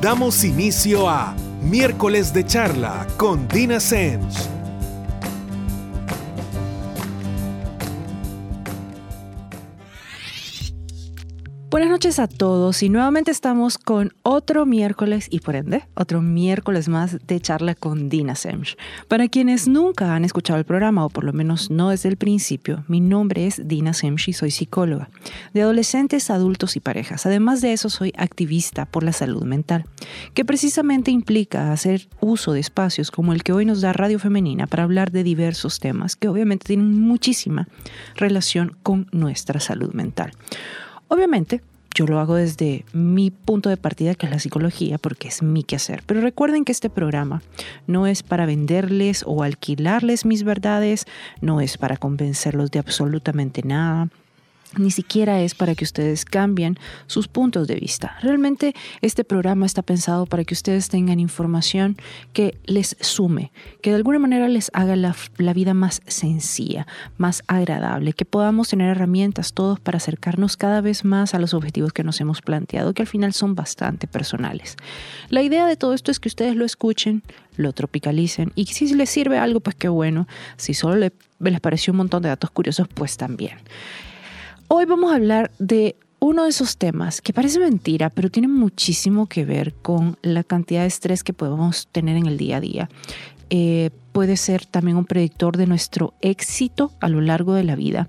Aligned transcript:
Damos 0.00 0.44
inicio 0.44 1.08
a 1.08 1.34
Miércoles 1.62 2.32
de 2.32 2.44
Charla 2.44 3.06
con 3.16 3.46
Dina 3.48 3.80
Sens. 3.80 4.48
Buenas 11.80 11.92
noches 11.92 12.18
a 12.18 12.28
todos 12.28 12.82
y 12.82 12.90
nuevamente 12.90 13.30
estamos 13.30 13.78
con 13.78 14.12
otro 14.22 14.66
miércoles 14.66 15.28
y 15.30 15.40
por 15.40 15.56
ende 15.56 15.84
otro 15.94 16.20
miércoles 16.20 16.90
más 16.90 17.26
de 17.26 17.40
charla 17.40 17.74
con 17.74 18.10
Dina 18.10 18.34
Semch. 18.34 18.76
Para 19.08 19.28
quienes 19.28 19.66
nunca 19.66 20.14
han 20.14 20.26
escuchado 20.26 20.58
el 20.58 20.66
programa 20.66 21.06
o 21.06 21.08
por 21.08 21.24
lo 21.24 21.32
menos 21.32 21.70
no 21.70 21.88
desde 21.88 22.10
el 22.10 22.18
principio, 22.18 22.84
mi 22.86 23.00
nombre 23.00 23.46
es 23.46 23.66
Dina 23.66 23.94
Semch 23.94 24.28
y 24.28 24.34
soy 24.34 24.50
psicóloga 24.50 25.08
de 25.54 25.62
adolescentes, 25.62 26.28
adultos 26.28 26.76
y 26.76 26.80
parejas. 26.80 27.24
Además 27.24 27.62
de 27.62 27.72
eso 27.72 27.88
soy 27.88 28.12
activista 28.18 28.84
por 28.84 29.02
la 29.02 29.14
salud 29.14 29.44
mental, 29.44 29.86
que 30.34 30.44
precisamente 30.44 31.10
implica 31.10 31.72
hacer 31.72 32.08
uso 32.20 32.52
de 32.52 32.60
espacios 32.60 33.10
como 33.10 33.32
el 33.32 33.42
que 33.42 33.54
hoy 33.54 33.64
nos 33.64 33.80
da 33.80 33.94
Radio 33.94 34.18
Femenina 34.18 34.66
para 34.66 34.82
hablar 34.82 35.12
de 35.12 35.24
diversos 35.24 35.80
temas 35.80 36.14
que 36.14 36.28
obviamente 36.28 36.66
tienen 36.66 37.00
muchísima 37.00 37.68
relación 38.16 38.76
con 38.82 39.06
nuestra 39.12 39.60
salud 39.60 39.94
mental. 39.94 40.32
Obviamente, 41.12 41.60
yo 41.94 42.06
lo 42.06 42.20
hago 42.20 42.36
desde 42.36 42.84
mi 42.92 43.30
punto 43.30 43.68
de 43.68 43.76
partida, 43.76 44.14
que 44.14 44.26
es 44.26 44.32
la 44.32 44.38
psicología, 44.38 44.98
porque 44.98 45.28
es 45.28 45.42
mi 45.42 45.64
quehacer. 45.64 46.02
Pero 46.06 46.20
recuerden 46.20 46.64
que 46.64 46.72
este 46.72 46.90
programa 46.90 47.42
no 47.86 48.06
es 48.06 48.22
para 48.22 48.46
venderles 48.46 49.24
o 49.26 49.42
alquilarles 49.42 50.24
mis 50.24 50.44
verdades, 50.44 51.06
no 51.40 51.60
es 51.60 51.78
para 51.78 51.96
convencerlos 51.96 52.70
de 52.70 52.78
absolutamente 52.78 53.62
nada 53.64 54.08
ni 54.76 54.90
siquiera 54.90 55.40
es 55.40 55.54
para 55.54 55.74
que 55.74 55.84
ustedes 55.84 56.24
cambien 56.24 56.78
sus 57.06 57.28
puntos 57.28 57.66
de 57.66 57.74
vista. 57.74 58.16
Realmente 58.22 58.74
este 59.00 59.24
programa 59.24 59.66
está 59.66 59.82
pensado 59.82 60.26
para 60.26 60.44
que 60.44 60.54
ustedes 60.54 60.88
tengan 60.88 61.20
información 61.20 61.96
que 62.32 62.58
les 62.64 62.96
sume, 63.00 63.52
que 63.82 63.90
de 63.90 63.96
alguna 63.96 64.18
manera 64.18 64.48
les 64.48 64.70
haga 64.72 64.96
la, 64.96 65.14
vida 65.54 65.74
más 65.74 66.00
sencilla, 66.06 66.86
más 67.18 67.42
agradable, 67.48 68.12
que 68.12 68.24
podamos 68.24 68.68
tener 68.68 68.90
herramientas 68.90 69.52
todos 69.52 69.80
para 69.80 69.96
acercarnos 69.96 70.56
cada 70.56 70.80
vez 70.80 71.04
más 71.04 71.34
a 71.34 71.38
los 71.38 71.54
objetivos 71.54 71.92
que 71.92 72.04
nos 72.04 72.20
hemos 72.20 72.40
planteado, 72.40 72.94
que 72.94 73.02
al 73.02 73.08
final 73.08 73.32
son 73.32 73.54
bastante 73.54 74.06
personales. 74.06 74.76
La 75.28 75.42
idea 75.42 75.66
de 75.66 75.76
todo 75.76 75.94
esto 75.94 76.10
es 76.10 76.20
que 76.20 76.28
ustedes 76.28 76.54
lo 76.54 76.64
escuchen, 76.64 77.22
lo 77.56 77.72
tropicalicen 77.72 78.52
y 78.54 78.66
si 78.66 78.94
les 78.94 79.10
sirve 79.10 79.38
algo, 79.38 79.60
pues 79.60 79.76
qué 79.76 79.88
bueno. 79.88 80.28
Si 80.56 80.74
solo 80.74 81.10
les 81.40 81.60
pareció 81.60 81.92
un 81.92 81.98
montón 81.98 82.22
de 82.22 82.28
datos 82.28 82.50
curiosos, 82.50 82.86
pues 82.94 83.16
también. 83.16 83.58
Hoy 84.72 84.84
vamos 84.84 85.10
a 85.10 85.16
hablar 85.16 85.50
de 85.58 85.96
uno 86.20 86.44
de 86.44 86.50
esos 86.50 86.76
temas 86.76 87.20
que 87.20 87.32
parece 87.32 87.58
mentira, 87.58 88.08
pero 88.08 88.30
tiene 88.30 88.46
muchísimo 88.46 89.26
que 89.26 89.44
ver 89.44 89.74
con 89.74 90.16
la 90.22 90.44
cantidad 90.44 90.82
de 90.82 90.86
estrés 90.86 91.24
que 91.24 91.32
podemos 91.32 91.88
tener 91.88 92.16
en 92.16 92.26
el 92.26 92.38
día 92.38 92.58
a 92.58 92.60
día. 92.60 92.88
Eh, 93.50 93.90
puede 94.12 94.36
ser 94.36 94.66
también 94.66 94.96
un 94.96 95.06
predictor 95.06 95.56
de 95.56 95.66
nuestro 95.66 96.14
éxito 96.20 96.92
a 97.00 97.08
lo 97.08 97.20
largo 97.20 97.54
de 97.54 97.64
la 97.64 97.74
vida. 97.74 98.06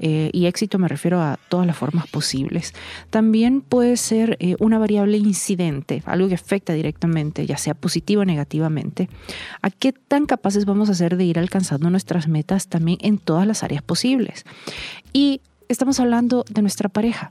Eh, 0.00 0.28
y 0.34 0.44
éxito 0.44 0.78
me 0.78 0.86
refiero 0.86 1.18
a 1.22 1.38
todas 1.48 1.66
las 1.66 1.78
formas 1.78 2.06
posibles. 2.08 2.74
También 3.08 3.62
puede 3.62 3.96
ser 3.96 4.36
eh, 4.38 4.54
una 4.60 4.78
variable 4.78 5.16
incidente, 5.16 6.02
algo 6.04 6.28
que 6.28 6.34
afecta 6.34 6.74
directamente, 6.74 7.46
ya 7.46 7.56
sea 7.56 7.72
positivo 7.72 8.20
o 8.20 8.26
negativamente, 8.26 9.08
a 9.62 9.70
qué 9.70 9.94
tan 9.94 10.26
capaces 10.26 10.66
vamos 10.66 10.90
a 10.90 10.94
ser 10.94 11.16
de 11.16 11.24
ir 11.24 11.38
alcanzando 11.38 11.88
nuestras 11.88 12.28
metas 12.28 12.68
también 12.68 12.98
en 13.00 13.16
todas 13.16 13.46
las 13.46 13.62
áreas 13.62 13.82
posibles. 13.82 14.44
Y 15.14 15.40
estamos 15.72 16.00
hablando 16.00 16.44
de 16.48 16.62
nuestra 16.62 16.88
pareja. 16.88 17.30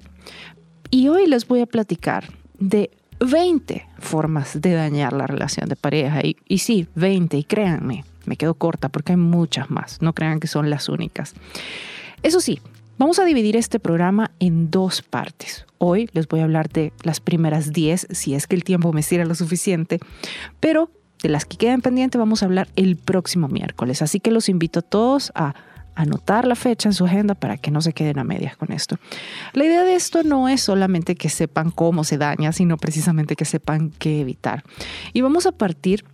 Y 0.90 1.08
hoy 1.08 1.28
les 1.28 1.48
voy 1.48 1.62
a 1.62 1.66
platicar 1.66 2.26
de 2.60 2.92
20 3.20 3.88
formas 4.00 4.60
de 4.60 4.74
dañar 4.74 5.14
la 5.14 5.28
relación 5.28 5.70
de 5.70 5.76
pareja. 5.76 6.22
Y, 6.22 6.38
y, 6.48 6.58
sí, 6.58 6.88
20, 6.96 7.38
y 7.38 7.44
créanme, 7.44 8.04
me 8.26 8.36
quedo 8.36 8.56
corta 8.56 8.90
porque 8.90 9.14
hay 9.14 9.18
muchas 9.18 9.70
más, 9.70 10.02
no 10.02 10.14
crean 10.14 10.40
que 10.40 10.48
son 10.48 10.70
las 10.70 10.90
únicas. 10.90 11.34
Eso 12.24 12.42
sí, 12.42 12.60
vamos 12.98 13.20
a 13.20 13.26
dividir 13.26 13.56
este 13.56 13.80
programa 13.80 14.32
en 14.40 14.70
dos 14.70 15.02
partes. 15.02 15.66
Hoy 15.78 16.10
les 16.14 16.28
voy 16.28 16.42
a 16.42 16.44
hablar 16.44 16.70
de 16.70 16.94
las 17.04 17.20
primeras 17.20 17.72
10, 17.72 18.08
si 18.12 18.36
es 18.36 18.48
que 18.48 18.56
el 18.56 18.64
tiempo 18.64 18.92
me 18.92 19.04
sirve 19.04 19.26
lo 19.26 19.36
suficiente, 19.36 20.00
pero 20.60 20.90
de 21.22 21.30
las 21.30 21.46
que 21.46 21.58
quedan 21.58 21.82
pendientes 21.82 22.20
vamos 22.20 22.42
a 22.42 22.46
hablar 22.46 22.68
el 22.76 22.98
próximo 22.98 23.48
miércoles. 23.48 24.02
Así 24.02 24.20
que 24.20 24.32
los 24.32 24.50
invito 24.50 24.80
a 24.80 24.84
todos 24.84 25.32
a 25.36 25.54
anotar 25.96 26.48
la 26.48 26.56
fecha 26.56 26.90
en 26.90 26.94
su 26.94 27.06
agenda 27.06 27.36
para 27.36 27.58
que 27.58 27.72
no 27.72 27.82
se 27.82 27.94
queden 27.94 28.20
a 28.20 28.24
medias 28.24 28.56
con 28.58 28.72
esto. 28.72 28.98
La 29.54 29.66
idea 29.66 29.84
de 29.84 29.96
esto 29.96 30.24
no 30.24 30.48
es 30.48 30.62
solamente 30.62 31.16
que 31.16 31.30
sepan 31.30 31.72
cómo 31.72 32.04
se 32.04 32.18
daña, 32.18 32.52
sino 32.52 32.78
precisamente 32.78 33.36
que 33.36 33.46
sepan 33.46 33.92
qué 34.00 34.22
evitar. 34.22 34.64
Y 35.14 35.22
vamos 35.22 35.46
a 35.46 35.52
partir 35.52 36.06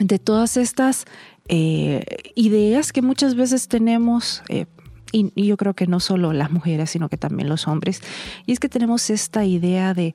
de 0.00 0.18
todas 0.18 0.56
estas 0.56 1.04
eh, 1.48 2.04
ideas 2.34 2.92
que 2.92 3.02
muchas 3.02 3.34
veces 3.34 3.68
tenemos. 3.68 4.42
Eh, 4.48 4.66
y, 5.12 5.32
y 5.34 5.46
yo 5.46 5.56
creo 5.56 5.74
que 5.74 5.86
no 5.86 5.98
solo 5.98 6.32
las 6.32 6.52
mujeres, 6.52 6.90
sino 6.90 7.08
que 7.08 7.16
también 7.16 7.48
los 7.48 7.66
hombres. 7.66 8.00
Y 8.46 8.52
es 8.52 8.60
que 8.60 8.68
tenemos 8.68 9.10
esta 9.10 9.44
idea 9.44 9.92
de 9.92 10.14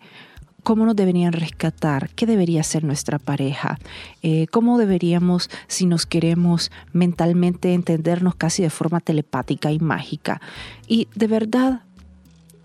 cómo 0.65 0.87
nos 0.87 0.95
deberían 0.95 1.31
rescatar, 1.31 2.09
qué 2.15 2.25
debería 2.25 2.63
ser 2.63 2.83
nuestra 2.83 3.19
pareja, 3.19 3.77
eh, 4.23 4.47
cómo 4.47 4.79
deberíamos, 4.79 5.51
si 5.67 5.85
nos 5.85 6.07
queremos 6.07 6.71
mentalmente 6.91 7.75
entendernos 7.75 8.33
casi 8.33 8.63
de 8.63 8.71
forma 8.71 8.99
telepática 8.99 9.71
y 9.71 9.77
mágica. 9.77 10.41
Y 10.87 11.07
de 11.13 11.27
verdad, 11.27 11.83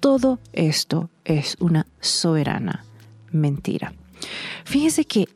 todo 0.00 0.38
esto 0.54 1.10
es 1.26 1.58
una 1.60 1.86
soberana 2.00 2.86
mentira. 3.32 3.92
Fíjense 4.64 5.04
que 5.04 5.28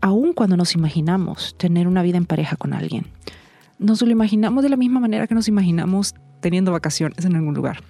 aun 0.00 0.34
cuando 0.34 0.56
nos 0.56 0.76
imaginamos 0.76 1.56
tener 1.58 1.88
una 1.88 2.02
vida 2.02 2.16
en 2.16 2.26
pareja 2.26 2.54
con 2.54 2.74
alguien, 2.74 3.06
nos 3.80 4.00
lo 4.02 4.10
imaginamos 4.10 4.62
de 4.62 4.70
la 4.70 4.76
misma 4.76 5.00
manera 5.00 5.26
que 5.26 5.34
nos 5.34 5.48
imaginamos 5.48 6.14
teniendo 6.40 6.70
vacaciones 6.70 7.24
en 7.24 7.34
algún 7.34 7.54
lugar 7.54 7.82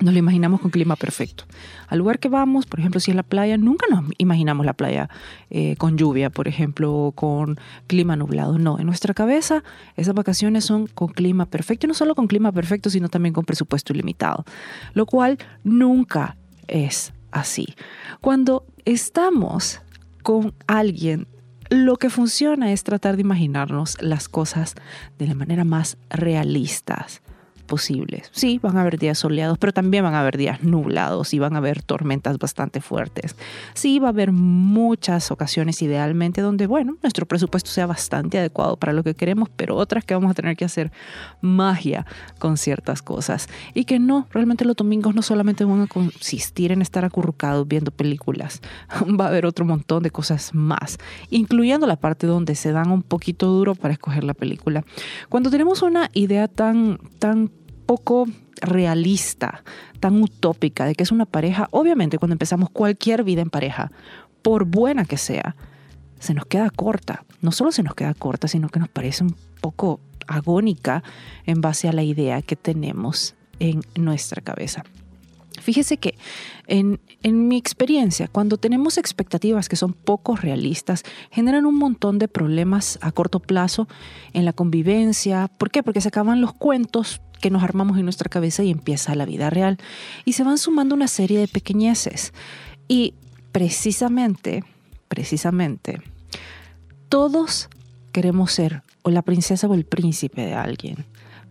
nos 0.00 0.12
lo 0.14 0.18
imaginamos 0.18 0.60
con 0.60 0.70
clima 0.70 0.96
perfecto. 0.96 1.44
Al 1.88 1.98
lugar 1.98 2.18
que 2.18 2.28
vamos, 2.28 2.66
por 2.66 2.80
ejemplo, 2.80 3.00
si 3.00 3.10
es 3.10 3.16
la 3.16 3.22
playa, 3.22 3.56
nunca 3.56 3.86
nos 3.90 4.04
imaginamos 4.18 4.64
la 4.64 4.72
playa 4.72 5.08
eh, 5.50 5.76
con 5.76 5.96
lluvia, 5.96 6.30
por 6.30 6.48
ejemplo, 6.48 7.12
con 7.14 7.58
clima 7.86 8.16
nublado. 8.16 8.58
No, 8.58 8.78
en 8.78 8.86
nuestra 8.86 9.14
cabeza 9.14 9.62
esas 9.96 10.14
vacaciones 10.14 10.64
son 10.64 10.86
con 10.86 11.08
clima 11.08 11.46
perfecto, 11.46 11.86
y 11.86 11.88
no 11.88 11.94
solo 11.94 12.14
con 12.14 12.26
clima 12.26 12.52
perfecto, 12.52 12.90
sino 12.90 13.08
también 13.08 13.32
con 13.32 13.44
presupuesto 13.44 13.92
ilimitado, 13.92 14.44
lo 14.94 15.06
cual 15.06 15.38
nunca 15.64 16.36
es 16.68 17.12
así. 17.30 17.74
Cuando 18.20 18.64
estamos 18.84 19.80
con 20.22 20.54
alguien 20.66 21.26
lo 21.70 21.96
que 21.96 22.10
funciona 22.10 22.72
es 22.72 22.82
tratar 22.82 23.14
de 23.14 23.22
imaginarnos 23.22 23.96
las 24.02 24.28
cosas 24.28 24.74
de 25.18 25.28
la 25.28 25.34
manera 25.34 25.62
más 25.62 25.98
realistas 26.10 27.22
posibles. 27.70 28.28
Sí, 28.32 28.58
van 28.60 28.76
a 28.76 28.80
haber 28.80 28.98
días 28.98 29.16
soleados, 29.16 29.56
pero 29.56 29.72
también 29.72 30.02
van 30.02 30.14
a 30.14 30.20
haber 30.20 30.36
días 30.36 30.64
nublados 30.64 31.32
y 31.32 31.38
van 31.38 31.54
a 31.54 31.58
haber 31.58 31.82
tormentas 31.82 32.36
bastante 32.36 32.80
fuertes. 32.80 33.36
Sí, 33.74 34.00
va 34.00 34.08
a 34.08 34.10
haber 34.10 34.32
muchas 34.32 35.30
ocasiones 35.30 35.80
idealmente 35.80 36.40
donde, 36.40 36.66
bueno, 36.66 36.96
nuestro 37.00 37.26
presupuesto 37.26 37.70
sea 37.70 37.86
bastante 37.86 38.38
adecuado 38.38 38.76
para 38.76 38.92
lo 38.92 39.04
que 39.04 39.14
queremos, 39.14 39.48
pero 39.54 39.76
otras 39.76 40.04
que 40.04 40.14
vamos 40.14 40.32
a 40.32 40.34
tener 40.34 40.56
que 40.56 40.64
hacer 40.64 40.90
magia 41.40 42.06
con 42.40 42.56
ciertas 42.56 43.02
cosas. 43.02 43.48
Y 43.72 43.84
que 43.84 44.00
no, 44.00 44.26
realmente 44.32 44.64
los 44.64 44.74
domingos 44.74 45.14
no 45.14 45.22
solamente 45.22 45.64
van 45.64 45.82
a 45.82 45.86
consistir 45.86 46.72
en 46.72 46.82
estar 46.82 47.04
acurrucados 47.04 47.68
viendo 47.68 47.92
películas, 47.92 48.62
va 49.20 49.26
a 49.26 49.28
haber 49.28 49.46
otro 49.46 49.64
montón 49.64 50.02
de 50.02 50.10
cosas 50.10 50.54
más, 50.54 50.98
incluyendo 51.30 51.86
la 51.86 51.96
parte 51.96 52.26
donde 52.26 52.56
se 52.56 52.72
dan 52.72 52.90
un 52.90 53.04
poquito 53.04 53.46
duro 53.46 53.76
para 53.76 53.94
escoger 53.94 54.24
la 54.24 54.34
película. 54.34 54.84
Cuando 55.28 55.50
tenemos 55.50 55.82
una 55.82 56.10
idea 56.14 56.48
tan, 56.48 56.98
tan 57.20 57.48
poco 57.90 58.28
realista, 58.60 59.64
tan 59.98 60.22
utópica 60.22 60.84
de 60.84 60.94
que 60.94 61.02
es 61.02 61.10
una 61.10 61.26
pareja, 61.26 61.66
obviamente 61.72 62.18
cuando 62.18 62.34
empezamos 62.34 62.70
cualquier 62.70 63.24
vida 63.24 63.42
en 63.42 63.50
pareja, 63.50 63.90
por 64.42 64.64
buena 64.64 65.04
que 65.04 65.16
sea, 65.16 65.56
se 66.20 66.32
nos 66.32 66.46
queda 66.46 66.70
corta. 66.70 67.24
No 67.40 67.50
solo 67.50 67.72
se 67.72 67.82
nos 67.82 67.96
queda 67.96 68.14
corta, 68.14 68.46
sino 68.46 68.68
que 68.68 68.78
nos 68.78 68.88
parece 68.88 69.24
un 69.24 69.34
poco 69.60 69.98
agónica 70.28 71.02
en 71.46 71.60
base 71.60 71.88
a 71.88 71.92
la 71.92 72.04
idea 72.04 72.42
que 72.42 72.54
tenemos 72.54 73.34
en 73.58 73.82
nuestra 73.96 74.40
cabeza. 74.40 74.84
Fíjese 75.60 75.98
que 75.98 76.16
en, 76.66 76.98
mi 77.22 77.56
experiencia, 77.56 78.28
cuando 78.28 78.56
tenemos 78.56 78.98
expectativas 78.98 79.68
que 79.68 79.76
son 79.76 79.92
poco 79.92 80.36
realistas, 80.36 81.02
generan 81.30 81.66
un 81.66 81.76
montón 81.76 82.18
de 82.18 82.28
problemas 82.28 82.98
a 83.02 83.12
corto 83.12 83.40
plazo 83.40 83.86
en 84.32 84.44
la 84.44 84.52
convivencia. 84.52 85.48
¿Por 85.48 85.70
qué? 85.70 85.82
Porque 85.82 86.00
se 86.00 86.08
acaban 86.08 86.40
los 86.40 86.52
cuentos 86.54 87.20
que 87.40 87.50
nos 87.50 87.62
armamos 87.62 87.98
en 87.98 88.04
nuestra 88.04 88.28
cabeza 88.28 88.62
y 88.62 88.70
empieza 88.70 89.14
la 89.14 89.26
vida 89.26 89.50
real. 89.50 89.78
Y 90.24 90.32
se 90.32 90.44
van 90.44 90.58
sumando 90.58 90.94
una 90.94 91.08
serie 91.08 91.38
de 91.38 91.48
pequeñeces. 91.48 92.32
Y 92.88 93.14
precisamente, 93.52 94.64
precisamente, 95.08 96.00
todos 97.08 97.68
queremos 98.12 98.52
ser 98.52 98.82
o 99.02 99.10
la 99.10 99.22
princesa 99.22 99.66
o 99.66 99.74
el 99.74 99.84
príncipe 99.84 100.42
de 100.42 100.54
alguien. 100.54 101.06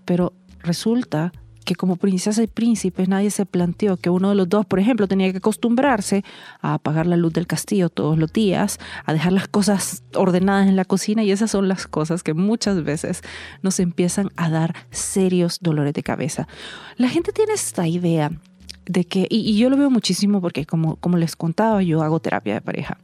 Pero 0.06 0.34
resulta 0.60 1.32
que 1.70 1.76
como 1.76 1.98
princesa 1.98 2.42
y 2.42 2.48
príncipe 2.48 3.06
nadie 3.06 3.30
se 3.30 3.46
planteó 3.46 3.96
que 3.96 4.10
uno 4.10 4.30
de 4.30 4.36
los 4.36 4.50
dos, 4.50 4.66
por 4.66 4.80
ejemplo, 4.80 5.08
tenía 5.08 5.32
que 5.32 5.38
acostumbrarse 5.38 6.24
a 6.62 6.74
apagar 6.74 7.06
la 7.06 7.16
luz 7.16 7.32
del 7.32 7.46
castillo 7.46 7.90
todos 7.90 8.18
los 8.18 8.34
días, 8.34 8.80
a 9.06 9.14
dejar 9.14 9.34
las 9.34 9.48
cosas 9.48 10.02
ordenadas 10.16 10.68
en 10.68 10.76
la 10.76 10.84
cocina 10.84 11.24
y 11.24 11.30
esas 11.30 11.52
son 11.52 11.68
las 11.68 11.86
cosas 11.86 12.24
que 12.24 12.34
muchas 12.34 12.84
veces 12.84 13.22
nos 13.62 13.80
empiezan 13.80 14.32
a 14.36 14.50
dar 14.50 14.74
serios 14.90 15.60
dolores 15.62 15.94
de 15.94 16.02
cabeza. 16.02 16.48
La 16.98 17.08
gente 17.08 17.34
tiene 17.34 17.54
esta 17.54 17.88
idea 17.88 18.32
de 18.88 19.04
que, 19.04 19.28
y, 19.30 19.56
yo 19.56 19.70
lo 19.70 19.78
veo 19.78 19.92
muchísimo 19.92 20.42
porque 20.42 20.66
como, 20.66 20.96
como 20.96 21.18
les 21.18 21.36
contaba, 21.36 21.84
yo 21.84 22.02
hago 22.02 22.20
terapia 22.20 22.56
de 22.56 22.62
pareja. 22.62 22.98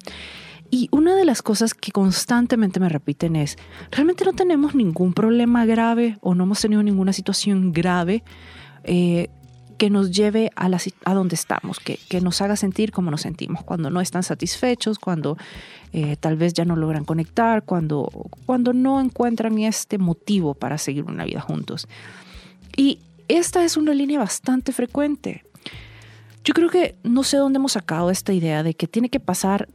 Y 0.71 0.89
una 0.91 1.15
de 1.15 1.25
las 1.25 1.41
cosas 1.41 1.73
que 1.73 1.91
constantemente 1.91 2.79
me 2.79 2.89
repiten 2.89 3.35
es, 3.35 3.57
realmente 3.91 4.25
no 4.25 4.33
tenemos 4.33 4.75
ningún 4.75 5.13
problema 5.13 5.65
grave 5.65 6.17
o 6.21 6.35
no 6.35 6.43
hemos 6.43 6.61
tenido 6.61 6.83
ninguna 6.83 7.13
situación 7.13 7.71
grave 7.71 8.23
eh, 8.83 9.29
que 9.77 9.89
nos 9.89 10.11
lleve 10.11 10.51
a, 10.55 10.69
donde 11.13 11.35
estamos, 11.35 11.79
que, 11.79 11.99
que, 12.09 12.21
nos 12.21 12.41
haga 12.41 12.55
sentir 12.55 12.91
como 12.91 13.11
nos 13.11 13.21
sentimos, 13.21 13.63
cuando 13.63 13.89
no 13.89 13.99
están 13.99 14.23
satisfechos, 14.23 14.99
cuando 14.99 15.37
eh, 15.91 16.15
tal 16.19 16.37
vez 16.37 16.53
ya 16.53 16.65
no 16.65 16.75
logran 16.75 17.05
conectar, 17.05 17.63
cuando, 17.63 18.09
cuando 18.45 18.73
no 18.73 19.01
encuentran 19.01 19.57
este 19.59 19.97
motivo 19.97 20.53
para 20.53 20.77
seguir 20.77 21.03
una 21.03 21.25
vida 21.25 21.41
juntos. 21.41 21.87
Y 22.77 22.99
esta 23.27 23.63
es 23.63 23.77
una 23.77 23.93
línea 23.93 24.19
bastante 24.19 24.71
frecuente. 24.71 25.43
Yo 26.43 26.53
creo 26.53 26.69
que 26.69 26.95
no 27.03 27.23
sé 27.23 27.37
dónde 27.37 27.57
hemos 27.57 27.73
sacado 27.73 28.11
esta 28.11 28.33
idea 28.33 28.63
de 28.63 28.75
que 28.75 28.87
tiene 28.87 29.09
que 29.09 29.19
pasar 29.19 29.67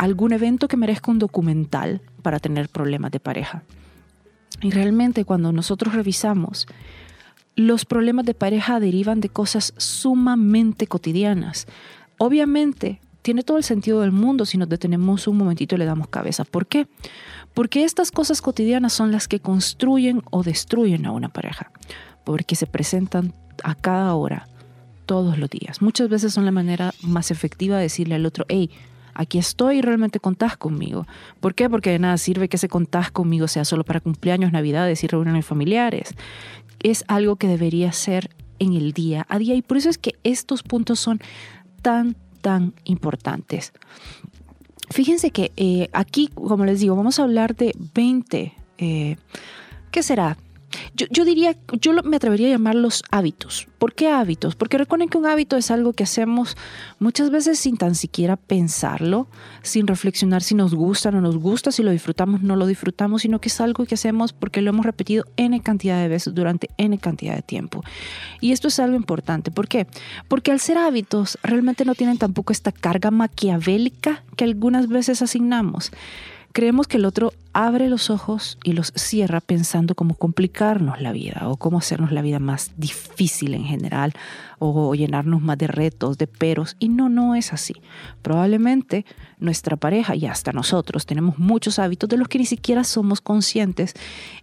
algún 0.00 0.32
evento 0.32 0.66
que 0.66 0.78
merezca 0.78 1.10
un 1.10 1.18
documental 1.18 2.00
para 2.22 2.38
tener 2.38 2.70
problemas 2.70 3.10
de 3.10 3.20
pareja. 3.20 3.64
Y 4.62 4.70
realmente 4.70 5.26
cuando 5.26 5.52
nosotros 5.52 5.94
revisamos, 5.94 6.66
los 7.54 7.84
problemas 7.84 8.24
de 8.24 8.32
pareja 8.32 8.80
derivan 8.80 9.20
de 9.20 9.28
cosas 9.28 9.74
sumamente 9.76 10.86
cotidianas. 10.86 11.66
Obviamente, 12.16 12.98
tiene 13.20 13.42
todo 13.42 13.58
el 13.58 13.62
sentido 13.62 14.00
del 14.00 14.10
mundo 14.10 14.46
si 14.46 14.56
nos 14.56 14.70
detenemos 14.70 15.28
un 15.28 15.36
momentito 15.36 15.74
y 15.74 15.78
le 15.78 15.84
damos 15.84 16.08
cabeza. 16.08 16.44
¿Por 16.44 16.66
qué? 16.66 16.88
Porque 17.52 17.84
estas 17.84 18.10
cosas 18.10 18.40
cotidianas 18.40 18.94
son 18.94 19.12
las 19.12 19.28
que 19.28 19.40
construyen 19.40 20.22
o 20.30 20.42
destruyen 20.42 21.04
a 21.04 21.12
una 21.12 21.28
pareja, 21.28 21.72
porque 22.24 22.56
se 22.56 22.66
presentan 22.66 23.34
a 23.62 23.74
cada 23.74 24.14
hora, 24.14 24.48
todos 25.04 25.36
los 25.36 25.50
días. 25.50 25.82
Muchas 25.82 26.08
veces 26.08 26.32
son 26.32 26.46
la 26.46 26.52
manera 26.52 26.94
más 27.02 27.30
efectiva 27.30 27.76
de 27.76 27.82
decirle 27.82 28.14
al 28.14 28.24
otro, 28.24 28.46
hey, 28.48 28.70
aquí 29.20 29.38
estoy 29.38 29.78
y 29.78 29.82
realmente 29.82 30.18
contás 30.18 30.56
conmigo. 30.56 31.06
¿Por 31.40 31.54
qué? 31.54 31.68
Porque 31.68 31.90
de 31.90 31.98
nada 31.98 32.16
sirve 32.16 32.48
que 32.48 32.56
ese 32.56 32.68
contás 32.68 33.10
conmigo 33.10 33.48
sea 33.48 33.64
solo 33.64 33.84
para 33.84 34.00
cumpleaños, 34.00 34.52
navidades 34.52 35.04
y 35.04 35.06
reuniones 35.06 35.44
familiares. 35.44 36.14
Es 36.80 37.04
algo 37.06 37.36
que 37.36 37.46
debería 37.46 37.92
ser 37.92 38.30
en 38.58 38.72
el 38.72 38.92
día 38.92 39.26
a 39.28 39.38
día 39.38 39.54
y 39.54 39.62
por 39.62 39.76
eso 39.76 39.90
es 39.90 39.98
que 39.98 40.14
estos 40.24 40.62
puntos 40.62 41.00
son 41.00 41.20
tan, 41.82 42.16
tan 42.40 42.72
importantes. 42.84 43.72
Fíjense 44.90 45.30
que 45.30 45.52
eh, 45.56 45.88
aquí, 45.92 46.28
como 46.28 46.64
les 46.64 46.80
digo, 46.80 46.96
vamos 46.96 47.18
a 47.18 47.22
hablar 47.22 47.54
de 47.54 47.72
20, 47.94 48.54
eh, 48.78 49.16
¿qué 49.90 50.02
será? 50.02 50.36
Yo, 50.94 51.24
diría, 51.24 51.56
yo 51.80 51.92
me 52.04 52.16
atrevería 52.16 52.48
a 52.48 52.50
llamar 52.50 52.74
los 52.74 53.02
hábitos. 53.10 53.66
¿Por 53.78 53.94
qué 53.94 54.08
hábitos? 54.08 54.54
Porque 54.54 54.78
recuerden 54.78 55.08
que 55.08 55.18
un 55.18 55.26
hábito 55.26 55.56
es 55.56 55.70
algo 55.70 55.92
que 55.92 56.04
hacemos 56.04 56.56
muchas 56.98 57.30
veces 57.30 57.58
sin 57.58 57.76
tan 57.76 57.94
siquiera 57.94 58.36
pensarlo, 58.36 59.28
sin 59.62 59.86
reflexionar 59.86 60.42
si 60.42 60.54
nos 60.54 60.74
gusta 60.74 61.08
o 61.08 61.12
no 61.12 61.20
nos 61.20 61.38
gusta, 61.38 61.72
si 61.72 61.82
lo 61.82 61.90
disfrutamos 61.90 62.42
o 62.42 62.44
no 62.44 62.56
lo 62.56 62.66
disfrutamos, 62.66 63.22
sino 63.22 63.40
que 63.40 63.48
es 63.48 63.60
algo 63.60 63.84
que 63.84 63.94
hacemos 63.94 64.32
porque 64.32 64.62
lo 64.62 64.70
hemos 64.70 64.86
repetido 64.86 65.24
n 65.36 65.60
cantidad 65.60 66.00
de 66.00 66.08
veces 66.08 66.34
durante 66.34 66.68
n 66.76 66.96
cantidad 66.98 67.34
de 67.34 67.42
tiempo. 67.42 67.82
Y 68.40 68.52
esto 68.52 68.68
es 68.68 68.78
algo 68.78 68.96
importante. 68.96 69.50
¿Por 69.50 69.66
qué? 69.66 69.86
Porque 70.28 70.52
al 70.52 70.60
ser 70.60 70.78
hábitos 70.78 71.38
realmente 71.42 71.84
no 71.84 71.94
tienen 71.94 72.18
tampoco 72.18 72.52
esta 72.52 72.72
carga 72.72 73.10
maquiavélica 73.10 74.22
que 74.36 74.44
algunas 74.44 74.88
veces 74.88 75.22
asignamos. 75.22 75.90
Creemos 76.52 76.88
que 76.88 76.96
el 76.96 77.04
otro 77.04 77.32
abre 77.52 77.88
los 77.88 78.10
ojos 78.10 78.58
y 78.62 78.72
los 78.72 78.92
cierra 78.94 79.40
pensando 79.40 79.94
cómo 79.94 80.14
complicarnos 80.14 81.00
la 81.00 81.12
vida 81.12 81.48
o 81.48 81.56
cómo 81.56 81.78
hacernos 81.78 82.12
la 82.12 82.22
vida 82.22 82.38
más 82.38 82.72
difícil 82.76 83.54
en 83.54 83.64
general 83.64 84.12
o 84.58 84.94
llenarnos 84.94 85.40
más 85.42 85.58
de 85.58 85.66
retos, 85.66 86.18
de 86.18 86.26
peros. 86.26 86.76
Y 86.78 86.88
no, 86.88 87.08
no 87.08 87.34
es 87.34 87.52
así. 87.52 87.74
Probablemente 88.22 89.04
nuestra 89.38 89.76
pareja 89.76 90.14
y 90.14 90.26
hasta 90.26 90.52
nosotros 90.52 91.06
tenemos 91.06 91.38
muchos 91.38 91.78
hábitos 91.78 92.08
de 92.08 92.16
los 92.16 92.28
que 92.28 92.38
ni 92.38 92.46
siquiera 92.46 92.84
somos 92.84 93.20
conscientes 93.20 93.94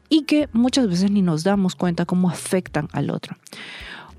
y 0.10 0.24
que 0.24 0.50
muchas 0.54 0.88
veces 0.88 1.12
ni 1.12 1.22
nos 1.22 1.44
damos 1.44 1.76
cuenta 1.76 2.06
cómo 2.06 2.30
afectan 2.30 2.90
al 2.92 3.10
otro. 3.10 3.38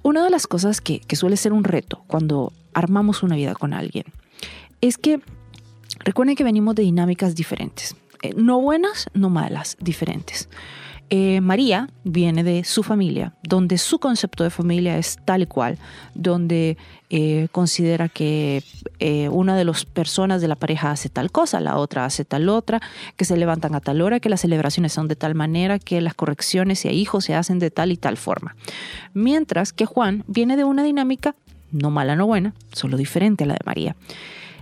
Una 0.03 0.25
de 0.25 0.31
las 0.31 0.47
cosas 0.47 0.81
que, 0.81 1.01
que 1.01 1.17
suele 1.17 1.37
ser 1.37 1.53
un 1.53 1.65
reto 1.65 2.05
cuando 2.07 2.53
armamos 2.73 3.23
una 3.23 3.37
vida 3.37 3.55
con 3.55 3.75
alguien 3.75 4.05
es 4.81 4.97
que 4.97 5.21
Recuerden 6.05 6.37
que 6.37 6.45
venimos 6.45 6.75
de 6.75 6.83
dinámicas 6.83 7.35
diferentes, 7.35 7.97
eh, 8.23 8.33
no 8.37 8.61
buenas, 8.61 9.09
no 9.15 9.31
malas, 9.31 9.77
diferentes. 9.81 10.49
Eh, 11.11 11.41
María 11.41 11.89
viene 12.05 12.45
de 12.45 12.65
su 12.65 12.83
familia, 12.83 13.33
donde 13.43 13.79
su 13.79 13.99
concepto 13.99 14.45
de 14.45 14.51
familia 14.51 14.99
es 14.99 15.17
tal 15.25 15.41
y 15.41 15.47
cual, 15.47 15.79
donde 16.15 16.77
eh, 17.09 17.49
considera 17.51 18.11
que 18.11 18.63
una 19.31 19.57
de 19.57 19.65
las 19.65 19.87
personas 19.87 20.43
de 20.43 20.49
la 20.49 20.57
pareja 20.57 20.91
hace 20.91 21.09
tal 21.09 21.31
cosa, 21.31 21.61
la 21.61 21.79
otra 21.79 22.05
hace 22.05 22.27
tal 22.27 22.51
otra, 22.51 22.83
que 23.17 23.25
se 23.25 23.39
levantan 23.39 23.75
a 23.75 23.81
tal 23.81 24.03
hora, 24.03 24.21
que 24.21 24.29
las 24.29 24.43
celebraciones 24.43 24.93
son 24.93 25.09
de 25.09 25.17
tal 25.17 25.35
manera, 25.35 25.79
que 25.79 26.03
las 26.03 26.13
correcciones 26.13 26.85
y 26.85 26.89
hijos 26.91 27.25
se 27.25 27.35
hacen 27.35 27.59
de 27.59 27.71
tal 27.71 27.91
y 27.91 27.97
tal 27.97 28.19
forma. 28.19 28.55
Mientras 29.15 29.73
que 29.73 29.87
Juan 29.87 30.25
viene 30.27 30.59
de 30.59 30.65
una 30.65 30.83
dinámica 30.83 31.35
no 31.71 31.91
mala, 31.91 32.17
no 32.17 32.27
buena, 32.27 32.55
solo 32.73 32.97
diferente 32.97 33.45
a 33.45 33.49
la 33.49 33.55
de 33.55 33.61
María. 33.65 33.97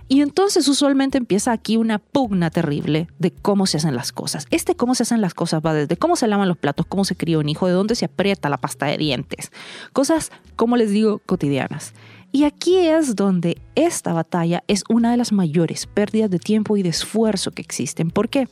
Y 0.09 0.21
entonces 0.21 0.67
usualmente 0.67 1.17
empieza 1.17 1.51
aquí 1.51 1.75
una 1.75 1.99
pugna 1.99 2.49
terrible 2.49 3.07
de 3.19 3.31
cómo 3.31 3.65
se 3.65 3.77
hacen 3.77 3.95
las 3.95 4.13
cosas. 4.13 4.47
Este 4.51 4.75
cómo 4.75 4.95
se 4.95 5.03
hacen 5.03 5.19
las 5.19 5.33
cosas 5.33 5.61
va 5.65 5.73
desde 5.73 5.97
cómo 5.97 6.15
se 6.15 6.27
lavan 6.27 6.47
los 6.47 6.57
platos, 6.57 6.85
cómo 6.85 7.03
se 7.03 7.15
cría 7.15 7.39
un 7.39 7.49
hijo, 7.49 7.67
de 7.67 7.73
dónde 7.73 7.95
se 7.95 8.05
aprieta 8.05 8.49
la 8.49 8.57
pasta 8.57 8.85
de 8.85 8.97
dientes. 8.97 9.51
Cosas, 9.91 10.31
como 10.55 10.77
les 10.77 10.91
digo, 10.91 11.19
cotidianas. 11.25 11.93
Y 12.31 12.45
aquí 12.45 12.77
es 12.77 13.15
donde 13.15 13.57
esta 13.75 14.13
batalla 14.13 14.63
es 14.67 14.83
una 14.89 15.11
de 15.11 15.17
las 15.17 15.31
mayores 15.31 15.87
pérdidas 15.87 16.29
de 16.29 16.39
tiempo 16.39 16.77
y 16.77 16.83
de 16.83 16.89
esfuerzo 16.89 17.51
que 17.51 17.61
existen. 17.61 18.11
¿Por 18.11 18.29
qué? 18.29 18.47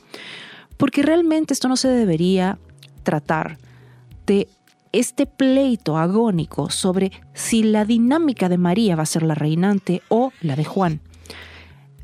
Porque 0.76 1.02
realmente 1.02 1.54
esto 1.54 1.68
no 1.68 1.76
se 1.76 1.88
debería 1.88 2.58
tratar 3.02 3.58
de 4.26 4.48
este 4.92 5.26
pleito 5.26 5.98
agónico 5.98 6.70
sobre 6.70 7.12
si 7.34 7.62
la 7.62 7.84
dinámica 7.84 8.48
de 8.48 8.58
María 8.58 8.96
va 8.96 9.02
a 9.02 9.06
ser 9.06 9.22
la 9.22 9.34
reinante 9.34 10.02
o 10.08 10.32
la 10.40 10.56
de 10.56 10.64
Juan. 10.64 11.00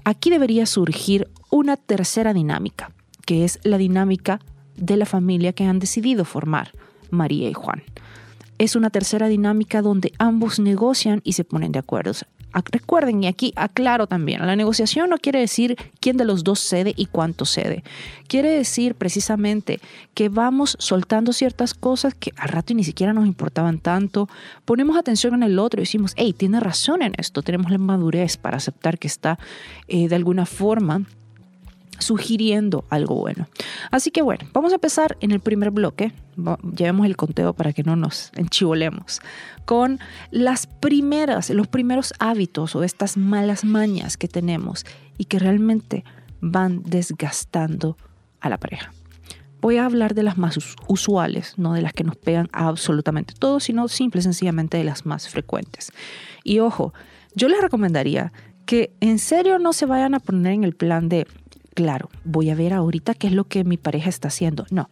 Aquí 0.05 0.31
debería 0.31 0.67
surgir 0.67 1.29
una 1.51 1.77
tercera 1.77 2.35
dinámica, 2.35 2.91
que 3.25 3.45
es 3.45 3.61
la 3.63 3.79
dinámica 3.79 4.41
de 4.77 4.97
la 4.97 5.07
familia 5.07 5.53
que 5.53 5.65
han 5.65 5.79
decidido 5.79 6.25
formar 6.25 6.73
María 7.11 7.49
y 7.49 7.53
Juan. 7.53 7.83
Es 8.59 8.75
una 8.75 8.91
tercera 8.91 9.29
dinámica 9.29 9.81
donde 9.81 10.13
ambos 10.19 10.59
negocian 10.59 11.21
y 11.25 11.35
se 11.35 11.45
ponen 11.45 11.73
de 11.73 11.79
acuerdo. 11.79 12.13
Recuerden, 12.71 13.25
y 13.25 13.27
aquí 13.27 13.53
aclaro 13.57 14.07
también, 14.07 14.47
la 14.47 14.57
negociación 14.57 15.11
no 15.11 15.19
quiere 15.19 15.41
decir 15.41 15.77
quién 16.01 16.17
de 16.17 16.25
los 16.25 16.45
dos 16.45 16.61
cede 16.61 16.93
y 16.97 17.07
cuánto 17.07 17.45
cede. 17.45 17.83
Quiere 18.29 18.51
decir 18.51 18.95
precisamente 18.95 19.81
que 20.15 20.29
vamos 20.29 20.77
soltando 20.79 21.33
ciertas 21.33 21.75
cosas 21.75 22.15
que 22.15 22.33
al 22.37 22.49
rato 22.49 22.75
ni 22.75 22.85
siquiera 22.85 23.13
nos 23.13 23.27
importaban 23.27 23.79
tanto, 23.79 24.29
ponemos 24.65 24.97
atención 24.97 25.35
en 25.35 25.43
el 25.43 25.59
otro 25.59 25.81
y 25.81 25.85
decimos, 25.85 26.13
hey, 26.17 26.35
tiene 26.37 26.61
razón 26.61 27.03
en 27.03 27.15
esto, 27.17 27.43
tenemos 27.43 27.71
la 27.71 27.79
madurez 27.79 28.37
para 28.37 28.59
aceptar 28.59 28.99
que 28.99 29.09
está 29.09 29.39
eh, 29.89 30.09
de 30.09 30.17
alguna 30.17 30.47
forma 30.47 31.07
sugiriendo 31.99 32.85
algo 32.91 33.15
bueno. 33.17 33.47
Así 33.91 34.11
que 34.11 34.23
bueno, 34.23 34.47
vamos 34.53 34.73
a 34.73 34.77
empezar 34.77 35.17
en 35.21 35.31
el 35.31 35.41
primer 35.41 35.71
bloque. 35.71 36.13
Llevemos 36.77 37.07
el 37.07 37.17
conteo 37.17 37.53
para 37.53 37.73
que 37.73 37.83
no 37.83 37.97
nos 37.97 38.33
enchivolemos. 38.35 39.21
Con 39.65 40.01
las 40.31 40.67
primeras, 40.67 41.51
los 41.51 41.69
primeros 41.69 42.13
hábitos 42.19 42.75
o 42.75 42.83
estas 42.83 43.17
malas 43.17 43.65
mañas 43.65 44.17
que 44.17 44.29
tenemos 44.29 44.85
y 45.19 45.27
que 45.27 45.39
realmente 45.39 46.05
van 46.41 46.83
desgastando 46.83 47.97
a 48.41 48.49
la 48.49 48.59
pareja. 48.59 48.93
Voy 49.61 49.77
a 49.77 49.85
hablar 49.85 50.15
de 50.15 50.25
las 50.25 50.39
más 50.39 50.59
usuales, 50.89 51.55
no 51.57 51.75
de 51.75 51.83
las 51.83 51.93
que 51.93 52.03
nos 52.03 52.17
pegan 52.17 52.49
absolutamente 52.53 53.33
todo, 53.39 53.61
sino 53.61 53.87
simple 53.87 54.21
sencillamente 54.21 54.77
de 54.77 54.83
las 54.83 55.07
más 55.07 55.29
frecuentes. 55.29 55.93
Y 56.43 56.59
ojo, 56.59 56.93
yo 57.37 57.47
les 57.47 57.61
recomendaría 57.61 58.33
que 58.67 58.93
en 59.01 59.21
serio 59.21 59.61
no 59.61 59.73
se 59.73 59.87
vayan 59.87 60.15
a 60.15 60.21
poner 60.21 60.55
en 60.55 60.65
el 60.65 60.75
plan 60.75 61.09
de 61.09 61.29
claro, 61.75 62.11
voy 62.25 62.51
a 62.51 62.55
ver 62.55 62.73
ahorita 62.73 63.15
qué 63.15 63.29
es 63.29 63.33
lo 63.33 63.45
que 63.45 63.65
mi 63.65 63.77
pareja 63.77 64.09
está 64.09 64.29
haciendo. 64.29 64.67
No, 64.71 64.91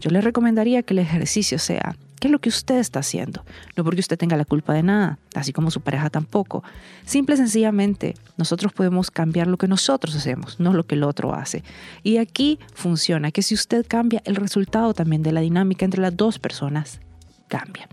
yo 0.00 0.10
le 0.10 0.20
recomendaría 0.20 0.82
que 0.82 0.94
el 0.94 0.98
ejercicio 0.98 1.58
sea, 1.58 1.96
¿qué 2.20 2.28
es 2.28 2.32
lo 2.32 2.40
que 2.40 2.48
usted 2.48 2.78
está 2.78 3.00
haciendo? 3.00 3.44
No 3.76 3.84
porque 3.84 4.00
usted 4.00 4.18
tenga 4.18 4.36
la 4.36 4.44
culpa 4.44 4.74
de 4.74 4.82
nada, 4.82 5.18
así 5.34 5.52
como 5.52 5.70
su 5.70 5.80
pareja 5.80 6.10
tampoco. 6.10 6.62
Simple 7.04 7.36
y 7.36 7.38
sencillamente, 7.38 8.14
nosotros 8.36 8.72
podemos 8.72 9.10
cambiar 9.10 9.46
lo 9.46 9.56
que 9.56 9.68
nosotros 9.68 10.14
hacemos, 10.14 10.60
no 10.60 10.72
lo 10.72 10.84
que 10.84 10.96
el 10.96 11.04
otro 11.04 11.34
hace. 11.34 11.62
Y 12.02 12.18
aquí 12.18 12.58
funciona 12.74 13.30
que 13.30 13.42
si 13.42 13.54
usted 13.54 13.86
cambia, 13.86 14.20
el 14.24 14.36
resultado 14.36 14.94
también 14.94 15.22
de 15.22 15.32
la 15.32 15.40
dinámica 15.40 15.84
entre 15.84 16.02
las 16.02 16.16
dos 16.16 16.38
personas 16.38 17.00
cambia. 17.48 17.88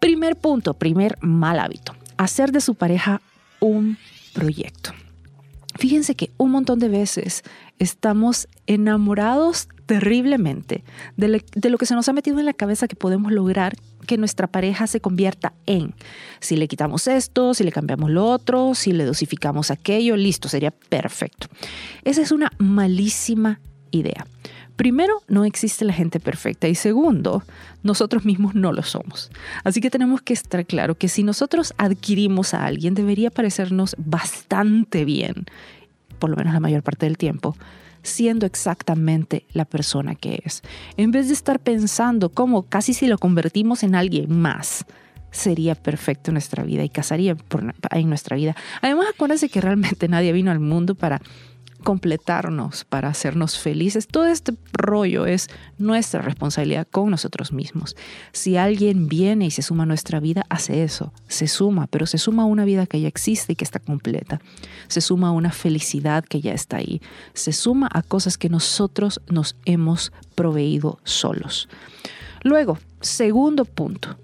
Primer 0.00 0.36
punto, 0.36 0.74
primer 0.74 1.16
mal 1.20 1.58
hábito, 1.58 1.94
hacer 2.16 2.52
de 2.52 2.60
su 2.60 2.76
pareja 2.76 3.20
un 3.60 3.98
proyecto. 4.32 4.92
Fíjense 5.78 6.16
que 6.16 6.32
un 6.38 6.50
montón 6.50 6.80
de 6.80 6.88
veces 6.88 7.44
estamos 7.78 8.48
enamorados 8.66 9.68
terriblemente 9.86 10.82
de, 11.16 11.40
lo 11.70 11.78
que 11.78 11.86
se 11.86 11.94
nos 11.94 12.08
ha 12.08 12.12
metido 12.12 12.40
en 12.40 12.46
la 12.46 12.52
cabeza 12.52 12.88
que 12.88 12.96
podemos 12.96 13.30
lograr 13.30 13.76
que 14.08 14.18
nuestra 14.18 14.48
pareja 14.48 14.88
se 14.88 15.00
convierta 15.00 15.54
en. 15.66 15.94
Si 16.40 16.56
le 16.56 16.66
quitamos 16.66 17.06
esto, 17.06 17.54
si 17.54 17.62
le 17.62 17.70
cambiamos 17.70 18.10
lo 18.10 18.26
otro, 18.26 18.74
si 18.74 18.92
le 18.92 19.04
dosificamos 19.04 19.70
aquello, 19.70 20.16
listo, 20.16 20.48
sería 20.48 20.72
perfecto. 20.72 21.46
Esa 22.02 22.22
es 22.22 22.32
una 22.32 22.50
malísima 22.58 23.60
idea. 23.92 24.26
Primero, 24.78 25.24
no 25.26 25.44
existe 25.44 25.84
la 25.84 25.92
gente 25.92 26.20
perfecta 26.20 26.68
y 26.68 26.76
segundo, 26.76 27.42
nosotros 27.82 28.24
mismos 28.24 28.54
no 28.54 28.72
lo 28.72 28.84
somos. 28.84 29.28
Así 29.64 29.80
que 29.80 29.90
tenemos 29.90 30.22
que 30.22 30.32
estar 30.32 30.64
claro 30.66 30.94
que 30.94 31.08
si 31.08 31.24
nosotros 31.24 31.74
adquirimos 31.78 32.54
a 32.54 32.64
alguien, 32.64 32.94
debería 32.94 33.32
parecernos 33.32 33.96
bastante 33.98 35.04
bien, 35.04 35.46
por 36.20 36.30
lo 36.30 36.36
menos 36.36 36.54
la 36.54 36.60
mayor 36.60 36.84
parte 36.84 37.06
del 37.06 37.18
tiempo, 37.18 37.56
siendo 38.02 38.46
exactamente 38.46 39.46
la 39.52 39.64
persona 39.64 40.14
que 40.14 40.42
es. 40.44 40.62
En 40.96 41.10
vez 41.10 41.26
de 41.26 41.34
estar 41.34 41.58
pensando 41.58 42.28
cómo 42.28 42.62
casi 42.62 42.94
si 42.94 43.08
lo 43.08 43.18
convertimos 43.18 43.82
en 43.82 43.96
alguien 43.96 44.40
más, 44.40 44.86
sería 45.32 45.74
perfecto 45.74 46.30
nuestra 46.30 46.62
vida 46.62 46.84
y 46.84 46.88
casaría 46.88 47.36
en 47.90 48.08
nuestra 48.08 48.36
vida. 48.36 48.54
Además, 48.80 49.08
acuérdense 49.12 49.48
que 49.48 49.60
realmente 49.60 50.06
nadie 50.06 50.32
vino 50.32 50.52
al 50.52 50.60
mundo 50.60 50.94
para 50.94 51.20
completarnos, 51.88 52.84
para 52.84 53.08
hacernos 53.08 53.58
felices. 53.58 54.08
Todo 54.08 54.26
este 54.26 54.52
rollo 54.74 55.24
es 55.24 55.48
nuestra 55.78 56.20
responsabilidad 56.20 56.86
con 56.86 57.08
nosotros 57.08 57.50
mismos. 57.50 57.96
Si 58.32 58.58
alguien 58.58 59.08
viene 59.08 59.46
y 59.46 59.50
se 59.50 59.62
suma 59.62 59.84
a 59.84 59.86
nuestra 59.86 60.20
vida, 60.20 60.44
hace 60.50 60.82
eso, 60.82 61.14
se 61.28 61.48
suma, 61.48 61.86
pero 61.86 62.04
se 62.04 62.18
suma 62.18 62.42
a 62.42 62.44
una 62.44 62.66
vida 62.66 62.84
que 62.84 63.00
ya 63.00 63.08
existe 63.08 63.54
y 63.54 63.56
que 63.56 63.64
está 63.64 63.78
completa. 63.78 64.38
Se 64.88 65.00
suma 65.00 65.28
a 65.28 65.32
una 65.32 65.50
felicidad 65.50 66.26
que 66.26 66.42
ya 66.42 66.52
está 66.52 66.76
ahí. 66.76 67.00
Se 67.32 67.54
suma 67.54 67.88
a 67.90 68.02
cosas 68.02 68.36
que 68.36 68.50
nosotros 68.50 69.22
nos 69.30 69.56
hemos 69.64 70.12
proveído 70.34 70.98
solos. 71.04 71.70
Luego, 72.42 72.76
segundo 73.00 73.64
punto, 73.64 74.18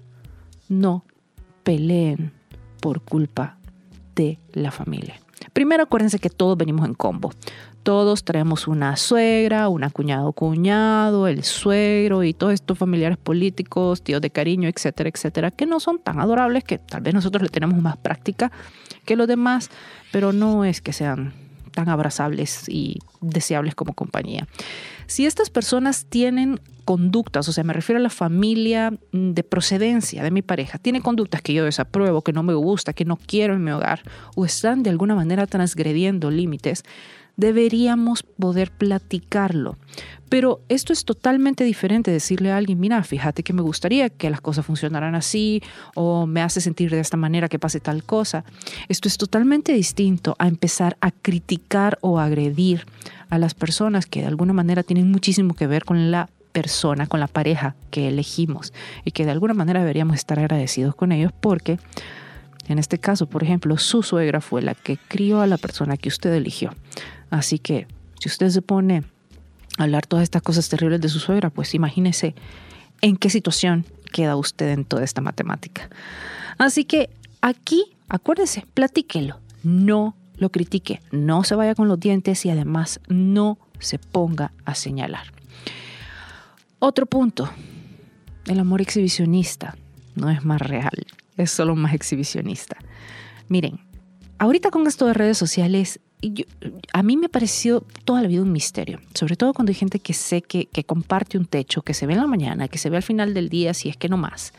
no 0.69 1.03
peleen 1.63 2.31
por 2.79 3.01
culpa 3.01 3.57
de 4.13 4.37
la 4.53 4.69
familia. 4.69 5.24
Primero 5.55 5.83
acuérdense 5.83 6.19
que 6.19 6.29
todos 6.29 6.57
venimos 6.57 6.85
en 6.85 6.95
combo. 6.95 7.31
Todos 7.81 8.25
traemos 8.25 8.67
una 8.67 8.97
suegra, 8.97 9.69
una 9.69 9.89
cuñado 9.89 10.33
cuñado, 10.33 11.27
el 11.29 11.45
suegro 11.45 12.23
y 12.23 12.33
todos 12.33 12.51
estos 12.51 12.77
familiares 12.77 13.17
políticos, 13.17 14.01
tíos 14.01 14.19
de 14.19 14.31
cariño, 14.31 14.67
etcétera, 14.67 15.09
etcétera, 15.09 15.51
que 15.51 15.65
no 15.65 15.79
son 15.79 15.99
tan 15.99 16.19
adorables, 16.19 16.65
que 16.65 16.77
tal 16.77 17.03
vez 17.03 17.13
nosotros 17.13 17.41
le 17.41 17.47
tenemos 17.47 17.81
más 17.81 17.95
práctica 17.95 18.51
que 19.05 19.15
los 19.15 19.29
demás, 19.29 19.69
pero 20.11 20.33
no 20.33 20.65
es 20.65 20.81
que 20.81 20.91
sean 20.91 21.31
tan 21.71 21.87
abrazables 21.87 22.67
y 22.67 22.99
deseables 23.21 23.75
como 23.75 23.93
compañía. 23.93 24.49
Si 25.07 25.25
estas 25.25 25.49
personas 25.49 26.05
tienen 26.09 26.59
conductas, 26.85 27.49
o 27.49 27.51
sea, 27.51 27.63
me 27.63 27.73
refiero 27.73 27.99
a 27.99 28.03
la 28.03 28.09
familia 28.09 28.91
mm, 29.11 29.31
de 29.31 29.43
procedencia 29.43 30.23
de 30.23 30.31
mi 30.31 30.41
pareja, 30.41 30.77
tiene 30.77 31.01
conductas 31.01 31.41
que 31.41 31.53
yo 31.53 31.65
desapruebo, 31.65 32.21
que 32.21 32.31
no 32.31 32.43
me 32.43 32.53
gusta, 32.53 32.93
que 32.93 33.05
no 33.05 33.17
quiero 33.17 33.55
en 33.55 33.63
mi 33.63 33.71
hogar, 33.71 34.03
o 34.35 34.45
están 34.45 34.83
de 34.83 34.91
alguna 34.91 35.15
manera 35.15 35.47
transgrediendo 35.47 36.31
límites, 36.31 36.83
deberíamos 37.37 38.23
poder 38.23 38.71
platicarlo. 38.71 39.77
Pero 40.29 40.61
esto 40.69 40.91
es 40.91 41.05
totalmente 41.05 41.63
diferente 41.63 42.11
decirle 42.11 42.51
a 42.51 42.57
alguien, 42.57 42.79
mira, 42.79 43.03
fíjate 43.03 43.43
que 43.43 43.53
me 43.53 43.61
gustaría 43.61 44.09
que 44.09 44.29
las 44.29 44.41
cosas 44.41 44.65
funcionaran 44.65 45.15
así 45.15 45.61
o 45.95 46.25
me 46.25 46.41
hace 46.41 46.61
sentir 46.61 46.89
de 46.89 46.99
esta 46.99 47.17
manera 47.17 47.47
que 47.47 47.59
pase 47.59 47.79
tal 47.79 48.03
cosa. 48.03 48.43
Esto 48.89 49.07
es 49.07 49.17
totalmente 49.17 49.73
distinto 49.73 50.35
a 50.39 50.47
empezar 50.47 50.97
a 51.01 51.11
criticar 51.11 51.97
o 52.01 52.19
agredir 52.19 52.85
a 53.29 53.37
las 53.37 53.53
personas 53.53 54.05
que 54.05 54.21
de 54.21 54.27
alguna 54.27 54.53
manera 54.53 54.83
tienen 54.83 55.11
muchísimo 55.11 55.53
que 55.53 55.67
ver 55.67 55.85
con 55.85 56.11
la 56.11 56.29
persona, 56.55 57.05
con 57.05 57.19
la 57.19 57.27
pareja 57.27 57.75
que 57.91 58.07
elegimos 58.07 58.71
y 59.03 59.11
que 59.11 59.25
de 59.25 59.31
alguna 59.31 59.53
manera 59.53 59.81
deberíamos 59.81 60.15
estar 60.15 60.39
agradecidos 60.39 60.95
con 60.95 61.11
ellos 61.11 61.33
porque 61.37 61.79
en 62.69 62.79
este 62.79 62.97
caso, 62.97 63.27
por 63.27 63.43
ejemplo, 63.43 63.77
su 63.77 64.03
suegra 64.03 64.39
fue 64.39 64.61
la 64.61 64.73
que 64.73 64.97
crió 65.09 65.41
a 65.41 65.47
la 65.47 65.57
persona 65.57 65.97
que 65.97 66.07
usted 66.07 66.33
eligió. 66.33 66.73
Así 67.29 67.59
que 67.59 67.87
si 68.21 68.29
usted 68.29 68.49
se 68.51 68.61
pone 68.61 69.03
a 69.77 69.83
hablar 69.83 70.07
todas 70.07 70.23
estas 70.23 70.41
cosas 70.41 70.69
terribles 70.69 71.01
de 71.01 71.09
su 71.09 71.19
suegra, 71.19 71.49
pues 71.49 71.75
imagínese 71.75 72.35
en 73.01 73.17
qué 73.17 73.29
situación 73.29 73.85
queda 74.13 74.37
usted 74.37 74.69
en 74.69 74.85
toda 74.85 75.03
esta 75.03 75.19
matemática. 75.19 75.89
Así 76.57 76.85
que 76.85 77.09
aquí, 77.41 77.83
acuérdese, 78.07 78.65
platíquelo, 78.73 79.41
no 79.61 80.15
lo 80.37 80.51
critique, 80.51 81.01
no 81.11 81.43
se 81.43 81.55
vaya 81.55 81.75
con 81.75 81.89
los 81.89 81.99
dientes 81.99 82.45
y 82.45 82.49
además 82.49 83.01
no 83.09 83.57
se 83.79 83.99
ponga 83.99 84.53
a 84.63 84.73
señalar. 84.73 85.35
Otro 86.79 87.05
punto, 87.05 87.49
el 88.47 88.59
amor 88.59 88.81
exhibicionista 88.81 89.75
no 90.15 90.29
es 90.29 90.43
más 90.45 90.61
real, 90.61 91.05
es 91.37 91.51
solo 91.51 91.75
más 91.75 91.93
exhibicionista. 91.93 92.77
Miren, 93.47 93.79
ahorita 94.37 94.71
con 94.71 94.87
esto 94.87 95.05
de 95.05 95.13
redes 95.13 95.37
sociales 95.37 95.99
a 96.93 97.03
mí 97.03 97.17
me 97.17 97.27
ha 97.27 97.29
parecido 97.29 97.85
toda 98.03 98.21
la 98.21 98.27
vida 98.27 98.41
un 98.41 98.51
misterio, 98.51 98.99
sobre 99.13 99.35
todo 99.35 99.53
cuando 99.53 99.71
hay 99.71 99.75
gente 99.75 99.99
que 99.99 100.13
sé 100.13 100.41
que, 100.41 100.65
que 100.65 100.83
comparte 100.83 101.37
un 101.37 101.45
techo, 101.45 101.81
que 101.81 101.93
se 101.93 102.07
ve 102.07 102.13
en 102.13 102.19
la 102.19 102.27
mañana, 102.27 102.67
que 102.67 102.77
se 102.77 102.89
ve 102.89 102.97
al 102.97 103.03
final 103.03 103.33
del 103.33 103.49
día, 103.49 103.73
si 103.73 103.89
es 103.89 103.97
que 103.97 104.09
no 104.09 104.17
más. 104.17 104.53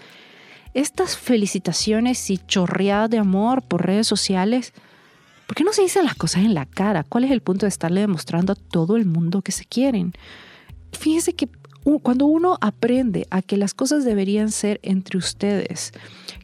Estas 0.74 1.16
felicitaciones 1.16 2.30
y 2.30 2.38
chorreadas 2.38 3.10
de 3.10 3.18
amor 3.18 3.62
por 3.62 3.86
redes 3.86 4.06
sociales, 4.06 4.74
¿por 5.46 5.56
qué 5.56 5.64
no 5.64 5.72
se 5.72 5.82
dicen 5.82 6.04
las 6.04 6.14
cosas 6.14 6.44
en 6.44 6.54
la 6.54 6.66
cara? 6.66 7.02
¿Cuál 7.02 7.24
es 7.24 7.30
el 7.30 7.40
punto 7.40 7.66
de 7.66 7.70
estarle 7.70 8.02
demostrando 8.02 8.52
a 8.52 8.56
todo 8.56 8.96
el 8.96 9.06
mundo 9.06 9.42
que 9.42 9.52
se 9.52 9.64
quieren? 9.64 10.12
Fíjense 10.92 11.34
que 11.34 11.48
cuando 12.02 12.26
uno 12.26 12.58
aprende 12.60 13.26
a 13.30 13.42
que 13.42 13.56
las 13.56 13.72
cosas 13.72 14.04
deberían 14.04 14.50
ser 14.50 14.80
entre 14.82 15.18
ustedes, 15.18 15.92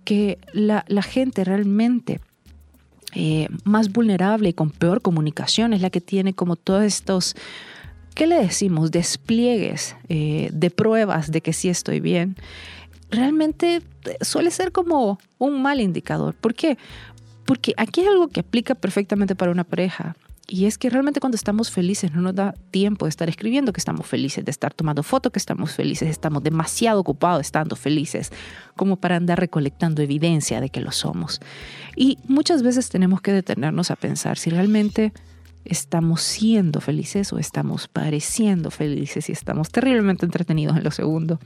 que 0.04 0.38
la, 0.52 0.84
gente 1.02 1.42
realmente 1.44 2.20
eh, 3.14 3.48
más 3.64 3.90
vulnerable 3.90 4.50
y 4.50 4.52
con 4.52 4.70
peor 4.70 5.02
comunicación 5.02 5.72
es 5.72 5.80
la 5.80 5.90
que 5.90 6.00
tiene 6.00 6.32
como 6.32 6.54
todos 6.54 6.84
estos, 6.84 7.34
¿qué 8.14 8.28
le 8.28 8.36
decimos? 8.36 8.92
Despliegues 8.92 9.96
eh, 10.08 10.50
de 10.52 10.70
pruebas 10.70 11.32
de 11.32 11.40
que 11.40 11.52
sí 11.52 11.68
estoy 11.68 11.98
bien. 11.98 12.36
Realmente 13.10 13.82
suele 14.20 14.50
ser 14.52 14.70
como 14.70 15.18
un 15.38 15.60
mal 15.60 15.80
indicador. 15.80 16.34
¿Por 16.34 16.54
qué? 16.54 16.78
Porque 17.44 17.74
aquí 17.76 18.02
hay 18.02 18.06
algo 18.06 18.28
que 18.28 18.40
aplica 18.40 18.76
perfectamente 18.76 19.34
para 19.34 19.50
una 19.50 19.64
pareja. 19.64 20.14
Y 20.52 20.66
es 20.66 20.76
que 20.76 20.90
realmente 20.90 21.18
cuando 21.18 21.36
estamos 21.36 21.70
felices 21.70 22.12
no 22.12 22.20
nos 22.20 22.34
da 22.34 22.52
tiempo 22.70 23.06
de 23.06 23.08
estar 23.08 23.26
escribiendo 23.26 23.72
que 23.72 23.80
estamos 23.80 24.06
felices, 24.06 24.44
de 24.44 24.50
estar 24.50 24.74
tomando 24.74 25.02
fotos 25.02 25.32
que 25.32 25.38
estamos 25.38 25.72
felices, 25.72 26.10
estamos 26.10 26.42
demasiado 26.42 27.00
ocupados 27.00 27.40
estando 27.40 27.74
felices 27.74 28.30
como 28.76 28.96
para 28.96 29.16
andar 29.16 29.40
recolectando 29.40 30.02
evidencia 30.02 30.60
de 30.60 30.68
que 30.68 30.82
lo 30.82 30.92
somos. 30.92 31.40
Y 31.96 32.18
muchas 32.28 32.62
veces 32.62 32.90
tenemos 32.90 33.22
que 33.22 33.32
detenernos 33.32 33.90
a 33.90 33.96
pensar 33.96 34.36
si 34.36 34.50
realmente 34.50 35.14
estamos 35.64 36.22
siendo 36.22 36.80
felices 36.80 37.32
o 37.32 37.38
estamos 37.38 37.88
pareciendo 37.88 38.70
felices 38.70 39.28
y 39.28 39.32
estamos 39.32 39.70
terriblemente 39.70 40.26
entretenidos 40.26 40.76
en 40.76 40.84
lo 40.84 40.90
segundo. 40.90 41.38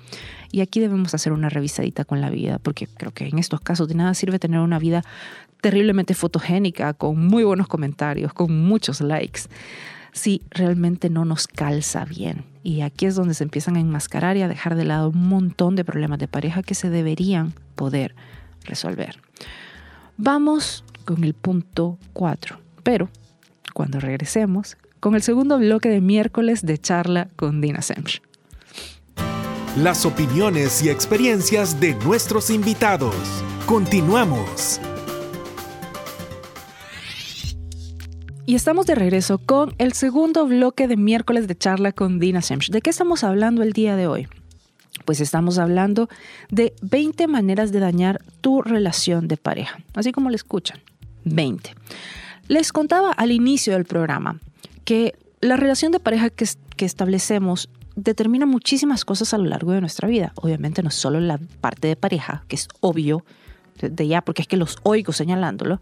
Y 0.53 0.61
aquí 0.61 0.81
debemos 0.81 1.15
hacer 1.15 1.33
una 1.33 1.49
revisadita 1.49 2.05
con 2.05 2.21
la 2.21 2.31
vida, 2.31 2.59
porque 2.59 2.87
creo 2.87 3.13
que 3.13 3.27
en 3.29 3.39
estos 3.39 3.61
casos 3.61 3.89
de 3.89 3.95
nada 3.95 4.15
sirve 4.15 4.39
tener 4.39 4.61
una 4.61 4.79
vida 4.79 5.05
terriblemente 5.61 6.15
fotogénica, 6.15 6.95
con 6.95 7.27
muy 7.27 7.45
buenos 7.45 7.69
comentarios, 7.69 8.33
con 8.33 8.67
muchos 8.67 9.01
likes, 9.01 9.43
si 10.13 10.43
realmente 10.51 11.11
no 11.11 11.25
nos 11.25 11.47
calza 11.47 12.05
bien. 12.05 12.45
Y 12.63 12.81
aquí 12.81 13.07
es 13.07 13.15
donde 13.15 13.35
se 13.35 13.45
empiezan 13.45 13.77
a 13.77 13.81
enmascarar 13.81 14.37
y 14.37 14.43
a 14.43 14.49
dejar 14.49 14.77
de 14.77 14.85
lado 14.85 15.11
un 15.11 15.29
montón 15.29 15.77
de 15.77 15.85
problemas 15.85 16.19
de 16.19 16.29
pareja 16.29 16.63
que 16.63 16.75
se 16.75 16.91
deberían 16.91 17.53
poder 17.75 18.15
resolver. 18.65 19.21
Vamos 20.17 20.85
con 21.05 21.23
el 21.25 21.35
punto 21.35 21.99
4, 22.15 22.59
pero 22.83 23.11
cuando 23.77 24.01
regresemos 24.01 24.79
con 25.01 25.15
el 25.15 25.21
segundo 25.21 25.59
bloque 25.59 25.91
de 25.91 26.01
miércoles 26.01 26.65
de 26.65 26.79
charla 26.79 27.29
con 27.37 27.61
Dina 27.61 27.83
Semch. 27.83 28.23
Las 29.77 30.07
opiniones 30.07 30.83
y 30.83 30.89
experiencias 30.89 31.79
de 31.79 31.95
nuestros 31.97 32.49
invitados. 32.49 33.15
Continuamos. 33.67 34.81
Y 38.47 38.55
estamos 38.55 38.87
de 38.87 38.95
regreso 38.95 39.37
con 39.37 39.75
el 39.77 39.93
segundo 39.93 40.47
bloque 40.47 40.89
de 40.89 40.97
miércoles 40.97 41.47
de 41.47 41.59
charla 41.59 41.93
con 41.93 42.19
Dina 42.19 42.41
Semch. 42.41 42.71
¿De 42.71 42.81
qué 42.81 42.89
estamos 42.89 43.25
hablando 43.25 43.63
el 43.63 43.75
día 43.75 43.95
de 43.95 44.07
hoy? 44.07 44.27
Pues 45.05 45.21
estamos 45.21 45.59
hablando 45.59 46.09
de 46.49 46.73
20 46.81 47.27
maneras 47.27 47.73
de 47.73 47.81
dañar 47.81 48.23
tu 48.41 48.63
relación 48.63 49.29
de 49.29 49.37
pareja, 49.37 49.81
así 49.93 50.13
como 50.13 50.31
le 50.31 50.37
escuchan. 50.37 50.81
20. 51.25 51.75
Les 52.49 52.73
contaba 52.73 53.11
al 53.11 53.33
inicio 53.33 53.73
del 53.73 53.85
programa 53.85 54.39
que 54.85 55.15
la 55.41 55.57
relación 55.57 55.91
de 55.91 55.99
pareja 55.99 56.31
que, 56.31 56.47
establecemos 56.85 57.69
determina 57.97 58.47
muchísimas 58.47 59.05
cosas 59.05 59.35
a 59.35 59.39
lo 59.39 59.47
largo 59.47 59.73
de 59.73 59.81
nuestra 59.81 60.07
vida. 60.07 60.33
Obviamente 60.37 60.83
no 60.83 60.91
solo 60.91 61.19
la 61.19 61.39
parte 61.61 61.89
de 61.89 61.97
pareja, 61.97 62.45
que 62.47 62.57
es 62.57 62.69
obvio 62.81 63.25
de 63.81 64.07
ya, 64.07 64.23
porque 64.23 64.43
es 64.43 64.49
que 64.49 64.57
los 64.57 64.79
oigo 64.85 65.13
señalándolo, 65.13 65.81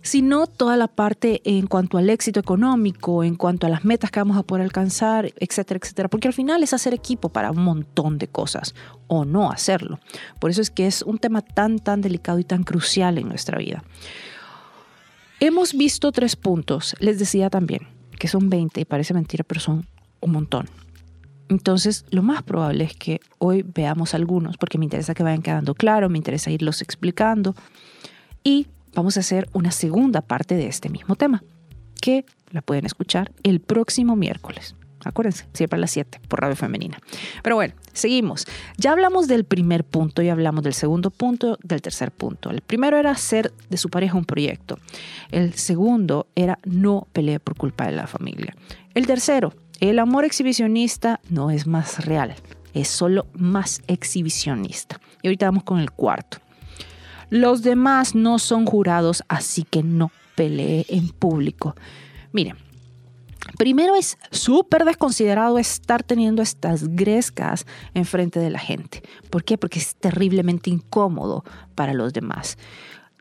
sino 0.00 0.46
toda 0.46 0.76
la 0.76 0.86
parte 0.86 1.42
en 1.44 1.66
cuanto 1.66 1.98
al 1.98 2.08
éxito 2.08 2.40
económico, 2.40 3.22
en 3.22 3.34
cuanto 3.34 3.66
a 3.66 3.70
las 3.70 3.84
metas 3.84 4.10
que 4.10 4.20
vamos 4.20 4.38
a 4.38 4.44
poder 4.44 4.64
alcanzar, 4.64 5.32
etcétera, 5.36 5.80
etcétera. 5.82 6.08
Porque 6.08 6.28
al 6.28 6.34
final 6.34 6.62
es 6.62 6.72
hacer 6.72 6.94
equipo 6.94 7.28
para 7.28 7.50
un 7.50 7.62
montón 7.62 8.16
de 8.16 8.28
cosas 8.28 8.74
o 9.08 9.24
no 9.24 9.50
hacerlo. 9.50 9.98
Por 10.38 10.50
eso 10.50 10.62
es 10.62 10.70
que 10.70 10.86
es 10.86 11.02
un 11.02 11.18
tema 11.18 11.42
tan, 11.42 11.80
tan 11.80 12.00
delicado 12.00 12.38
y 12.38 12.44
tan 12.44 12.62
crucial 12.62 13.18
en 13.18 13.28
nuestra 13.28 13.58
vida. 13.58 13.82
Hemos 15.38 15.74
visto 15.74 16.12
tres 16.12 16.34
puntos, 16.34 16.96
les 16.98 17.18
decía 17.18 17.50
también, 17.50 17.86
que 18.18 18.26
son 18.26 18.48
20 18.48 18.80
y 18.80 18.84
parece 18.86 19.12
mentira, 19.12 19.44
pero 19.44 19.60
son 19.60 19.86
un 20.20 20.32
montón. 20.32 20.66
Entonces, 21.50 22.06
lo 22.10 22.22
más 22.22 22.42
probable 22.42 22.84
es 22.84 22.96
que 22.96 23.20
hoy 23.38 23.62
veamos 23.62 24.14
algunos, 24.14 24.56
porque 24.56 24.78
me 24.78 24.86
interesa 24.86 25.12
que 25.12 25.22
vayan 25.22 25.42
quedando 25.42 25.74
claros, 25.74 26.10
me 26.10 26.16
interesa 26.16 26.50
irlos 26.50 26.80
explicando. 26.80 27.54
Y 28.42 28.66
vamos 28.94 29.18
a 29.18 29.20
hacer 29.20 29.46
una 29.52 29.72
segunda 29.72 30.22
parte 30.22 30.54
de 30.54 30.68
este 30.68 30.88
mismo 30.88 31.16
tema, 31.16 31.44
que 32.00 32.24
la 32.50 32.62
pueden 32.62 32.86
escuchar 32.86 33.30
el 33.42 33.60
próximo 33.60 34.16
miércoles. 34.16 34.74
Acuérdense, 35.08 35.46
siempre 35.52 35.76
a 35.76 35.80
las 35.80 35.90
7 35.90 36.20
por 36.28 36.40
Radio 36.40 36.56
Femenina. 36.56 36.98
Pero 37.42 37.56
bueno, 37.56 37.74
seguimos. 37.92 38.46
Ya 38.76 38.92
hablamos 38.92 39.28
del 39.28 39.44
primer 39.44 39.84
punto 39.84 40.22
y 40.22 40.28
hablamos 40.28 40.62
del 40.64 40.74
segundo 40.74 41.10
punto, 41.10 41.58
del 41.62 41.82
tercer 41.82 42.10
punto. 42.10 42.50
El 42.50 42.60
primero 42.60 42.96
era 42.96 43.10
hacer 43.10 43.52
de 43.70 43.76
su 43.76 43.88
pareja 43.88 44.16
un 44.16 44.24
proyecto. 44.24 44.78
El 45.30 45.54
segundo 45.54 46.26
era 46.34 46.58
no 46.64 47.06
pelear 47.12 47.40
por 47.40 47.56
culpa 47.56 47.86
de 47.86 47.92
la 47.92 48.06
familia. 48.06 48.54
El 48.94 49.06
tercero, 49.06 49.52
el 49.80 49.98
amor 49.98 50.24
exhibicionista 50.24 51.20
no 51.28 51.50
es 51.50 51.66
más 51.66 52.04
real, 52.04 52.34
es 52.74 52.88
solo 52.88 53.26
más 53.34 53.82
exhibicionista. 53.86 55.00
Y 55.22 55.28
ahorita 55.28 55.46
vamos 55.46 55.64
con 55.64 55.80
el 55.80 55.90
cuarto. 55.90 56.38
Los 57.28 57.62
demás 57.62 58.14
no 58.14 58.38
son 58.38 58.66
jurados, 58.66 59.24
así 59.28 59.64
que 59.64 59.82
no 59.82 60.12
pelee 60.34 60.86
en 60.88 61.08
público. 61.08 61.74
Miren, 62.32 62.56
primero 63.56 63.94
es 63.94 64.18
súper 64.30 64.84
desconsiderado 64.84 65.58
estar 65.58 66.02
teniendo 66.02 66.42
estas 66.42 66.88
grescas 66.88 67.66
enfrente 67.94 68.40
de 68.40 68.50
la 68.50 68.58
gente. 68.58 69.02
¿Por 69.30 69.44
qué? 69.44 69.58
Porque 69.58 69.78
es 69.78 69.96
terriblemente 69.96 70.70
incómodo 70.70 71.44
para 71.74 71.94
los 71.94 72.12
demás. 72.12 72.58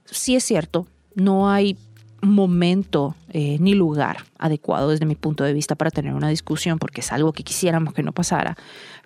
Sí 0.05 0.35
es 0.35 0.43
cierto, 0.43 0.87
no 1.15 1.49
hay 1.49 1.77
momento 2.21 3.15
eh, 3.29 3.57
ni 3.59 3.73
lugar 3.73 4.25
adecuado 4.37 4.89
desde 4.89 5.05
mi 5.05 5.15
punto 5.15 5.43
de 5.43 5.53
vista 5.53 5.75
para 5.75 5.91
tener 5.91 6.13
una 6.13 6.29
discusión, 6.29 6.79
porque 6.79 7.01
es 7.01 7.11
algo 7.11 7.33
que 7.33 7.43
quisiéramos 7.43 7.93
que 7.93 8.03
no 8.03 8.11
pasara. 8.11 8.57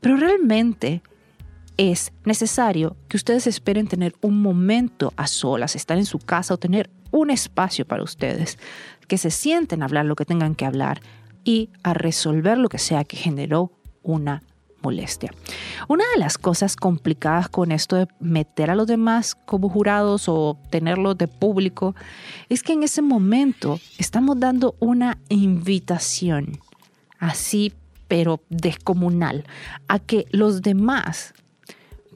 Pero 0.02 0.18
realmente 0.18 1.02
es 1.78 2.12
necesario 2.26 2.96
que 3.08 3.18
ustedes 3.18 3.48
esperen 3.48 3.88
tener 3.88 4.14
un 4.22 4.42
momento 4.42 5.14
a 5.16 5.28
solas, 5.28 5.76
estar 5.76 5.98
en 5.98 6.06
su 6.06 6.20
casa 6.20 6.54
o 6.54 6.58
tener 6.58 6.90
un 7.12 7.30
espacio 7.30 7.86
para 7.86 8.04
ustedes, 8.04 8.58
que 9.08 9.18
se 9.18 9.32
sienten 9.32 9.82
a 9.82 9.86
hablar 9.86 10.06
lo 10.06 10.16
que 10.16 10.26
tengan 10.26 10.56
que 10.56 10.66
hablar 10.66 11.02
y 11.44 11.70
a 11.84 11.94
resolver 11.94 12.58
lo 12.58 12.70
que 12.70 12.80
sea 12.80 13.04
que 13.04 13.18
generó 13.18 13.72
una 14.04 14.44
molestia. 14.82 15.34
Una 15.88 16.04
de 16.14 16.20
las 16.20 16.38
cosas 16.38 16.76
complicadas 16.76 17.50
con 17.50 17.72
esto 17.72 17.96
de 17.96 18.08
meter 18.20 18.72
a 18.72 18.76
los 18.76 18.88
demás 18.88 19.36
como 19.36 19.70
jurados 19.70 20.30
o 20.30 20.58
tenerlos 20.70 21.18
de 21.18 21.28
público 21.28 21.96
es 22.48 22.64
que 22.64 22.74
en 22.74 22.84
ese 22.84 23.02
momento 23.02 23.80
estamos 23.98 24.40
dando 24.40 24.76
una 24.80 25.18
invitación 25.30 26.60
así 27.20 27.74
pero 28.08 28.42
descomunal 28.50 29.46
a 29.88 30.00
que 30.00 30.26
los 30.32 30.62
demás 30.62 31.34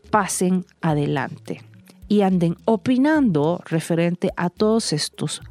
pasen 0.09 0.65
adelante 0.81 1.61
y 2.07 2.21
anden 2.21 2.57
opinando 2.65 3.61
referente 3.65 4.31
a 4.35 4.49
todos 4.49 4.91
estos 4.93 5.41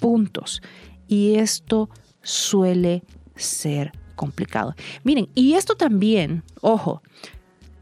puntos. 0.00 0.62
Y 1.08 1.36
esto 1.36 1.90
suele 2.22 3.02
ser 3.36 3.92
complicado. 4.14 4.74
Miren, 5.04 5.28
y 5.34 5.54
esto 5.54 5.74
también, 5.74 6.42
ojo, 6.60 7.02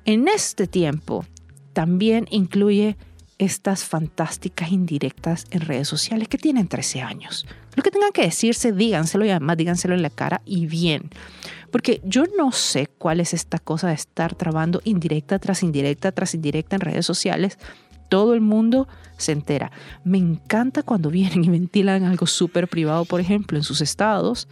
en 0.04 0.28
este 0.28 0.66
tiempo 0.66 1.24
también 1.72 2.26
incluye 2.30 2.96
estas 3.38 3.84
fantásticas 3.84 4.70
indirectas 4.70 5.46
en 5.50 5.62
redes 5.62 5.88
sociales 5.88 6.28
que 6.28 6.36
tienen 6.36 6.68
13 6.68 7.00
años. 7.00 7.46
Lo 7.74 7.82
que 7.82 7.90
tengan 7.90 8.12
que 8.12 8.22
decirse, 8.22 8.72
díganselo 8.72 9.24
y 9.24 9.30
además 9.30 9.56
díganselo 9.56 9.94
en 9.94 10.02
la 10.02 10.10
cara 10.10 10.42
y 10.44 10.66
bien. 10.66 11.08
Porque 11.70 12.02
yo 12.04 12.24
no 12.36 12.52
sé 12.52 12.86
cuál 12.86 13.20
es 13.20 13.32
esta 13.32 13.58
cosa 13.58 13.88
de 13.88 13.94
estar 13.94 14.34
trabando 14.34 14.82
indirecta 14.84 15.38
tras 15.38 15.62
indirecta 15.62 16.12
tras 16.12 16.34
indirecta 16.34 16.76
en 16.76 16.80
redes 16.80 17.06
sociales. 17.06 17.58
Todo 18.10 18.34
el 18.34 18.42
mundo 18.42 18.86
se 19.16 19.32
entera. 19.32 19.72
Me 20.04 20.18
encanta 20.18 20.82
cuando 20.82 21.08
vienen 21.08 21.42
y 21.42 21.48
ventilan 21.48 22.04
algo 22.04 22.26
súper 22.26 22.68
privado, 22.68 23.06
por 23.06 23.20
ejemplo, 23.20 23.56
en 23.56 23.64
sus 23.64 23.80
estados, 23.80 24.46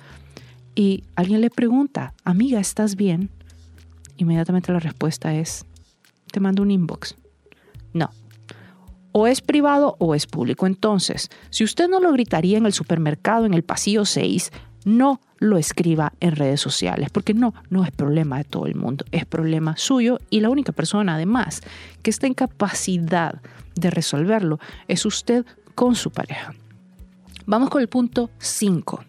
y 0.74 1.04
alguien 1.14 1.42
le 1.42 1.50
pregunta, 1.50 2.14
amiga, 2.24 2.60
¿estás 2.60 2.96
bien? 2.96 3.28
Inmediatamente 4.16 4.72
la 4.72 4.80
respuesta 4.80 5.34
es, 5.34 5.66
te 6.32 6.40
mando 6.40 6.62
un 6.62 6.70
inbox. 6.70 7.16
No, 7.92 8.10
o 9.12 9.26
es 9.26 9.40
privado 9.40 9.96
o 9.98 10.14
es 10.14 10.26
público. 10.26 10.66
Entonces, 10.66 11.30
si 11.50 11.64
usted 11.64 11.88
no 11.88 12.00
lo 12.00 12.12
gritaría 12.12 12.58
en 12.58 12.66
el 12.66 12.72
supermercado, 12.72 13.46
en 13.46 13.54
el 13.54 13.64
pasillo 13.64 14.04
6, 14.04 14.52
no 14.88 15.20
lo 15.38 15.58
escriba 15.58 16.12
en 16.20 16.34
redes 16.34 16.60
sociales, 16.60 17.10
porque 17.10 17.34
no, 17.34 17.54
no 17.70 17.84
es 17.84 17.92
problema 17.92 18.38
de 18.38 18.44
todo 18.44 18.66
el 18.66 18.74
mundo, 18.74 19.04
es 19.12 19.24
problema 19.24 19.76
suyo 19.76 20.18
y 20.30 20.40
la 20.40 20.50
única 20.50 20.72
persona 20.72 21.14
además 21.14 21.62
que 22.02 22.10
está 22.10 22.26
en 22.26 22.34
capacidad 22.34 23.40
de 23.76 23.90
resolverlo 23.90 24.58
es 24.88 25.04
usted 25.06 25.44
con 25.74 25.94
su 25.94 26.10
pareja. 26.10 26.54
Vamos 27.46 27.70
con 27.70 27.80
el 27.80 27.88
punto 27.88 28.30
5. 28.38 29.04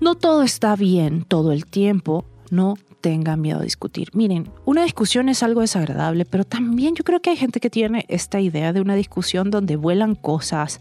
No 0.00 0.14
todo 0.16 0.42
está 0.42 0.76
bien 0.76 1.24
todo 1.24 1.52
el 1.52 1.64
tiempo, 1.64 2.24
no 2.50 2.76
tenga 3.00 3.36
miedo 3.36 3.60
a 3.60 3.62
discutir. 3.62 4.10
Miren, 4.12 4.50
una 4.64 4.84
discusión 4.84 5.28
es 5.28 5.42
algo 5.42 5.60
desagradable, 5.60 6.24
pero 6.24 6.44
también 6.44 6.94
yo 6.94 7.04
creo 7.04 7.20
que 7.20 7.30
hay 7.30 7.36
gente 7.36 7.60
que 7.60 7.70
tiene 7.70 8.04
esta 8.08 8.40
idea 8.40 8.72
de 8.72 8.80
una 8.80 8.94
discusión 8.94 9.50
donde 9.50 9.76
vuelan 9.76 10.14
cosas, 10.14 10.80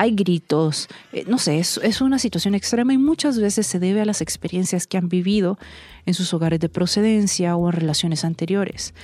hay 0.00 0.12
gritos, 0.12 0.88
eh, 1.12 1.24
no 1.28 1.36
sé, 1.36 1.58
es, 1.58 1.78
es 1.82 2.00
una 2.00 2.18
situación 2.18 2.54
extrema 2.54 2.94
y 2.94 2.96
muchas 2.96 3.38
veces 3.38 3.66
se 3.66 3.78
debe 3.78 4.00
a 4.00 4.06
las 4.06 4.22
experiencias 4.22 4.86
que 4.86 4.96
han 4.96 5.10
vivido 5.10 5.58
en 6.06 6.14
sus 6.14 6.32
hogares 6.32 6.58
de 6.58 6.70
procedencia 6.70 7.54
o 7.54 7.68
en 7.68 7.72
relaciones 7.72 8.24
anteriores. 8.24 8.94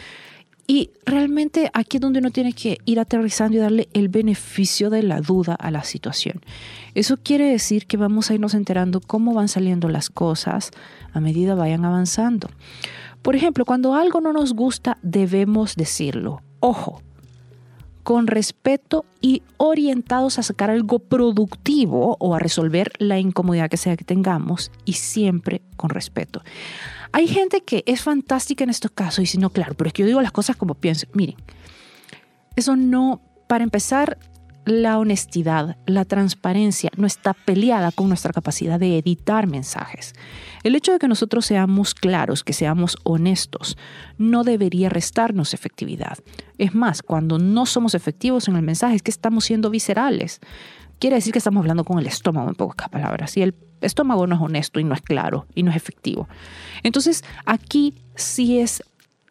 Y 0.66 0.92
realmente 1.04 1.70
aquí 1.74 1.98
es 1.98 2.00
donde 2.00 2.20
uno 2.20 2.30
tiene 2.30 2.54
que 2.54 2.78
ir 2.86 2.98
aterrizando 2.98 3.58
y 3.58 3.60
darle 3.60 3.88
el 3.92 4.08
beneficio 4.08 4.88
de 4.88 5.02
la 5.02 5.20
duda 5.20 5.52
a 5.54 5.70
la 5.70 5.84
situación. 5.84 6.40
Eso 6.94 7.18
quiere 7.18 7.44
decir 7.44 7.86
que 7.86 7.98
vamos 7.98 8.30
a 8.30 8.34
irnos 8.34 8.54
enterando 8.54 9.02
cómo 9.02 9.34
van 9.34 9.48
saliendo 9.48 9.90
las 9.90 10.08
cosas 10.08 10.70
a 11.12 11.20
medida 11.20 11.54
vayan 11.54 11.84
avanzando. 11.84 12.48
Por 13.20 13.36
ejemplo, 13.36 13.66
cuando 13.66 13.94
algo 13.94 14.22
no 14.22 14.32
nos 14.32 14.54
gusta, 14.54 14.96
debemos 15.02 15.76
decirlo. 15.76 16.40
Ojo, 16.60 17.02
con 18.06 18.28
respeto 18.28 19.04
y 19.20 19.42
orientados 19.56 20.38
a 20.38 20.44
sacar 20.44 20.70
algo 20.70 21.00
productivo 21.00 22.16
o 22.20 22.36
a 22.36 22.38
resolver 22.38 22.92
la 22.98 23.18
incomodidad 23.18 23.68
que 23.68 23.76
sea 23.76 23.96
que 23.96 24.04
tengamos 24.04 24.70
y 24.84 24.92
siempre 24.92 25.60
con 25.76 25.90
respeto. 25.90 26.40
Hay 27.10 27.26
gente 27.26 27.62
que 27.62 27.82
es 27.84 28.02
fantástica 28.02 28.62
en 28.62 28.70
estos 28.70 28.92
casos 28.92 29.24
y 29.24 29.26
si 29.26 29.38
no, 29.38 29.50
claro, 29.50 29.74
pero 29.74 29.88
es 29.88 29.92
que 29.92 30.02
yo 30.02 30.06
digo 30.06 30.22
las 30.22 30.30
cosas 30.30 30.54
como 30.54 30.74
pienso. 30.74 31.08
Miren, 31.14 31.34
eso 32.54 32.76
no, 32.76 33.20
para 33.48 33.64
empezar, 33.64 34.18
la 34.66 34.98
honestidad, 34.98 35.78
la 35.86 36.04
transparencia 36.04 36.90
no 36.96 37.06
está 37.06 37.34
peleada 37.34 37.92
con 37.92 38.08
nuestra 38.08 38.32
capacidad 38.32 38.80
de 38.80 38.98
editar 38.98 39.46
mensajes. 39.46 40.12
El 40.64 40.74
hecho 40.74 40.92
de 40.92 40.98
que 40.98 41.06
nosotros 41.06 41.46
seamos 41.46 41.94
claros, 41.94 42.42
que 42.42 42.52
seamos 42.52 42.96
honestos, 43.04 43.78
no 44.18 44.42
debería 44.42 44.88
restarnos 44.88 45.54
efectividad. 45.54 46.18
Es 46.58 46.74
más, 46.74 47.02
cuando 47.02 47.38
no 47.38 47.64
somos 47.64 47.94
efectivos 47.94 48.48
en 48.48 48.56
el 48.56 48.62
mensaje 48.62 48.96
es 48.96 49.02
que 49.02 49.12
estamos 49.12 49.44
siendo 49.44 49.70
viscerales. 49.70 50.40
Quiere 50.98 51.16
decir 51.16 51.32
que 51.32 51.38
estamos 51.38 51.60
hablando 51.60 51.84
con 51.84 52.00
el 52.00 52.06
estómago 52.06 52.48
en 52.48 52.56
pocas 52.56 52.88
palabras. 52.88 53.36
Y 53.36 53.42
el 53.42 53.54
estómago 53.80 54.26
no 54.26 54.34
es 54.34 54.40
honesto 54.40 54.80
y 54.80 54.84
no 54.84 54.94
es 54.94 55.00
claro 55.00 55.46
y 55.54 55.62
no 55.62 55.70
es 55.70 55.76
efectivo. 55.76 56.28
Entonces, 56.82 57.22
aquí 57.44 57.94
sí 58.16 58.58
es 58.58 58.82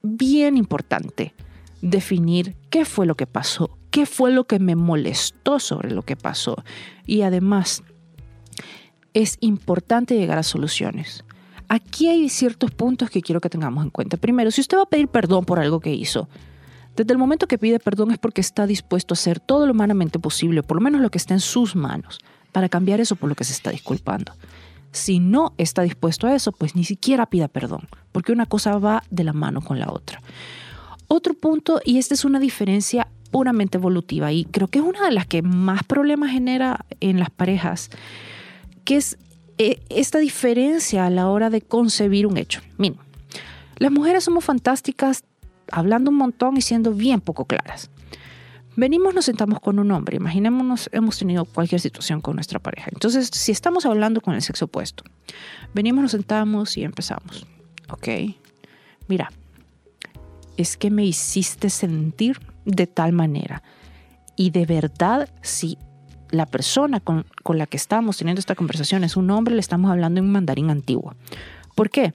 bien 0.01 0.55
importante 0.55 1.33
definir 1.81 2.55
qué 2.69 2.85
fue 2.85 3.05
lo 3.05 3.15
que 3.15 3.27
pasó, 3.27 3.77
qué 3.91 4.05
fue 4.05 4.31
lo 4.31 4.45
que 4.45 4.59
me 4.59 4.75
molestó 4.75 5.59
sobre 5.59 5.91
lo 5.91 6.01
que 6.01 6.15
pasó. 6.15 6.63
Y 7.05 7.21
además, 7.21 7.83
es 9.13 9.37
importante 9.39 10.17
llegar 10.17 10.37
a 10.37 10.43
soluciones. 10.43 11.23
Aquí 11.67 12.07
hay 12.07 12.29
ciertos 12.29 12.71
puntos 12.71 13.09
que 13.09 13.21
quiero 13.21 13.41
que 13.41 13.49
tengamos 13.49 13.83
en 13.83 13.89
cuenta. 13.89 14.17
Primero, 14.17 14.51
si 14.51 14.61
usted 14.61 14.77
va 14.77 14.83
a 14.83 14.89
pedir 14.89 15.07
perdón 15.07 15.45
por 15.45 15.59
algo 15.59 15.79
que 15.79 15.93
hizo, 15.93 16.29
desde 16.95 17.11
el 17.11 17.17
momento 17.17 17.47
que 17.47 17.57
pide 17.57 17.79
perdón 17.79 18.11
es 18.11 18.17
porque 18.17 18.41
está 18.41 18.67
dispuesto 18.67 19.13
a 19.13 19.15
hacer 19.15 19.39
todo 19.39 19.65
lo 19.65 19.73
humanamente 19.73 20.19
posible, 20.19 20.63
por 20.63 20.77
lo 20.77 20.81
menos 20.81 21.01
lo 21.01 21.09
que 21.09 21.17
está 21.17 21.33
en 21.33 21.39
sus 21.39 21.75
manos, 21.75 22.19
para 22.51 22.69
cambiar 22.69 23.01
eso 23.01 23.15
por 23.15 23.29
lo 23.29 23.35
que 23.35 23.43
se 23.43 23.53
está 23.53 23.71
disculpando. 23.71 24.33
Si 24.91 25.19
no 25.19 25.53
está 25.57 25.81
dispuesto 25.81 26.27
a 26.27 26.35
eso, 26.35 26.53
pues 26.53 26.75
ni 26.75 26.85
siquiera 26.85 27.25
pida 27.25 27.47
perdón, 27.49 27.89
porque 28.11 28.31
una 28.31 28.45
cosa 28.45 28.77
va 28.77 29.03
de 29.09 29.25
la 29.25 29.33
mano 29.33 29.61
con 29.61 29.77
la 29.79 29.91
otra. 29.91 30.21
Otro 31.07 31.33
punto, 31.33 31.79
y 31.83 31.97
esta 31.97 32.13
es 32.13 32.25
una 32.25 32.39
diferencia 32.39 33.07
puramente 33.31 33.77
evolutiva, 33.77 34.31
y 34.31 34.45
creo 34.45 34.67
que 34.67 34.79
es 34.79 34.85
una 34.85 35.03
de 35.05 35.11
las 35.11 35.27
que 35.27 35.41
más 35.41 35.83
problemas 35.83 36.31
genera 36.31 36.85
en 36.99 37.19
las 37.19 37.29
parejas, 37.29 37.89
que 38.83 38.95
es 38.97 39.17
eh, 39.57 39.81
esta 39.89 40.19
diferencia 40.19 41.05
a 41.05 41.09
la 41.09 41.29
hora 41.29 41.49
de 41.49 41.61
concebir 41.61 42.27
un 42.27 42.37
hecho. 42.37 42.61
Miren, 42.77 42.99
las 43.77 43.91
mujeres 43.91 44.23
somos 44.23 44.43
fantásticas 44.43 45.23
hablando 45.71 46.11
un 46.11 46.17
montón 46.17 46.57
y 46.57 46.61
siendo 46.61 46.91
bien 46.91 47.21
poco 47.21 47.45
claras. 47.45 47.89
Venimos, 48.77 49.13
nos 49.15 49.25
sentamos 49.25 49.61
con 49.61 49.79
un 49.79 49.89
hombre, 49.91 50.17
imaginémonos, 50.17 50.89
hemos 50.91 51.17
tenido 51.17 51.45
cualquier 51.45 51.79
situación 51.79 52.19
con 52.19 52.35
nuestra 52.35 52.59
pareja. 52.59 52.89
Entonces, 52.91 53.29
si 53.31 53.53
estamos 53.53 53.85
hablando 53.85 54.19
con 54.19 54.33
el 54.33 54.41
sexo 54.41 54.65
opuesto, 54.65 55.05
venimos, 55.73 56.01
nos 56.01 56.11
sentamos 56.11 56.75
y 56.75 56.83
empezamos. 56.83 57.47
Ok, 57.89 58.07
mira, 59.07 59.31
es 60.57 60.77
que 60.77 60.89
me 60.91 61.05
hiciste 61.05 61.69
sentir 61.69 62.39
de 62.65 62.87
tal 62.87 63.11
manera. 63.11 63.63
Y 64.35 64.49
de 64.49 64.65
verdad, 64.65 65.29
si 65.41 65.77
la 66.29 66.45
persona 66.45 66.99
con, 66.99 67.25
con 67.43 67.57
la 67.57 67.67
que 67.67 67.77
estamos 67.77 68.17
teniendo 68.17 68.39
esta 68.39 68.55
conversación 68.55 69.03
es 69.03 69.15
un 69.15 69.29
hombre, 69.31 69.55
le 69.55 69.61
estamos 69.61 69.91
hablando 69.91 70.19
en 70.19 70.31
mandarín 70.31 70.69
antiguo. 70.69 71.15
¿Por 71.75 71.89
qué? 71.89 72.13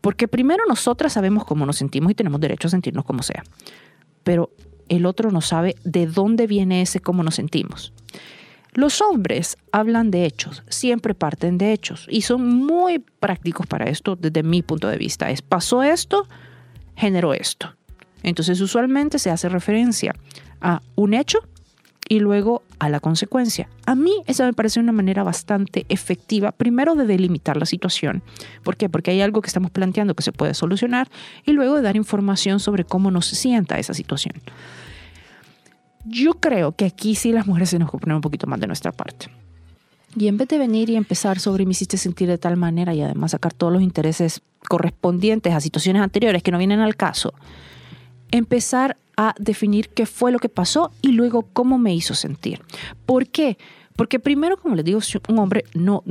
Porque 0.00 0.28
primero 0.28 0.64
nosotras 0.68 1.14
sabemos 1.14 1.44
cómo 1.44 1.64
nos 1.64 1.76
sentimos 1.76 2.12
y 2.12 2.14
tenemos 2.14 2.40
derecho 2.40 2.68
a 2.68 2.70
sentirnos 2.70 3.04
como 3.04 3.22
sea. 3.22 3.42
Pero 4.22 4.50
el 4.88 5.06
otro 5.06 5.30
no 5.30 5.40
sabe 5.40 5.76
de 5.84 6.06
dónde 6.06 6.46
viene 6.46 6.82
ese 6.82 7.00
cómo 7.00 7.22
nos 7.22 7.36
sentimos. 7.36 7.92
Los 8.74 9.00
hombres 9.00 9.56
hablan 9.70 10.10
de 10.10 10.24
hechos, 10.24 10.64
siempre 10.68 11.14
parten 11.14 11.58
de 11.58 11.72
hechos 11.72 12.06
y 12.10 12.22
son 12.22 12.44
muy 12.44 12.98
prácticos 12.98 13.66
para 13.66 13.88
esto 13.88 14.16
desde 14.16 14.42
mi 14.42 14.62
punto 14.62 14.88
de 14.88 14.98
vista. 14.98 15.30
Es 15.30 15.42
pasó 15.42 15.82
esto, 15.84 16.26
generó 16.96 17.34
esto. 17.34 17.74
Entonces 18.22 18.60
usualmente 18.60 19.18
se 19.18 19.30
hace 19.30 19.48
referencia 19.48 20.14
a 20.60 20.80
un 20.94 21.14
hecho 21.14 21.40
y 22.08 22.20
luego 22.20 22.62
a 22.78 22.88
la 22.88 23.00
consecuencia. 23.00 23.68
A 23.86 23.94
mí 23.94 24.12
esa 24.26 24.44
me 24.44 24.52
parece 24.52 24.80
una 24.80 24.92
manera 24.92 25.22
bastante 25.22 25.86
efectiva, 25.88 26.52
primero 26.52 26.94
de 26.94 27.06
delimitar 27.06 27.56
la 27.56 27.66
situación. 27.66 28.22
¿Por 28.62 28.76
qué? 28.76 28.88
Porque 28.88 29.10
hay 29.10 29.20
algo 29.20 29.40
que 29.40 29.48
estamos 29.48 29.70
planteando 29.70 30.14
que 30.14 30.22
se 30.22 30.32
puede 30.32 30.54
solucionar 30.54 31.08
y 31.44 31.52
luego 31.52 31.76
de 31.76 31.82
dar 31.82 31.96
información 31.96 32.60
sobre 32.60 32.84
cómo 32.84 33.10
nos 33.10 33.26
sienta 33.26 33.78
esa 33.78 33.94
situación. 33.94 34.34
Yo 36.04 36.34
creo 36.34 36.72
que 36.72 36.84
aquí 36.84 37.14
sí 37.14 37.32
las 37.32 37.46
mujeres 37.46 37.70
se 37.70 37.78
nos 37.78 37.90
poner 37.90 38.14
un 38.14 38.20
poquito 38.20 38.46
más 38.46 38.60
de 38.60 38.66
nuestra 38.66 38.92
parte. 38.92 39.30
Y 40.16 40.28
en 40.28 40.36
vez 40.36 40.48
de 40.48 40.58
venir 40.58 40.90
y 40.90 40.96
empezar 40.96 41.40
sobre 41.40 41.66
me 41.66 41.72
hiciste 41.72 41.96
sentir 41.96 42.28
de 42.28 42.38
tal 42.38 42.56
manera 42.56 42.94
y 42.94 43.02
además 43.02 43.32
sacar 43.32 43.52
todos 43.52 43.72
los 43.72 43.82
intereses 43.82 44.42
correspondientes 44.68 45.52
a 45.52 45.60
situaciones 45.60 46.02
anteriores 46.02 46.42
que 46.42 46.50
no 46.50 46.58
vienen 46.58 46.80
al 46.80 46.96
caso, 46.96 47.34
empezar 48.30 48.96
a 49.16 49.34
definir 49.38 49.88
qué 49.90 50.06
fue 50.06 50.32
lo 50.32 50.38
que 50.38 50.48
pasó 50.48 50.92
y 51.02 51.12
luego 51.12 51.42
cómo 51.52 51.78
me 51.78 51.94
hizo 51.94 52.14
sentir. 52.14 52.62
¿Por 53.06 53.28
qué? 53.28 53.58
Porque 53.96 54.18
primero, 54.18 54.56
como 54.56 54.74
les 54.74 54.84
digo, 54.84 55.00
un 55.28 55.38
hombre 55.38 55.64
no, 55.74 56.02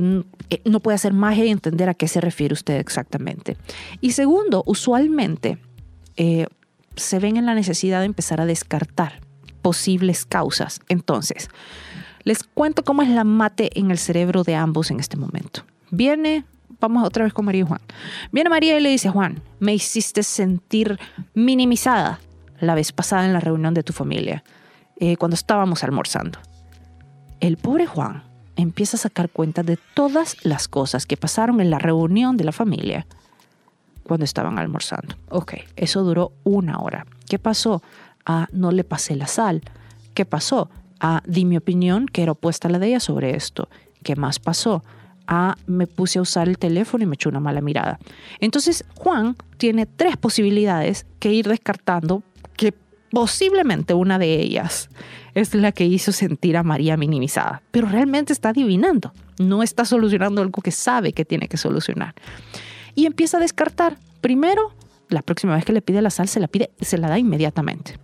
eh, 0.48 0.62
no 0.64 0.80
puede 0.80 0.94
hacer 0.94 1.12
magia 1.12 1.44
y 1.44 1.50
entender 1.50 1.88
a 1.88 1.94
qué 1.94 2.08
se 2.08 2.20
refiere 2.20 2.54
usted 2.54 2.78
exactamente. 2.78 3.58
Y 4.00 4.12
segundo, 4.12 4.62
usualmente 4.66 5.58
eh, 6.16 6.46
se 6.96 7.18
ven 7.18 7.36
en 7.36 7.44
la 7.44 7.54
necesidad 7.54 8.00
de 8.00 8.06
empezar 8.06 8.40
a 8.40 8.46
descartar 8.46 9.20
posibles 9.60 10.24
causas. 10.24 10.80
Entonces, 10.88 11.48
les 12.24 12.42
cuento 12.42 12.84
cómo 12.84 13.02
es 13.02 13.08
la 13.08 13.24
mate 13.24 13.78
en 13.78 13.90
el 13.90 13.98
cerebro 13.98 14.42
de 14.42 14.54
ambos 14.54 14.90
en 14.90 14.98
este 14.98 15.16
momento. 15.16 15.62
Viene, 15.90 16.44
vamos 16.80 17.04
otra 17.04 17.24
vez 17.24 17.32
con 17.32 17.44
María 17.44 17.62
y 17.62 17.66
Juan. 17.66 17.80
Viene 18.32 18.50
María 18.50 18.78
y 18.78 18.82
le 18.82 18.88
dice, 18.88 19.10
Juan, 19.10 19.42
me 19.60 19.74
hiciste 19.74 20.22
sentir 20.22 20.98
minimizada 21.34 22.18
la 22.60 22.74
vez 22.74 22.92
pasada 22.92 23.26
en 23.26 23.32
la 23.32 23.40
reunión 23.40 23.74
de 23.74 23.82
tu 23.82 23.92
familia, 23.92 24.42
eh, 24.96 25.16
cuando 25.16 25.34
estábamos 25.34 25.84
almorzando. 25.84 26.38
El 27.40 27.58
pobre 27.58 27.86
Juan 27.86 28.24
empieza 28.56 28.96
a 28.96 29.00
sacar 29.00 29.28
cuenta 29.28 29.62
de 29.62 29.78
todas 29.94 30.36
las 30.44 30.68
cosas 30.68 31.06
que 31.06 31.16
pasaron 31.16 31.60
en 31.60 31.70
la 31.70 31.78
reunión 31.78 32.36
de 32.36 32.44
la 32.44 32.52
familia 32.52 33.06
cuando 34.04 34.24
estaban 34.24 34.58
almorzando. 34.58 35.16
Ok, 35.28 35.54
eso 35.76 36.02
duró 36.04 36.32
una 36.44 36.78
hora. 36.78 37.06
¿Qué 37.28 37.38
pasó? 37.38 37.82
Ah, 38.24 38.48
no 38.52 38.70
le 38.70 38.84
pasé 38.84 39.16
la 39.16 39.26
sal. 39.26 39.62
¿Qué 40.14 40.24
pasó? 40.24 40.70
Ah, 41.00 41.22
di 41.26 41.44
mi 41.44 41.56
opinión 41.56 42.06
que 42.06 42.22
era 42.22 42.32
opuesta 42.32 42.68
a 42.68 42.70
la 42.70 42.78
de 42.78 42.88
ella 42.88 43.00
sobre 43.00 43.36
esto. 43.36 43.68
¿Qué 44.02 44.16
más 44.16 44.38
pasó? 44.38 44.84
Ah, 45.26 45.56
me 45.66 45.86
puse 45.86 46.18
a 46.18 46.22
usar 46.22 46.48
el 46.48 46.58
teléfono 46.58 47.04
y 47.04 47.06
me 47.06 47.14
echó 47.14 47.28
una 47.28 47.40
mala 47.40 47.60
mirada. 47.60 47.98
Entonces, 48.40 48.84
Juan 48.94 49.36
tiene 49.56 49.86
tres 49.86 50.16
posibilidades 50.16 51.06
que 51.18 51.32
ir 51.32 51.48
descartando 51.48 52.22
que 52.56 52.74
posiblemente 53.10 53.94
una 53.94 54.18
de 54.18 54.40
ellas 54.40 54.90
es 55.34 55.54
la 55.54 55.72
que 55.72 55.86
hizo 55.86 56.12
sentir 56.12 56.56
a 56.56 56.62
María 56.62 56.96
minimizada, 56.96 57.62
pero 57.70 57.88
realmente 57.88 58.32
está 58.32 58.50
adivinando, 58.50 59.12
no 59.38 59.62
está 59.62 59.84
solucionando 59.84 60.42
algo 60.42 60.62
que 60.62 60.70
sabe 60.70 61.12
que 61.12 61.24
tiene 61.24 61.48
que 61.48 61.56
solucionar. 61.56 62.14
Y 62.94 63.06
empieza 63.06 63.38
a 63.38 63.40
descartar. 63.40 63.98
Primero, 64.20 64.72
la 65.08 65.22
próxima 65.22 65.54
vez 65.54 65.64
que 65.64 65.72
le 65.72 65.82
pide 65.82 66.02
la 66.02 66.10
sal, 66.10 66.28
se 66.28 66.40
la 66.40 66.48
pide, 66.48 66.70
se 66.80 66.98
la 66.98 67.08
da 67.08 67.18
inmediatamente. 67.18 67.98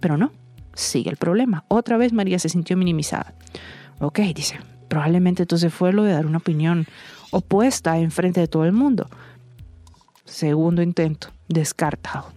Pero 0.00 0.16
no, 0.16 0.32
sigue 0.76 1.10
el 1.10 1.16
problema. 1.16 1.64
Otra 1.66 1.96
vez 1.96 2.12
María 2.12 2.38
se 2.38 2.48
sintió 2.48 2.76
minimizada. 2.76 3.34
Ok, 3.98 4.20
dice, 4.34 4.60
probablemente 4.88 5.42
entonces 5.42 5.74
fue 5.74 5.92
lo 5.92 6.04
de 6.04 6.12
dar 6.12 6.26
una 6.26 6.38
opinión 6.38 6.86
opuesta 7.32 7.98
en 7.98 8.12
frente 8.12 8.38
de 8.38 8.46
todo 8.46 8.64
el 8.64 8.72
mundo. 8.72 9.08
Segundo 10.24 10.82
intento, 10.82 11.28
descartado 11.48 12.36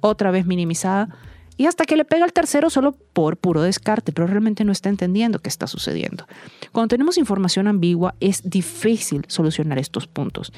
otra 0.00 0.30
vez 0.30 0.46
minimizada, 0.46 1.08
y 1.56 1.66
hasta 1.66 1.84
que 1.84 1.96
le 1.96 2.04
pega 2.04 2.24
al 2.24 2.32
tercero 2.32 2.70
solo 2.70 2.92
por 2.92 3.36
puro 3.36 3.62
descarte, 3.62 4.12
pero 4.12 4.28
realmente 4.28 4.64
no 4.64 4.70
está 4.70 4.88
entendiendo 4.88 5.40
qué 5.40 5.48
está 5.48 5.66
sucediendo. 5.66 6.24
Cuando 6.70 6.88
tenemos 6.88 7.18
información 7.18 7.66
ambigua 7.66 8.14
es 8.20 8.48
difícil 8.48 9.24
solucionar 9.26 9.78
estos 9.78 10.06
puntos. 10.06 10.52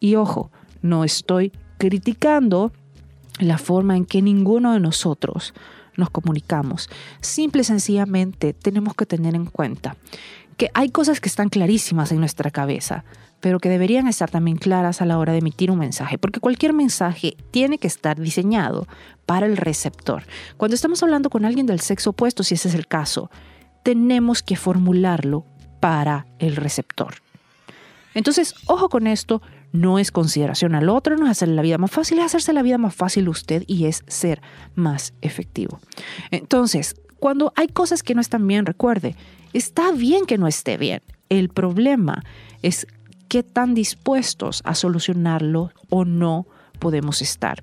Y 0.00 0.14
ojo, 0.14 0.50
no 0.80 1.04
estoy 1.04 1.52
criticando 1.76 2.72
la 3.38 3.58
forma 3.58 3.98
en 3.98 4.06
que 4.06 4.22
ninguno 4.22 4.72
de 4.72 4.80
nosotros 4.80 5.52
nos 5.96 6.10
comunicamos. 6.10 6.88
Simple 7.20 7.62
y 7.62 7.64
sencillamente 7.64 8.52
tenemos 8.52 8.94
que 8.94 9.06
tener 9.06 9.34
en 9.34 9.46
cuenta 9.46 9.96
que 10.56 10.70
hay 10.74 10.90
cosas 10.90 11.20
que 11.20 11.28
están 11.28 11.48
clarísimas 11.48 12.12
en 12.12 12.20
nuestra 12.20 12.50
cabeza, 12.50 13.04
pero 13.40 13.58
que 13.60 13.68
deberían 13.68 14.08
estar 14.08 14.30
también 14.30 14.56
claras 14.56 15.02
a 15.02 15.06
la 15.06 15.18
hora 15.18 15.32
de 15.32 15.38
emitir 15.38 15.70
un 15.70 15.78
mensaje, 15.78 16.18
porque 16.18 16.40
cualquier 16.40 16.72
mensaje 16.72 17.36
tiene 17.50 17.78
que 17.78 17.86
estar 17.86 18.18
diseñado 18.18 18.86
para 19.26 19.46
el 19.46 19.56
receptor. 19.56 20.24
Cuando 20.56 20.74
estamos 20.74 21.02
hablando 21.02 21.30
con 21.30 21.44
alguien 21.44 21.66
del 21.66 21.80
sexo 21.80 22.10
opuesto, 22.10 22.42
si 22.42 22.54
ese 22.54 22.68
es 22.68 22.74
el 22.74 22.86
caso, 22.86 23.30
tenemos 23.82 24.42
que 24.42 24.56
formularlo 24.56 25.44
para 25.80 26.26
el 26.38 26.56
receptor. 26.56 27.14
Entonces, 28.14 28.54
ojo 28.66 28.88
con 28.88 29.06
esto, 29.06 29.42
no 29.76 29.98
es 29.98 30.10
consideración 30.10 30.74
al 30.74 30.88
otro, 30.88 31.16
no 31.16 31.26
es 31.26 31.32
hacerle 31.32 31.54
la 31.54 31.62
vida 31.62 31.78
más 31.78 31.90
fácil, 31.90 32.18
es 32.18 32.24
hacerse 32.24 32.52
la 32.52 32.62
vida 32.62 32.78
más 32.78 32.94
fácil 32.94 33.28
usted 33.28 33.64
y 33.66 33.86
es 33.86 34.02
ser 34.06 34.40
más 34.74 35.12
efectivo. 35.20 35.80
Entonces, 36.30 36.96
cuando 37.18 37.52
hay 37.56 37.68
cosas 37.68 38.02
que 38.02 38.14
no 38.14 38.20
están 38.20 38.46
bien, 38.46 38.66
recuerde, 38.66 39.16
está 39.52 39.92
bien 39.92 40.26
que 40.26 40.38
no 40.38 40.46
esté 40.46 40.76
bien. 40.76 41.02
El 41.28 41.48
problema 41.48 42.22
es 42.62 42.86
qué 43.28 43.42
tan 43.42 43.74
dispuestos 43.74 44.62
a 44.64 44.74
solucionarlo 44.74 45.72
o 45.90 46.04
no 46.04 46.46
podemos 46.78 47.22
estar. 47.22 47.62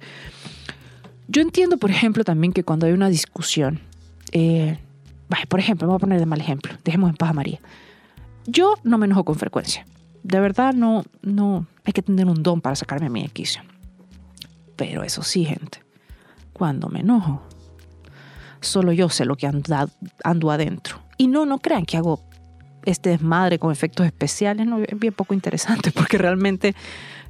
Yo 1.28 1.42
entiendo, 1.42 1.78
por 1.78 1.92
ejemplo, 1.92 2.24
también 2.24 2.54
que 2.54 2.64
cuando 2.64 2.86
hay 2.86 2.94
una 2.94 3.10
discusión, 3.10 3.80
eh, 4.32 4.78
por 5.48 5.60
ejemplo, 5.60 5.88
voy 5.88 5.96
a 5.96 6.00
poner 6.00 6.20
de 6.20 6.26
mal 6.26 6.42
ejemplo, 6.42 6.74
dejemos 6.84 7.10
en 7.10 7.16
paz 7.16 7.30
a 7.30 7.34
María. 7.34 7.60
Yo 8.46 8.76
no 8.84 8.98
me 8.98 9.06
enojo 9.06 9.24
con 9.24 9.36
frecuencia. 9.36 9.86
De 10.24 10.40
verdad, 10.40 10.74
no, 10.74 11.04
no, 11.22 11.66
hay 11.86 11.94
que 11.94 12.02
tener 12.02 12.26
un 12.28 12.42
don 12.44 12.62
para 12.62 12.76
sacarme 12.76 13.10
mi 13.10 13.28
quicio. 13.30 13.62
Pero 14.76 15.04
eso 15.04 15.22
sí, 15.24 15.46
gente, 15.46 15.84
cuando 16.52 16.90
me 16.90 17.02
enojo, 17.02 17.42
solo 18.62 18.92
yo 18.92 19.10
sé 19.10 19.26
lo 19.26 19.36
que 19.36 19.48
ando, 19.48 20.52
adentro. 20.52 21.00
Y 21.18 21.28
no, 21.28 21.46
no 21.46 21.60
crean 21.60 21.86
que 21.86 21.98
hago 21.98 22.22
este 22.86 23.10
desmadre 23.10 23.60
con 23.60 23.72
efectos 23.72 24.06
especiales, 24.06 24.68
es 24.88 25.00
bien 25.00 25.14
poco 25.14 25.34
interesante 25.34 25.92
porque 25.96 26.18
realmente 26.18 26.76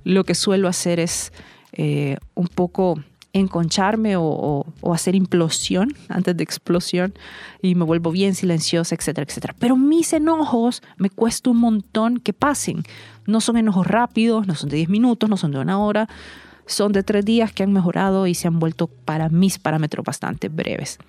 lo 0.04 0.24
que 0.24 0.36
suelo 0.36 0.68
hacer 0.68 1.00
es 1.00 1.32
eh, 1.74 2.18
un 2.36 2.48
poco 2.48 3.04
enconcharme 3.34 4.16
o, 4.16 4.66
hacer 4.94 5.16
implosión 5.16 5.90
antes 6.10 6.38
de 6.38 6.44
explosión 6.44 7.14
y 7.62 7.76
me 7.76 7.84
vuelvo 7.84 8.12
bien 8.12 8.36
silenciosa, 8.36 8.96
etcétera, 8.96 9.26
etcétera. 9.28 9.56
Pero 9.60 9.76
mis 9.76 10.14
enojos 10.14 10.82
me 10.98 11.10
cuesta 11.10 11.50
un 11.50 11.58
montón 11.58 12.20
que 12.20 12.34
pasen. 12.34 12.84
No 13.26 13.42
son 13.42 13.58
enojos 13.58 13.88
rápidos, 13.88 14.48
no 14.48 14.56
son 14.56 14.70
de 14.70 14.78
10 14.78 14.90
minutos, 14.90 15.30
no 15.30 15.38
son 15.38 15.52
de 15.52 15.60
una 15.60 15.80
hora, 15.80 16.08
son 16.66 16.92
de 16.94 17.04
tres 17.04 17.26
días 17.26 17.52
que 17.52 17.64
han 17.64 17.74
mejorado 17.74 18.28
y 18.28 18.36
se 18.36 18.48
han 18.48 18.60
vuelto 18.60 18.88
para 18.88 19.30
mis 19.30 19.60
parámetros 19.60 20.06
bastante 20.06 20.50
breves. 20.50 21.00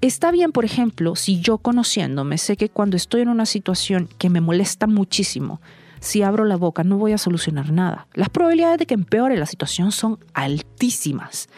Está 0.00 0.30
bien, 0.30 0.52
por 0.52 0.64
ejemplo, 0.64 1.16
si 1.16 1.40
yo 1.40 1.58
conociéndome 1.58 2.38
sé 2.38 2.56
que 2.56 2.68
cuando 2.68 2.96
estoy 2.96 3.22
en 3.22 3.28
una 3.28 3.46
situación 3.46 4.08
que 4.18 4.28
me 4.28 4.40
molesta 4.40 4.86
muchísimo, 4.86 5.60
si 6.04 6.22
abro 6.22 6.44
la 6.44 6.56
boca 6.56 6.84
no 6.84 6.98
voy 6.98 7.12
a 7.12 7.18
solucionar 7.18 7.72
nada. 7.72 8.06
Las 8.12 8.28
probabilidades 8.28 8.78
de 8.78 8.86
que 8.86 8.94
empeore 8.94 9.38
la 9.38 9.46
situación 9.46 9.90
son 9.90 10.18
altísimas. 10.34 11.48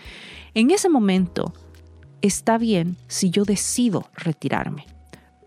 En 0.55 0.71
ese 0.71 0.89
momento 0.89 1.53
está 2.23 2.57
bien 2.57 2.97
si 3.09 3.31
yo 3.31 3.45
decido 3.45 4.09
retirarme, 4.15 4.87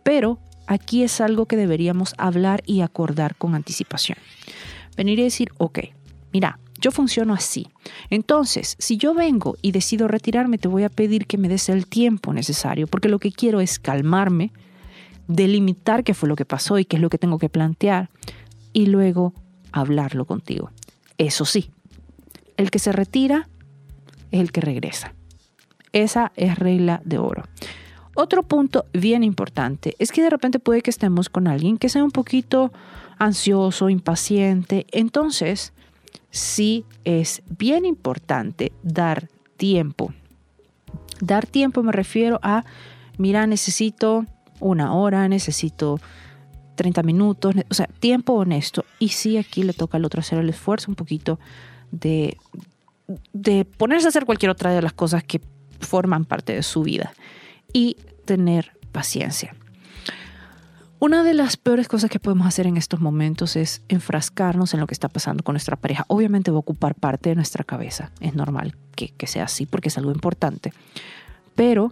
pero 0.03 0.39
aquí 0.67 1.03
es 1.03 1.21
algo 1.21 1.45
que 1.45 1.55
deberíamos 1.55 2.13
hablar 2.17 2.61
y 2.65 2.81
acordar 2.81 3.35
con 3.35 3.55
anticipación. 3.55 4.17
Venir 4.97 5.17
y 5.19 5.23
decir, 5.23 5.49
ok, 5.57 5.79
mira, 6.33 6.59
yo 6.81 6.91
funciono 6.91 7.33
así. 7.33 7.67
Entonces, 8.09 8.75
si 8.79 8.97
yo 8.97 9.13
vengo 9.13 9.55
y 9.61 9.71
decido 9.71 10.09
retirarme, 10.09 10.57
te 10.57 10.67
voy 10.67 10.83
a 10.83 10.89
pedir 10.89 11.25
que 11.25 11.37
me 11.37 11.47
des 11.47 11.69
el 11.69 11.87
tiempo 11.87 12.33
necesario, 12.33 12.85
porque 12.85 13.07
lo 13.07 13.19
que 13.19 13.31
quiero 13.31 13.61
es 13.61 13.79
calmarme, 13.79 14.51
delimitar 15.27 16.03
qué 16.03 16.13
fue 16.13 16.27
lo 16.27 16.35
que 16.35 16.45
pasó 16.45 16.79
y 16.79 16.85
qué 16.85 16.97
es 16.97 17.01
lo 17.01 17.09
que 17.09 17.17
tengo 17.17 17.37
que 17.37 17.49
plantear, 17.49 18.09
y 18.73 18.87
luego 18.87 19.33
hablarlo 19.71 20.25
contigo. 20.25 20.71
Eso 21.17 21.45
sí, 21.45 21.71
el 22.57 22.71
que 22.71 22.79
se 22.79 22.91
retira 22.91 23.49
es 24.31 24.39
el 24.39 24.51
que 24.51 24.61
regresa. 24.61 25.13
Esa 25.91 26.31
es 26.35 26.57
regla 26.57 27.01
de 27.03 27.17
oro. 27.17 27.43
Otro 28.15 28.43
punto 28.43 28.85
bien 28.93 29.23
importante 29.23 29.95
es 29.97 30.11
que 30.11 30.21
de 30.21 30.29
repente 30.29 30.59
puede 30.59 30.81
que 30.81 30.89
estemos 30.89 31.29
con 31.29 31.47
alguien 31.47 31.77
que 31.77 31.89
sea 31.89 32.03
un 32.03 32.11
poquito 32.11 32.71
ansioso, 33.17 33.89
impaciente. 33.89 34.85
Entonces, 34.91 35.73
sí 36.31 36.85
es 37.05 37.41
bien 37.57 37.85
importante 37.85 38.71
dar 38.83 39.29
tiempo. 39.57 40.13
Dar 41.21 41.45
tiempo 41.45 41.83
me 41.83 41.91
refiero 41.91 42.39
a, 42.43 42.65
mira, 43.17 43.47
necesito 43.47 44.25
una 44.59 44.93
hora, 44.93 45.27
necesito 45.27 45.99
30 46.79 47.03
minutos, 47.03 47.53
o 47.69 47.73
sea, 47.73 47.87
tiempo 47.87 48.35
honesto. 48.35 48.85
Y 48.99 49.09
sí, 49.09 49.37
aquí 49.37 49.63
le 49.63 49.73
toca 49.73 49.97
al 49.97 50.05
otro 50.05 50.21
hacer 50.21 50.39
el 50.39 50.47
esfuerzo 50.47 50.89
un 50.89 50.95
poquito 50.95 51.37
de, 51.91 52.37
de 53.33 53.65
ponerse 53.65 54.07
a 54.07 54.09
hacer 54.09 54.23
cualquier 54.23 54.49
otra 54.49 54.71
de 54.71 54.81
las 54.81 54.93
cosas 54.93 55.21
que 55.21 55.41
forman 55.81 56.23
parte 56.23 56.53
de 56.53 56.63
su 56.63 56.81
vida 56.83 57.11
y 57.73 57.97
tener 58.23 58.71
paciencia. 58.93 59.53
Una 60.99 61.23
de 61.23 61.33
las 61.33 61.57
peores 61.57 61.89
cosas 61.89 62.09
que 62.09 62.19
podemos 62.21 62.47
hacer 62.47 62.65
en 62.65 62.77
estos 62.77 63.01
momentos 63.01 63.57
es 63.57 63.81
enfrascarnos 63.89 64.73
en 64.73 64.79
lo 64.79 64.87
que 64.87 64.93
está 64.93 65.09
pasando 65.09 65.43
con 65.43 65.53
nuestra 65.53 65.75
pareja. 65.75 66.05
Obviamente 66.07 66.49
va 66.49 66.57
a 66.57 66.59
ocupar 66.59 66.95
parte 66.95 67.27
de 67.27 67.35
nuestra 67.35 67.65
cabeza. 67.65 68.11
Es 68.21 68.35
normal 68.35 68.77
que, 68.95 69.09
que 69.09 69.27
sea 69.27 69.43
así 69.43 69.65
porque 69.65 69.89
es 69.89 69.97
algo 69.97 70.11
importante. 70.11 70.71
Pero 71.55 71.91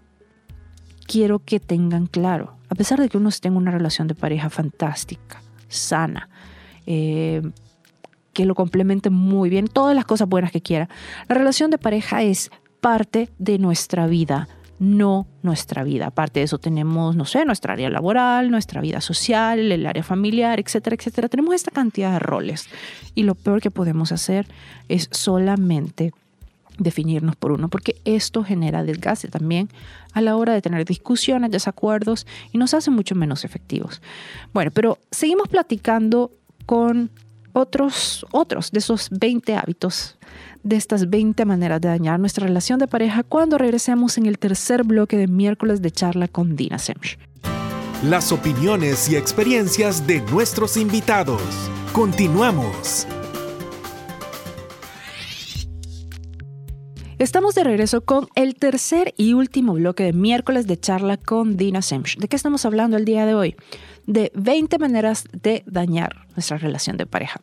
quiero 1.06 1.40
que 1.40 1.60
tengan 1.60 2.06
claro, 2.06 2.57
a 2.70 2.76
pesar 2.76 3.00
de 3.00 3.10
que 3.10 3.18
uno 3.18 3.30
tenga 3.42 3.58
una 3.58 3.72
relación 3.72 4.08
de 4.08 4.16
pareja 4.16 4.50
fantástica, 4.50 5.42
sana, 5.68 6.30
eh, 6.86 7.42
que 8.34 8.46
lo 8.46 8.56
complemente 8.56 9.10
muy 9.10 9.50
bien, 9.50 9.68
todas 9.68 9.96
las 9.96 10.06
cosas 10.06 10.28
buenas 10.28 10.52
que 10.52 10.62
quiera, 10.62 10.90
la 11.28 11.36
relación 11.36 11.72
de 11.72 11.78
pareja 11.78 12.22
es 12.22 12.52
parte 12.82 13.30
de 13.40 13.58
nuestra 13.58 14.08
vida 14.08 14.48
no 14.80 15.28
nuestra 15.42 15.84
vida. 15.84 16.08
Aparte 16.08 16.40
de 16.40 16.46
eso 16.46 16.60
tenemos, 16.60 17.16
no 17.16 17.26
sé, 17.26 17.46
nuestra 17.46 17.74
área 17.74 17.90
laboral, 17.90 18.52
nuestra 18.52 18.82
vida 18.82 19.02
social, 19.02 19.72
el 19.72 19.86
área 19.86 20.04
familiar, 20.04 20.60
etcétera, 20.60 20.96
etcétera. 20.96 21.30
Tenemos 21.30 21.56
esta 21.56 21.72
cantidad 21.72 22.14
de 22.14 22.20
roles 22.20 22.70
y 23.16 23.24
lo 23.24 23.36
peor 23.36 23.62
que 23.62 23.72
podemos 23.72 24.12
hacer 24.12 24.48
es 24.88 25.10
solamente 25.12 26.14
definirnos 26.78 27.36
por 27.36 27.52
uno, 27.52 27.70
porque 27.70 27.96
esto 28.06 28.44
genera 28.44 28.84
desgaste 28.84 29.28
también 29.28 29.70
a 30.14 30.22
la 30.22 30.36
hora 30.36 30.54
de 30.54 30.62
tener 30.62 30.86
discusiones, 30.86 31.52
desacuerdos 31.52 32.26
y 32.52 32.58
nos 32.58 32.74
hace 32.74 32.92
mucho 32.92 33.16
menos 33.16 33.46
efectivos. 33.46 34.02
Bueno, 34.54 34.72
pero 34.72 34.98
seguimos 35.12 35.48
platicando 35.48 36.32
con 36.66 37.10
otros, 37.54 38.26
otros 38.32 38.72
de 38.72 38.80
esos 38.80 39.10
20 39.10 39.56
hábitos 39.56 40.18
de 40.64 40.76
estas 40.76 41.10
20 41.10 41.46
maneras 41.46 41.80
de 41.82 41.88
dañar 41.88 42.20
nuestra 42.20 42.46
relación 42.46 42.78
de 42.80 42.88
pareja 42.88 43.24
cuando 43.24 43.58
regresemos 43.58 44.18
en 44.18 44.26
el 44.26 44.38
tercer 44.38 44.84
bloque 44.84 45.18
de 45.18 45.28
miércoles 45.28 45.82
de 45.82 45.92
charla 45.92 46.28
con 46.28 46.56
Dina 46.56 46.78
Semch. 46.78 47.18
Las 48.04 48.32
opiniones 48.32 49.10
y 49.10 49.16
experiencias 49.16 50.06
de 50.06 50.22
nuestros 50.22 50.78
invitados. 50.78 51.42
Continuamos. 51.94 53.08
Estamos 57.20 57.56
de 57.56 57.64
regreso 57.64 58.02
con 58.02 58.28
el 58.36 58.54
tercer 58.54 59.16
y 59.18 59.34
último 59.34 59.74
bloque 59.74 60.04
de 60.04 60.14
miércoles 60.14 60.68
de 60.68 60.80
charla 60.80 61.18
con 61.18 61.58
Dina 61.58 61.82
Semch. 61.82 62.16
¿De 62.20 62.28
qué 62.28 62.36
estamos 62.36 62.64
hablando 62.64 62.96
el 62.96 63.06
día 63.06 63.26
de 63.26 63.34
hoy? 63.34 63.56
De 64.06 64.32
20 64.36 64.78
maneras 64.78 65.24
de 65.34 65.64
dañar 65.66 66.28
nuestra 66.36 66.60
relación 66.60 66.96
de 66.96 67.08
pareja. 67.08 67.42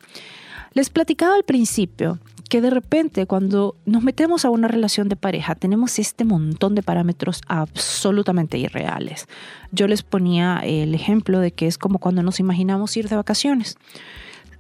Les 0.74 0.90
platicaba 0.90 1.34
al 1.34 1.42
principio 1.42 2.20
que 2.48 2.60
de 2.60 2.70
repente 2.70 3.26
cuando 3.26 3.74
nos 3.84 4.04
metemos 4.04 4.44
a 4.44 4.50
una 4.50 4.68
relación 4.68 5.08
de 5.08 5.16
pareja 5.16 5.56
tenemos 5.56 5.98
este 5.98 6.24
montón 6.24 6.76
de 6.76 6.84
parámetros 6.84 7.40
absolutamente 7.48 8.58
irreales. 8.58 9.26
Yo 9.72 9.88
les 9.88 10.04
ponía 10.04 10.60
el 10.62 10.94
ejemplo 10.94 11.40
de 11.40 11.50
que 11.50 11.66
es 11.66 11.78
como 11.78 11.98
cuando 11.98 12.22
nos 12.22 12.38
imaginamos 12.38 12.96
ir 12.96 13.08
de 13.08 13.16
vacaciones. 13.16 13.76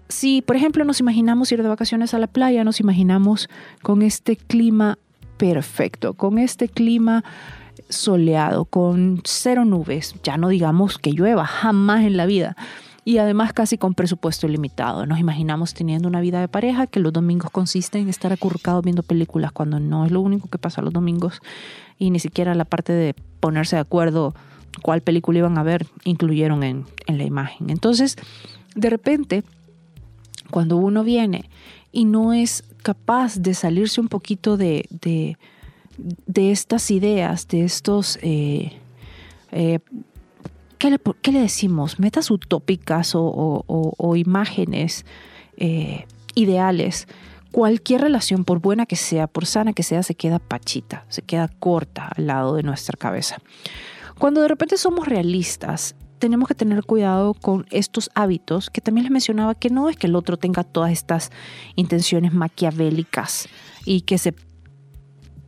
Si, 0.08 0.42
por 0.42 0.56
ejemplo, 0.56 0.84
nos 0.84 1.00
imaginamos 1.00 1.50
ir 1.52 1.62
de 1.62 1.68
vacaciones 1.68 2.14
a 2.14 2.18
la 2.18 2.26
playa, 2.26 2.62
nos 2.62 2.78
imaginamos 2.78 3.48
con 3.82 4.02
este 4.02 4.36
clima 4.36 4.98
perfecto, 5.36 6.14
con 6.14 6.38
este 6.38 6.68
clima 6.68 7.24
soleado, 7.88 8.64
con 8.64 9.20
cero 9.24 9.64
nubes, 9.64 10.14
ya 10.22 10.36
no 10.36 10.48
digamos 10.48 10.98
que 10.98 11.12
llueva, 11.12 11.46
jamás 11.46 12.04
en 12.04 12.16
la 12.16 12.26
vida 12.26 12.56
y 13.04 13.18
además 13.18 13.52
casi 13.52 13.76
con 13.76 13.94
presupuesto 13.94 14.48
limitado. 14.48 15.06
Nos 15.06 15.18
imaginamos 15.18 15.74
teniendo 15.74 16.08
una 16.08 16.20
vida 16.20 16.40
de 16.40 16.48
pareja 16.48 16.86
que 16.86 17.00
los 17.00 17.12
domingos 17.12 17.50
consiste 17.50 17.98
en 17.98 18.08
estar 18.08 18.32
acurrucados 18.32 18.82
viendo 18.82 19.02
películas 19.02 19.52
cuando 19.52 19.78
no 19.78 20.06
es 20.06 20.12
lo 20.12 20.20
único 20.20 20.48
que 20.48 20.58
pasa 20.58 20.82
los 20.82 20.92
domingos 20.92 21.40
y 21.98 22.10
ni 22.10 22.18
siquiera 22.18 22.54
la 22.54 22.64
parte 22.64 22.92
de 22.92 23.14
ponerse 23.40 23.76
de 23.76 23.80
acuerdo 23.80 24.34
cuál 24.82 25.02
película 25.02 25.38
iban 25.38 25.58
a 25.58 25.62
ver 25.62 25.86
incluyeron 26.04 26.62
en, 26.62 26.86
la 27.06 27.24
imagen. 27.24 27.70
Entonces, 27.70 28.16
de 28.74 28.90
repente, 28.90 29.44
cuando 30.50 30.76
uno 30.76 31.04
viene 31.04 31.50
y 31.92 32.06
no 32.06 32.32
es 32.32 32.64
capaz 32.84 33.38
de 33.38 33.54
salirse 33.54 34.00
un 34.00 34.08
poquito 34.08 34.56
de, 34.56 34.86
de, 34.90 36.50
estas 36.52 36.90
ideas, 36.90 37.48
de 37.48 37.64
estos 37.64 38.18
eh, 38.22 38.78
eh, 39.50 39.78
¿qué 40.78 41.32
le, 41.32 41.40
decimos? 41.40 41.98
Metas 41.98 42.30
utópicas 42.30 43.12
o, 43.14 44.14
imágenes 44.16 45.06
eh, 45.56 46.04
ideales. 46.34 47.08
Cualquier 47.52 48.02
relación, 48.02 48.44
por 48.44 48.60
buena 48.60 48.84
que 48.84 48.96
sea, 48.96 49.28
por 49.28 49.46
sana 49.46 49.72
que 49.72 49.84
sea, 49.84 50.02
se 50.02 50.14
queda 50.14 50.38
pachita, 50.40 51.06
se 51.08 51.22
queda 51.22 51.48
corta 51.48 52.10
al 52.16 52.26
lado 52.26 52.56
de 52.56 52.64
nuestra 52.64 52.98
cabeza. 52.98 53.38
Cuando 54.18 54.42
de 54.42 54.48
repente 54.48 54.76
somos 54.76 55.06
realistas, 55.06 55.94
tenemos 56.18 56.48
que 56.48 56.54
tener 56.54 56.84
cuidado 56.84 57.34
con 57.34 57.66
estos 57.70 58.10
hábitos 58.14 58.70
que 58.70 58.80
también 58.80 59.04
les 59.04 59.12
mencionaba 59.12 59.54
que 59.54 59.70
no 59.70 59.88
es 59.88 59.96
que 59.96 60.06
el 60.06 60.16
otro 60.16 60.36
tenga 60.36 60.64
todas 60.64 60.92
estas 60.92 61.30
intenciones 61.76 62.32
maquiavélicas 62.32 63.48
y 63.84 64.02
que 64.02 64.18
se 64.18 64.34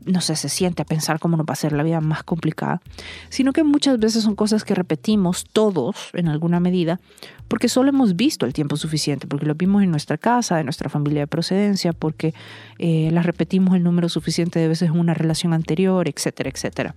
no 0.06 0.20
sé, 0.20 0.36
se 0.36 0.48
siente 0.48 0.82
a 0.82 0.84
pensar 0.84 1.18
cómo 1.18 1.36
nos 1.36 1.46
va 1.46 1.52
a 1.52 1.56
ser 1.56 1.72
la 1.72 1.82
vida 1.82 2.00
más 2.00 2.22
complicada, 2.22 2.80
sino 3.28 3.52
que 3.52 3.64
muchas 3.64 3.98
veces 3.98 4.22
son 4.22 4.36
cosas 4.36 4.64
que 4.64 4.74
repetimos 4.74 5.44
todos 5.52 5.96
en 6.12 6.28
alguna 6.28 6.60
medida, 6.60 7.00
porque 7.48 7.68
solo 7.68 7.88
hemos 7.88 8.14
visto 8.14 8.46
el 8.46 8.52
tiempo 8.52 8.76
suficiente, 8.76 9.26
porque 9.26 9.46
lo 9.46 9.54
vimos 9.56 9.82
en 9.82 9.90
nuestra 9.90 10.16
casa, 10.16 10.60
en 10.60 10.66
nuestra 10.66 10.88
familia 10.88 11.22
de 11.22 11.26
procedencia, 11.26 11.92
porque 11.92 12.34
eh, 12.78 13.10
las 13.12 13.26
repetimos 13.26 13.74
el 13.74 13.82
número 13.82 14.08
suficiente 14.08 14.60
de 14.60 14.68
veces 14.68 14.90
en 14.90 14.98
una 14.98 15.12
relación 15.12 15.52
anterior, 15.52 16.08
etcétera, 16.08 16.50
etcétera. 16.50 16.94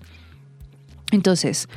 Entonces, 1.12 1.68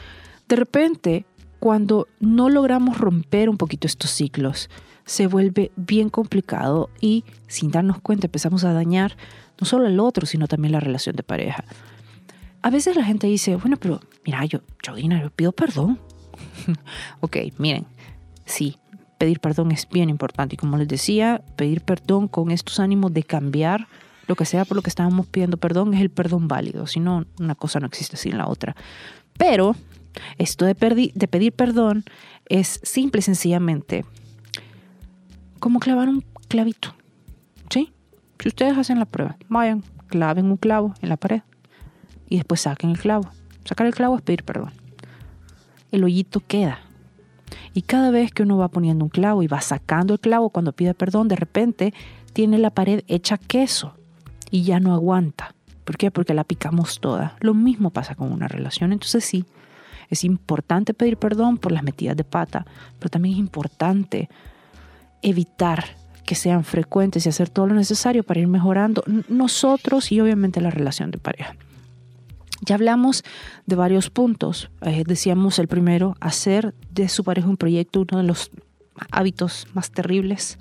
de 0.48 0.56
repente, 0.56 1.24
cuando 1.62 2.08
no 2.18 2.48
logramos 2.48 2.98
romper 2.98 3.48
un 3.48 3.56
poquito 3.56 3.86
estos 3.86 4.10
ciclos, 4.10 4.68
se 5.04 5.28
vuelve 5.28 5.70
bien 5.76 6.08
complicado 6.08 6.90
y 7.00 7.22
sin 7.46 7.70
darnos 7.70 8.00
cuenta 8.00 8.26
empezamos 8.26 8.64
a 8.64 8.72
dañar 8.72 9.16
no 9.60 9.64
solo 9.64 9.86
el 9.86 10.00
otro, 10.00 10.26
sino 10.26 10.48
también 10.48 10.72
la 10.72 10.80
relación 10.80 11.14
de 11.14 11.22
pareja. 11.22 11.64
A 12.62 12.70
veces 12.70 12.96
la 12.96 13.04
gente 13.04 13.28
dice, 13.28 13.54
bueno, 13.54 13.76
pero 13.76 14.00
mira, 14.26 14.44
yo, 14.44 14.58
yo, 14.82 14.98
yo 14.98 15.30
pido 15.30 15.52
perdón. 15.52 16.00
ok, 17.20 17.36
miren, 17.58 17.86
sí, 18.44 18.76
pedir 19.16 19.38
perdón 19.38 19.70
es 19.70 19.88
bien 19.88 20.10
importante. 20.10 20.56
Y 20.56 20.58
como 20.58 20.76
les 20.78 20.88
decía, 20.88 21.44
pedir 21.54 21.82
perdón 21.82 22.26
con 22.26 22.50
estos 22.50 22.80
ánimos 22.80 23.14
de 23.14 23.22
cambiar 23.22 23.86
lo 24.26 24.34
que 24.34 24.46
sea 24.46 24.64
por 24.64 24.76
lo 24.76 24.82
que 24.82 24.90
estábamos 24.90 25.28
pidiendo 25.28 25.58
perdón 25.58 25.94
es 25.94 26.00
el 26.00 26.10
perdón 26.10 26.48
válido. 26.48 26.88
Si 26.88 26.98
no, 26.98 27.24
una 27.38 27.54
cosa 27.54 27.78
no 27.78 27.86
existe 27.86 28.16
sin 28.16 28.36
la 28.36 28.48
otra. 28.48 28.74
Pero 29.38 29.76
esto 30.38 30.64
de, 30.64 30.74
pedir 30.74 31.52
perdón 31.52 32.04
es 32.48 32.80
simple 32.82 33.20
y 33.20 33.22
sencillamente 33.22 34.04
como 35.58 35.80
clavar 35.80 36.08
un 36.08 36.24
clavito. 36.48 36.94
Si 38.42 38.48
ustedes 38.48 38.76
hacen 38.76 38.98
la 38.98 39.04
prueba, 39.04 39.36
vayan, 39.48 39.84
claven 40.08 40.46
un 40.46 40.56
clavo 40.56 40.94
en 41.00 41.10
la 41.10 41.16
pared 41.16 41.42
y 42.28 42.38
después 42.38 42.62
saquen 42.62 42.90
el 42.90 42.98
clavo. 42.98 43.30
Sacar 43.64 43.86
el 43.86 43.94
clavo 43.94 44.16
es 44.16 44.22
pedir 44.22 44.42
perdón. 44.42 44.72
El 45.92 46.02
hoyito 46.02 46.42
queda. 46.44 46.80
Y 47.72 47.82
cada 47.82 48.10
vez 48.10 48.32
que 48.32 48.42
uno 48.42 48.58
va 48.58 48.66
poniendo 48.66 49.04
un 49.04 49.10
clavo 49.10 49.44
y 49.44 49.46
va 49.46 49.60
sacando 49.60 50.14
el 50.14 50.18
clavo 50.18 50.50
cuando 50.50 50.72
pide 50.72 50.92
perdón, 50.92 51.28
de 51.28 51.36
repente 51.36 51.94
tiene 52.32 52.58
la 52.58 52.70
pared 52.70 53.04
hecha 53.06 53.38
queso 53.38 53.94
y 54.50 54.64
ya 54.64 54.80
no 54.80 54.92
aguanta. 54.92 55.54
¿Por 55.84 55.96
qué? 55.96 56.10
Porque 56.10 56.34
la 56.34 56.42
picamos 56.42 56.98
toda. 56.98 57.36
Lo 57.38 57.54
mismo 57.54 57.90
pasa 57.90 58.16
con 58.16 58.32
una 58.32 58.48
relación. 58.48 58.92
Entonces 58.92 59.24
sí, 59.24 59.44
es 60.12 60.24
importante 60.24 60.92
pedir 60.92 61.16
perdón 61.16 61.56
por 61.56 61.72
las 61.72 61.82
metidas 61.82 62.16
de 62.16 62.24
pata, 62.24 62.66
pero 62.98 63.08
también 63.08 63.34
es 63.34 63.40
importante 63.40 64.28
evitar 65.22 65.96
que 66.26 66.34
sean 66.34 66.64
frecuentes 66.64 67.24
y 67.24 67.30
hacer 67.30 67.48
todo 67.48 67.66
lo 67.66 67.74
necesario 67.74 68.22
para 68.22 68.40
ir 68.40 68.46
mejorando 68.46 69.02
nosotros 69.28 70.12
y 70.12 70.20
obviamente 70.20 70.60
la 70.60 70.70
relación 70.70 71.10
de 71.10 71.18
pareja. 71.18 71.56
Ya 72.60 72.74
hablamos 72.74 73.24
de 73.66 73.74
varios 73.74 74.10
puntos. 74.10 74.70
Eh, 74.82 75.02
decíamos 75.06 75.58
el 75.58 75.66
primero, 75.66 76.14
hacer 76.20 76.74
de 76.90 77.08
su 77.08 77.24
pareja 77.24 77.48
un 77.48 77.56
proyecto 77.56 78.02
uno 78.02 78.18
de 78.18 78.24
los 78.24 78.50
hábitos 79.10 79.66
más 79.72 79.90
terribles. 79.90 80.58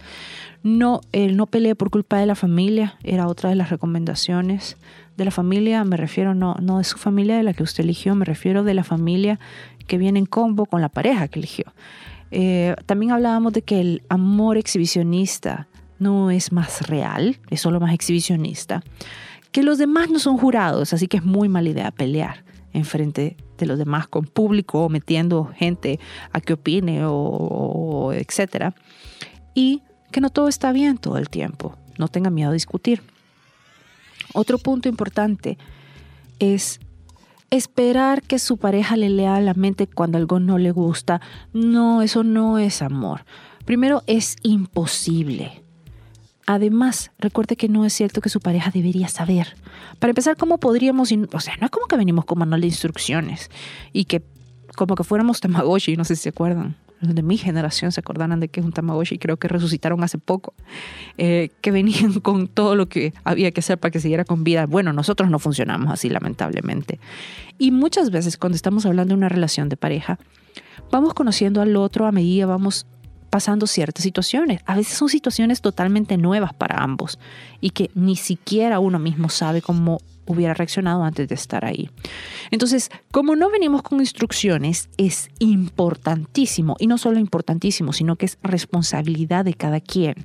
No, 0.63 1.01
el 1.11 1.35
no 1.35 1.45
pelee 1.45 1.75
por 1.75 1.89
culpa 1.89 2.17
de 2.17 2.25
la 2.25 2.35
familia 2.35 2.95
era 3.03 3.27
otra 3.27 3.49
de 3.49 3.55
las 3.55 3.69
recomendaciones. 3.69 4.77
De 5.17 5.25
la 5.25 5.31
familia 5.31 5.83
me 5.83 5.97
refiero 5.97 6.33
no, 6.33 6.55
no 6.61 6.77
de 6.77 6.83
su 6.83 6.97
familia 6.97 7.37
de 7.37 7.43
la 7.43 7.53
que 7.53 7.63
usted 7.63 7.83
eligió, 7.83 8.15
me 8.15 8.25
refiero 8.25 8.63
de 8.63 8.73
la 8.73 8.83
familia 8.83 9.39
que 9.87 9.97
viene 9.97 10.19
en 10.19 10.25
combo 10.25 10.65
con 10.65 10.81
la 10.81 10.89
pareja 10.89 11.27
que 11.27 11.39
eligió. 11.39 11.65
Eh, 12.31 12.75
también 12.85 13.11
hablábamos 13.11 13.53
de 13.53 13.61
que 13.61 13.81
el 13.81 14.03
amor 14.09 14.57
exhibicionista 14.57 15.67
no 15.99 16.31
es 16.31 16.51
más 16.51 16.87
real, 16.87 17.37
es 17.49 17.61
solo 17.61 17.79
más 17.79 17.93
exhibicionista. 17.93 18.83
Que 19.51 19.63
los 19.63 19.77
demás 19.77 20.09
no 20.09 20.17
son 20.17 20.37
jurados, 20.37 20.93
así 20.93 21.07
que 21.07 21.17
es 21.17 21.25
muy 21.25 21.49
mala 21.49 21.69
idea 21.69 21.91
pelear 21.91 22.43
en 22.73 22.85
frente 22.85 23.35
de 23.57 23.65
los 23.65 23.77
demás 23.77 24.07
con 24.07 24.25
público 24.25 24.85
o 24.85 24.89
metiendo 24.89 25.51
gente 25.55 25.99
a 26.31 26.39
que 26.39 26.53
opine 26.53 27.05
o, 27.05 27.13
o 27.13 28.13
etcétera. 28.13 28.73
Y 29.53 29.81
que 30.11 30.21
no 30.21 30.29
todo 30.29 30.47
está 30.47 30.71
bien 30.71 30.97
todo 30.97 31.17
el 31.17 31.29
tiempo. 31.29 31.77
No 31.97 32.07
tenga 32.07 32.29
miedo 32.29 32.51
a 32.51 32.53
discutir. 32.53 33.03
Otro 34.33 34.57
punto 34.57 34.89
importante 34.89 35.57
es 36.39 36.79
esperar 37.49 38.23
que 38.23 38.39
su 38.39 38.57
pareja 38.57 38.95
le 38.95 39.09
lea 39.09 39.39
la 39.41 39.53
mente 39.53 39.87
cuando 39.87 40.17
algo 40.17 40.39
no 40.39 40.57
le 40.57 40.71
gusta. 40.71 41.21
No, 41.53 42.01
eso 42.01 42.23
no 42.23 42.57
es 42.57 42.81
amor. 42.81 43.25
Primero, 43.65 44.03
es 44.07 44.37
imposible. 44.41 45.63
Además, 46.47 47.11
recuerde 47.19 47.55
que 47.55 47.69
no 47.69 47.85
es 47.85 47.93
cierto 47.93 48.21
que 48.21 48.29
su 48.29 48.39
pareja 48.39 48.71
debería 48.71 49.07
saber. 49.07 49.55
Para 49.99 50.11
empezar, 50.11 50.37
¿cómo 50.37 50.57
podríamos, 50.57 51.11
o 51.11 51.39
sea, 51.39 51.55
no 51.59 51.65
es 51.65 51.71
como 51.71 51.85
que 51.85 51.97
venimos 51.97 52.25
con 52.25 52.39
manual 52.39 52.61
de 52.61 52.67
instrucciones 52.67 53.51
y 53.93 54.05
que 54.05 54.23
como 54.75 54.95
que 54.95 55.03
fuéramos 55.03 55.41
Tamagotchi, 55.41 55.97
no 55.97 56.05
sé 56.05 56.15
si 56.15 56.23
se 56.23 56.29
acuerdan 56.29 56.75
de 57.01 57.21
mi 57.23 57.37
generación 57.37 57.91
se 57.91 57.99
acordarán 57.99 58.39
de 58.39 58.47
que 58.47 58.59
es 58.59 58.65
un 58.65 58.71
Tamagotchi, 58.71 59.17
creo 59.17 59.37
que 59.37 59.47
resucitaron 59.47 60.03
hace 60.03 60.17
poco, 60.17 60.53
eh, 61.17 61.49
que 61.61 61.71
venían 61.71 62.19
con 62.21 62.47
todo 62.47 62.75
lo 62.75 62.87
que 62.87 63.13
había 63.23 63.51
que 63.51 63.59
hacer 63.59 63.77
para 63.79 63.91
que 63.91 63.99
siguiera 63.99 64.25
con 64.25 64.43
vida. 64.43 64.65
Bueno, 64.65 64.93
nosotros 64.93 65.29
no 65.29 65.39
funcionamos 65.39 65.91
así, 65.91 66.09
lamentablemente. 66.09 66.99
Y 67.57 67.71
muchas 67.71 68.11
veces 68.11 68.37
cuando 68.37 68.55
estamos 68.55 68.85
hablando 68.85 69.13
de 69.13 69.17
una 69.17 69.29
relación 69.29 69.69
de 69.69 69.77
pareja, 69.77 70.19
vamos 70.91 71.13
conociendo 71.13 71.61
al 71.61 71.75
otro 71.75 72.05
a 72.05 72.11
medida 72.11 72.45
vamos 72.45 72.85
pasando 73.31 73.65
ciertas 73.65 74.03
situaciones. 74.03 74.61
A 74.65 74.75
veces 74.75 74.97
son 74.97 75.09
situaciones 75.09 75.61
totalmente 75.61 76.17
nuevas 76.17 76.53
para 76.53 76.83
ambos 76.83 77.17
y 77.61 77.71
que 77.71 77.89
ni 77.95 78.15
siquiera 78.15 78.79
uno 78.79 78.99
mismo 78.99 79.29
sabe 79.29 79.61
cómo 79.61 79.99
hubiera 80.25 80.53
reaccionado 80.53 81.03
antes 81.03 81.27
de 81.27 81.35
estar 81.35 81.65
ahí. 81.65 81.89
Entonces, 82.51 82.89
como 83.11 83.35
no 83.35 83.49
venimos 83.49 83.81
con 83.81 83.99
instrucciones, 83.99 84.89
es 84.97 85.29
importantísimo, 85.39 86.75
y 86.79 86.87
no 86.87 86.97
solo 86.97 87.19
importantísimo, 87.19 87.93
sino 87.93 88.15
que 88.15 88.25
es 88.25 88.37
responsabilidad 88.43 89.45
de 89.45 89.53
cada 89.53 89.79
quien, 89.79 90.15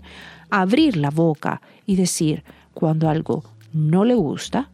abrir 0.50 0.96
la 0.96 1.10
boca 1.10 1.60
y 1.86 1.96
decir 1.96 2.44
cuando 2.74 3.08
algo 3.08 3.44
no 3.72 4.04
le 4.04 4.14
gusta, 4.14 4.70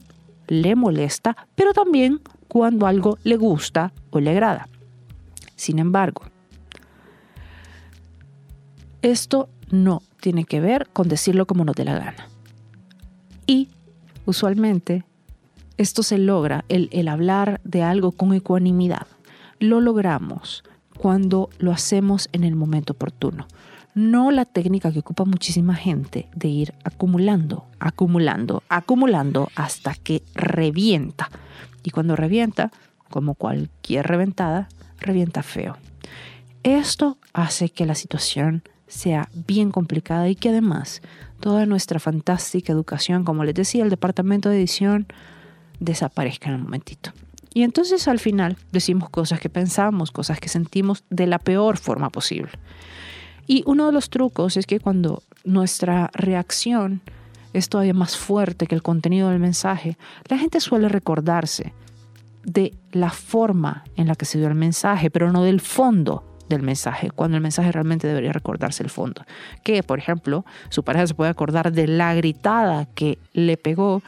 le 0.48 0.76
molesta, 0.76 1.36
pero 1.54 1.72
también 1.72 2.20
cuando 2.48 2.86
algo 2.86 3.18
le 3.24 3.36
gusta 3.36 3.92
o 4.10 4.20
le 4.20 4.30
agrada. 4.30 4.68
Sin 5.56 5.78
embargo, 5.78 6.22
esto 9.00 9.48
no 9.70 10.02
tiene 10.20 10.44
que 10.44 10.60
ver 10.60 10.88
con 10.92 11.08
decirlo 11.08 11.46
como 11.46 11.64
nos 11.64 11.76
dé 11.76 11.84
la 11.84 11.98
gana. 11.98 12.28
Y 13.46 13.68
usualmente 14.26 15.04
esto 15.78 16.02
se 16.02 16.18
logra, 16.18 16.64
el, 16.68 17.08
hablar 17.08 17.60
de 17.64 17.82
algo 17.82 18.12
con 18.12 18.34
ecuanimidad. 18.34 19.06
Lo 19.58 19.80
logramos 19.80 20.64
cuando 20.98 21.50
lo 21.58 21.72
hacemos 21.72 22.28
en 22.32 22.44
el 22.44 22.54
momento 22.54 22.92
oportuno. 22.92 23.46
No 23.94 24.30
la 24.30 24.44
técnica 24.44 24.92
que 24.92 25.00
ocupa 25.00 25.24
muchísima 25.24 25.74
gente 25.74 26.28
de 26.34 26.48
ir 26.48 26.74
acumulando, 26.84 27.66
acumulando, 27.78 28.62
acumulando 28.68 29.50
hasta 29.54 29.94
que 29.94 30.22
revienta. 30.34 31.30
Y 31.82 31.90
cuando 31.90 32.16
revienta, 32.16 32.70
como 33.10 33.34
cualquier 33.34 34.06
reventada, 34.06 34.68
revienta 34.98 35.42
feo. 35.42 35.76
Esto 36.62 37.18
hace 37.32 37.68
que 37.68 37.86
la 37.86 37.94
situación 37.94 38.62
sea 38.86 39.28
bien 39.46 39.70
complicada 39.70 40.28
y 40.28 40.36
que 40.36 40.50
además 40.50 41.02
toda 41.40 41.66
nuestra 41.66 41.98
fantástica 41.98 42.72
educación, 42.72 43.24
como 43.24 43.42
les 43.42 43.54
decía, 43.54 43.82
el 43.82 43.90
departamento 43.90 44.48
de 44.48 44.58
edición 44.58 45.06
desaparezca 45.82 46.48
en 46.48 46.56
un 46.56 46.62
momentito. 46.62 47.12
Y 47.54 47.62
entonces 47.62 48.08
al 48.08 48.18
final 48.18 48.56
decimos 48.70 49.10
cosas 49.10 49.40
que 49.40 49.50
pensamos, 49.50 50.10
cosas 50.10 50.40
que 50.40 50.48
sentimos 50.48 51.04
de 51.10 51.26
la 51.26 51.38
peor 51.38 51.76
forma 51.76 52.10
posible. 52.10 52.52
Y 53.46 53.62
uno 53.66 53.86
de 53.86 53.92
los 53.92 54.08
trucos 54.08 54.56
es 54.56 54.66
que 54.66 54.80
cuando 54.80 55.22
nuestra 55.44 56.10
reacción 56.14 57.02
es 57.52 57.68
todavía 57.68 57.92
más 57.92 58.16
fuerte 58.16 58.66
que 58.66 58.74
el 58.74 58.82
contenido 58.82 59.28
del 59.28 59.38
mensaje, 59.38 59.98
la 60.28 60.38
gente 60.38 60.60
suele 60.60 60.88
recordarse 60.88 61.74
de 62.44 62.74
la 62.92 63.10
forma 63.10 63.84
en 63.96 64.08
la 64.08 64.14
que 64.14 64.24
se 64.24 64.38
dio 64.38 64.48
el 64.48 64.54
mensaje, 64.54 65.10
pero 65.10 65.30
no 65.30 65.42
del 65.42 65.60
fondo 65.60 66.24
del 66.48 66.62
mensaje, 66.62 67.10
cuando 67.10 67.36
el 67.36 67.42
mensaje 67.42 67.72
realmente 67.72 68.06
debería 68.06 68.32
recordarse 68.32 68.82
el 68.82 68.90
fondo. 68.90 69.24
Que, 69.62 69.82
por 69.82 69.98
ejemplo, 69.98 70.44
su 70.70 70.82
pareja 70.82 71.06
se 71.06 71.14
puede 71.14 71.30
acordar 71.30 71.72
de 71.72 71.86
la 71.86 72.14
gritada 72.14 72.86
que 72.86 73.18
le 73.32 73.56
pegó, 73.56 74.02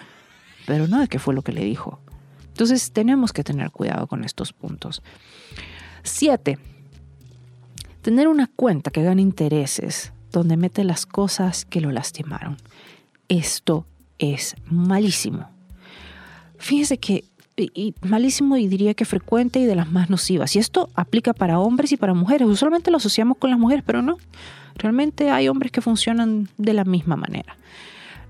pero 0.67 0.87
no 0.87 1.01
de 1.01 1.09
qué 1.09 1.19
fue 1.19 1.35
lo 1.35 1.43
que 1.43 1.53
le 1.53 1.65
dijo. 1.65 2.01
Entonces 2.49 2.93
tenemos 2.93 3.33
que 3.33 3.45
tener 3.45 3.71
cuidado 3.71 4.07
con 4.07 4.25
estos 4.25 4.53
puntos. 4.53 5.03
Siete, 6.03 6.59
tener 8.03 8.29
una 8.29 8.47
cuenta 8.47 8.91
que 8.91 9.03
gane 9.03 9.23
intereses 9.23 10.13
donde 10.31 10.57
mete 10.57 10.85
las 10.85 11.07
cosas 11.07 11.65
que 11.65 11.81
lo 11.81 11.91
lastimaron. 11.91 12.57
Esto 13.29 13.87
es 14.19 14.57
malísimo. 14.67 15.49
Fíjense 16.59 16.99
que 16.99 17.25
malísimo 18.03 18.57
y 18.57 18.67
diría 18.67 18.95
que 18.95 19.05
frecuente 19.05 19.61
y 19.61 19.65
de 19.65 19.75
las 19.75 19.91
más 19.91 20.11
nocivas. 20.11 20.57
Y 20.57 20.59
esto 20.59 20.91
aplica 20.95 21.33
para 21.33 21.59
hombres 21.59 21.93
y 21.93 21.97
para 21.97 22.15
mujeres. 22.15 22.49
Usualmente 22.49 22.91
lo 22.91 22.97
asociamos 22.97 23.39
con 23.39 23.51
las 23.51 23.59
mujeres, 23.59 23.85
pero 23.87 24.03
no. 24.03 24.19
Realmente 24.77 25.31
hay 25.31 25.49
hombres 25.49 25.71
que 25.71 25.81
funcionan 25.81 26.49
de 26.59 26.73
la 26.73 26.85
misma 26.85 27.17
manera. 27.17 27.57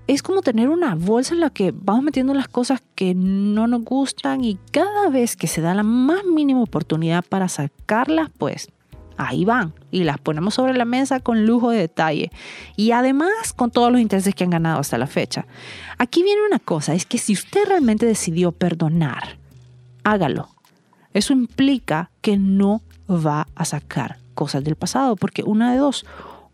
Es 0.07 0.21
como 0.21 0.41
tener 0.41 0.69
una 0.69 0.93
bolsa 0.93 1.33
en 1.33 1.39
la 1.39 1.49
que 1.49 1.73
vamos 1.75 2.03
metiendo 2.03 2.33
las 2.33 2.47
cosas 2.47 2.81
que 2.93 3.15
no 3.15 3.65
nos 3.65 3.83
gustan 3.83 4.43
y 4.43 4.59
cada 4.71 5.09
vez 5.09 5.35
que 5.35 5.47
se 5.47 5.61
da 5.61 5.73
la 5.73 5.81
más 5.83 6.23
mínima 6.25 6.61
oportunidad 6.61 7.23
para 7.23 7.47
sacarlas, 7.47 8.29
pues 8.37 8.69
ahí 9.17 9.45
van 9.45 9.73
y 9.91 10.03
las 10.03 10.19
ponemos 10.19 10.53
sobre 10.53 10.73
la 10.73 10.85
mesa 10.85 11.19
con 11.19 11.45
lujo 11.45 11.71
de 11.71 11.79
detalle 11.79 12.31
y 12.75 12.91
además 12.91 13.53
con 13.55 13.71
todos 13.71 13.91
los 13.91 14.01
intereses 14.01 14.35
que 14.35 14.43
han 14.43 14.51
ganado 14.51 14.79
hasta 14.79 14.97
la 14.97 15.07
fecha. 15.07 15.47
Aquí 15.97 16.21
viene 16.21 16.41
una 16.47 16.59
cosa, 16.59 16.93
es 16.93 17.05
que 17.05 17.17
si 17.17 17.33
usted 17.33 17.65
realmente 17.67 18.05
decidió 18.05 18.51
perdonar, 18.51 19.37
hágalo. 20.03 20.49
Eso 21.13 21.33
implica 21.33 22.11
que 22.21 22.37
no 22.37 22.81
va 23.09 23.47
a 23.55 23.65
sacar 23.65 24.17
cosas 24.33 24.63
del 24.63 24.75
pasado, 24.75 25.15
porque 25.15 25.43
una 25.43 25.71
de 25.71 25.77
dos, 25.77 26.05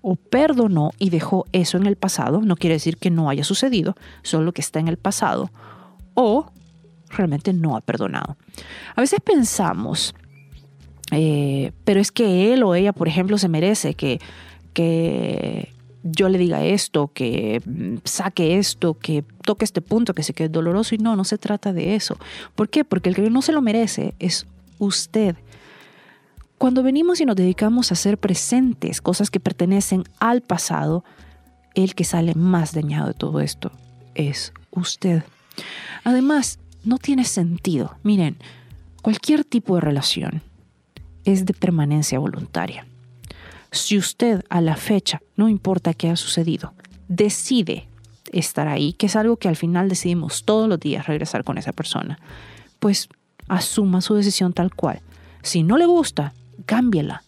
o 0.02 0.16
perdonó 0.16 0.92
y 0.98 1.10
dejó 1.10 1.46
eso 1.52 1.78
en 1.78 1.86
el 1.86 1.96
pasado, 1.96 2.42
no 2.42 2.56
quiere 2.56 2.76
decir 2.76 2.98
que 2.98 3.12
no 3.12 3.30
haya 3.30 3.44
sucedido, 3.44 3.96
solo 4.24 4.52
que 4.52 4.62
está 4.62 4.80
en 4.80 4.88
el 4.88 4.98
pasado, 4.98 5.52
o 6.14 6.52
realmente 7.10 7.54
no 7.54 7.76
ha 7.76 7.82
perdonado. 7.82 8.38
A 8.96 9.02
veces 9.02 9.20
pensamos 9.20 10.16
eh, 11.12 11.74
pero 11.84 12.00
es 12.00 12.12
que 12.12 12.54
él 12.54 12.64
o 12.64 12.74
ella, 12.74 12.94
por 12.94 13.08
ejemplo, 13.08 13.38
se 13.38 13.50
merece 13.50 13.94
que, 13.94 14.20
que 14.74 15.74
yo 16.04 16.30
le 16.30 16.38
diga 16.38 16.64
esto, 16.64 17.12
que 17.14 17.62
saque 18.06 18.58
esto, 18.58 18.98
que 18.98 19.24
toque 19.44 19.66
este 19.66 19.82
punto, 19.82 20.14
que 20.14 20.24
se 20.24 20.34
quede 20.34 20.50
doloroso. 20.50 20.96
Y 20.96 20.98
no, 20.98 21.16
no 21.16 21.26
se 21.26 21.38
trata 21.38 21.74
de 21.74 21.96
eso. 21.96 22.18
¿Por 22.56 22.70
qué? 22.70 22.86
Porque 22.86 23.10
el 23.10 23.16
que 23.16 23.30
no 23.30 23.42
se 23.42 23.52
lo 23.52 23.62
merece 23.62 24.16
es 24.20 24.48
usted. 24.80 25.36
Cuando 26.62 26.84
venimos 26.84 27.20
y 27.20 27.26
nos 27.26 27.36
dedicamos 27.36 27.92
a 27.92 27.96
ser 27.96 28.20
presentes, 28.20 29.02
cosas 29.02 29.32
que 29.32 29.40
pertenecen 29.40 30.04
al 30.20 30.42
pasado, 30.42 31.04
el 31.74 31.96
que 31.96 32.04
sale 32.04 32.36
más 32.36 32.76
dañado 32.76 33.08
de 33.08 33.16
todo 33.16 33.42
esto 33.42 33.72
es 34.14 34.54
usted. 34.70 35.24
Además, 36.04 36.60
no 36.84 37.00
tiene 37.00 37.26
sentido. 37.26 37.98
Miren, 38.04 38.38
cualquier 39.02 39.44
tipo 39.44 39.74
de 39.74 39.82
relación, 39.82 40.44
es 41.26 41.48
de 41.48 41.56
permanencia 41.56 42.20
voluntaria. 42.20 42.86
Si 43.72 43.98
usted 43.98 44.44
a 44.52 44.62
la 44.62 44.76
fecha, 44.76 45.20
no 45.36 45.50
importa 45.50 45.96
qué 45.96 46.12
ha 46.12 46.16
sucedido, 46.16 46.76
decide 47.08 47.88
estar 48.32 48.68
ahí, 48.68 48.94
que 48.94 49.08
es 49.08 49.16
algo 49.16 49.38
que 49.38 49.48
al 49.48 49.56
final 49.56 49.90
decidimos 49.90 50.46
todos 50.46 50.70
los 50.70 50.80
días 50.80 51.08
regresar 51.08 51.44
con 51.44 51.58
esa 51.58 51.74
persona, 51.74 52.20
pues 52.80 53.10
asuma 53.48 54.02
su 54.02 54.14
decisión 54.14 54.54
tal 54.54 54.76
cual. 54.76 55.02
Si 55.42 55.64
no 55.64 55.80
le 55.80 55.88
gusta, 55.88 56.36
cámbiela. 56.62 57.24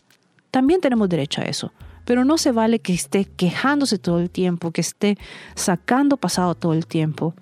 También 0.51 0.81
tenemos 0.81 1.09
derecho 1.09 1.41
a 1.41 1.45
eso. 1.45 1.71
Pero 2.05 2.25
no 2.25 2.37
se 2.37 2.51
vale 2.51 2.79
que 2.79 2.93
esté 2.93 3.25
quejándose 3.25 3.97
todo 3.97 4.19
el 4.19 4.29
tiempo, 4.29 4.71
que 4.71 4.81
esté 4.81 5.17
sacando 5.55 6.17
pasado 6.17 6.53
todo 6.53 6.73
el 6.73 6.85
tiempo, 6.85 7.33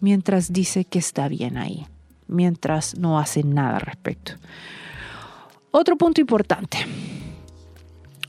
mientras 0.00 0.52
dice 0.52 0.84
que 0.84 0.98
está 0.98 1.28
bien 1.28 1.58
ahí, 1.58 1.86
mientras 2.26 2.96
no 2.96 3.18
hace 3.18 3.42
nada 3.44 3.76
al 3.76 3.82
respecto. 3.82 4.32
Otro 5.70 5.96
punto 5.96 6.20
importante. 6.20 6.78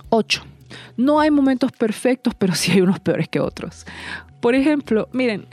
8. 0.10 0.44
No 0.98 1.20
hay 1.20 1.32
momentos 1.32 1.72
perfectos, 1.72 2.34
pero 2.36 2.54
sí 2.56 2.72
hay 2.72 2.82
unos 2.82 3.00
peores 3.00 3.30
que 3.30 3.40
otros. 3.40 3.86
Por 4.42 4.56
ejemplo, 4.56 5.10
miren, 5.12 5.48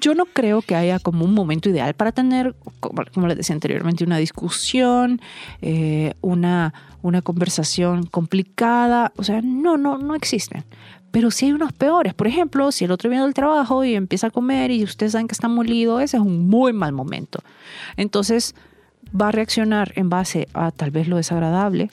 yo 0.00 0.14
no 0.14 0.26
creo 0.26 0.62
que 0.62 0.74
haya 0.74 0.98
como 0.98 1.24
un 1.24 1.34
momento 1.34 1.68
ideal 1.68 1.94
para 1.94 2.12
tener, 2.12 2.54
como, 2.80 3.26
les 3.26 3.36
decía 3.36 3.54
anteriormente, 3.54 4.04
una 4.04 4.18
discusión, 4.18 5.20
eh, 5.62 6.14
una, 6.20 6.74
una 7.02 7.22
conversación 7.22 8.06
complicada. 8.06 9.12
O 9.16 9.24
sea, 9.24 9.40
no, 9.42 9.76
no, 9.76 9.98
no 9.98 10.14
existen. 10.14 10.64
Pero 11.10 11.30
sí 11.30 11.46
hay 11.46 11.52
unos 11.52 11.72
peores. 11.72 12.14
Por 12.14 12.26
ejemplo, 12.26 12.70
si 12.70 12.84
el 12.84 12.92
otro 12.92 13.10
viene 13.10 13.24
del 13.24 13.34
trabajo 13.34 13.84
y 13.84 13.94
empieza 13.94 14.28
a 14.28 14.30
comer 14.30 14.70
y 14.70 14.84
ustedes 14.84 15.12
saben 15.12 15.26
que 15.26 15.32
está 15.32 15.48
molido, 15.48 16.00
ese 16.00 16.18
es 16.18 16.22
un 16.22 16.48
muy 16.48 16.72
mal 16.72 16.92
momento. 16.92 17.40
Entonces, 17.96 18.54
va 19.18 19.28
a 19.28 19.32
reaccionar 19.32 19.92
en 19.96 20.10
base 20.10 20.48
a 20.52 20.70
tal 20.70 20.90
vez 20.90 21.08
lo 21.08 21.16
desagradable, 21.16 21.90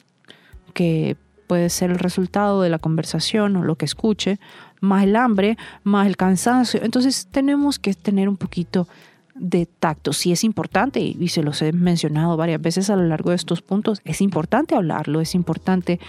que 0.73 1.15
puede 1.47 1.69
ser 1.69 1.91
el 1.91 1.99
resultado 1.99 2.61
de 2.61 2.69
la 2.69 2.79
conversación 2.79 3.55
o 3.55 3.63
lo 3.63 3.75
que 3.75 3.85
escuche, 3.85 4.39
más 4.81 5.03
el 5.03 5.15
hambre, 5.15 5.57
más 5.83 6.07
el 6.07 6.17
cansancio. 6.17 6.81
Entonces 6.83 7.27
tenemos 7.31 7.79
que 7.79 7.93
tener 7.93 8.29
un 8.29 8.37
poquito 8.37 8.87
de 9.35 9.65
tacto. 9.65 10.13
Sí 10.13 10.31
es 10.31 10.43
importante, 10.43 11.01
y 11.01 11.27
se 11.27 11.43
los 11.43 11.61
he 11.61 11.73
mencionado 11.73 12.37
varias 12.37 12.61
veces 12.61 12.89
a 12.89 12.95
lo 12.95 13.03
largo 13.03 13.31
de 13.31 13.35
estos 13.35 13.61
puntos, 13.61 14.01
es 14.05 14.21
importante 14.21 14.75
hablarlo, 14.75 15.21
es 15.21 15.35
importante 15.35 15.99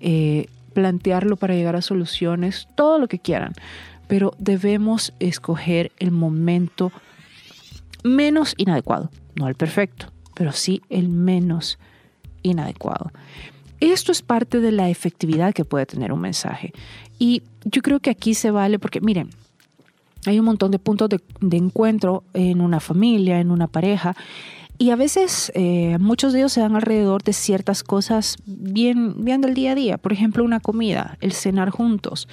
eh, 0.00 0.46
plantearlo 0.74 1.36
para 1.36 1.54
llegar 1.54 1.76
a 1.76 1.82
soluciones, 1.82 2.68
todo 2.74 2.98
lo 2.98 3.08
que 3.08 3.18
quieran, 3.18 3.54
pero 4.06 4.34
debemos 4.38 5.14
escoger 5.18 5.92
el 5.98 6.10
momento 6.10 6.92
menos 8.02 8.54
inadecuado, 8.58 9.10
no 9.34 9.48
el 9.48 9.54
perfecto, 9.54 10.12
pero 10.34 10.52
sí 10.52 10.82
el 10.90 11.08
menos 11.08 11.78
inadecuado. 12.42 13.10
Esto 13.84 14.12
es 14.12 14.22
parte 14.22 14.60
de 14.60 14.72
la 14.72 14.88
efectividad 14.88 15.52
que 15.52 15.66
puede 15.66 15.84
tener 15.84 16.10
un 16.10 16.20
mensaje. 16.22 16.72
Y 17.18 17.42
yo 17.66 17.82
creo 17.82 18.00
que 18.00 18.08
aquí 18.08 18.32
se 18.32 18.50
vale 18.50 18.78
porque, 18.78 19.02
miren, 19.02 19.28
hay 20.24 20.38
un 20.38 20.46
montón 20.46 20.70
de 20.70 20.78
puntos 20.78 21.10
de, 21.10 21.20
encuentro 21.54 22.24
en 22.32 22.62
una 22.62 22.80
familia, 22.80 23.40
en 23.40 23.50
una 23.50 23.66
pareja, 23.66 24.16
y 24.78 24.88
a 24.88 24.96
veces 24.96 25.52
eh, 25.54 25.98
muchos 26.00 26.32
de 26.32 26.38
ellos 26.38 26.52
se 26.52 26.62
dan 26.62 26.76
alrededor 26.76 27.22
de 27.24 27.34
ciertas 27.34 27.84
cosas 27.84 28.38
bien, 28.46 29.22
bien 29.22 29.42
del 29.42 29.52
día 29.52 29.72
a 29.72 29.74
día. 29.74 29.98
Por 29.98 30.14
ejemplo, 30.14 30.44
una 30.44 30.60
comida, 30.60 31.18
el 31.20 31.32
cenar 31.32 31.68
juntos. 31.68 32.26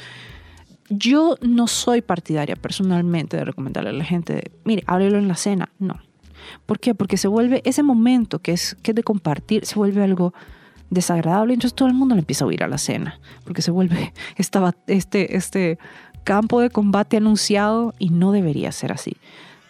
Yo 0.89 1.35
no 1.41 1.67
soy 1.67 2.01
partidaria 2.01 2.55
personalmente 2.55 3.35
de 3.35 3.43
recomendarle 3.43 3.89
a 3.89 3.93
la 3.93 4.05
gente, 4.05 4.51
mire, 4.63 4.83
háblelo 4.87 5.17
en 5.17 5.27
la 5.27 5.35
cena. 5.35 5.69
No. 5.79 5.99
¿Por 6.65 6.79
qué? 6.79 6.95
Porque 6.95 7.17
se 7.17 7.27
vuelve 7.27 7.61
ese 7.65 7.83
momento 7.83 8.39
que 8.39 8.53
es, 8.53 8.77
que 8.81 8.91
es 8.91 8.95
de 8.95 9.03
compartir, 9.03 9.65
se 9.65 9.75
vuelve 9.75 10.01
algo 10.01 10.33
desagradable, 10.91 11.55
entonces 11.55 11.73
todo 11.73 11.87
el 11.87 11.95
mundo 11.95 12.13
le 12.13 12.19
empieza 12.19 12.45
a 12.45 12.47
huir 12.47 12.63
a 12.63 12.67
la 12.67 12.77
cena, 12.77 13.19
porque 13.43 13.63
se 13.63 13.71
vuelve 13.71 14.13
estaba 14.37 14.75
este, 14.85 15.35
este 15.35 15.79
campo 16.23 16.61
de 16.61 16.69
combate 16.69 17.17
anunciado 17.17 17.95
y 17.97 18.09
no 18.09 18.31
debería 18.31 18.71
ser 18.71 18.91
así. 18.91 19.17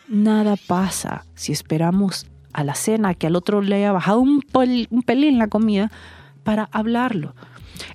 Nada 0.10 0.58
pasa 0.68 1.26
si 1.36 1.54
esperamos 1.54 2.28
a 2.52 2.66
la 2.66 2.76
cena 2.76 3.14
que 3.14 3.28
al 3.28 3.38
otro 3.38 3.62
le 3.62 3.76
haya 3.76 3.94
bajado 3.94 4.20
un, 4.20 4.44
un 4.90 5.04
pelín 5.04 5.38
la 5.38 5.48
comida 5.48 5.90
para 6.44 6.68
hablarlo. 6.74 7.34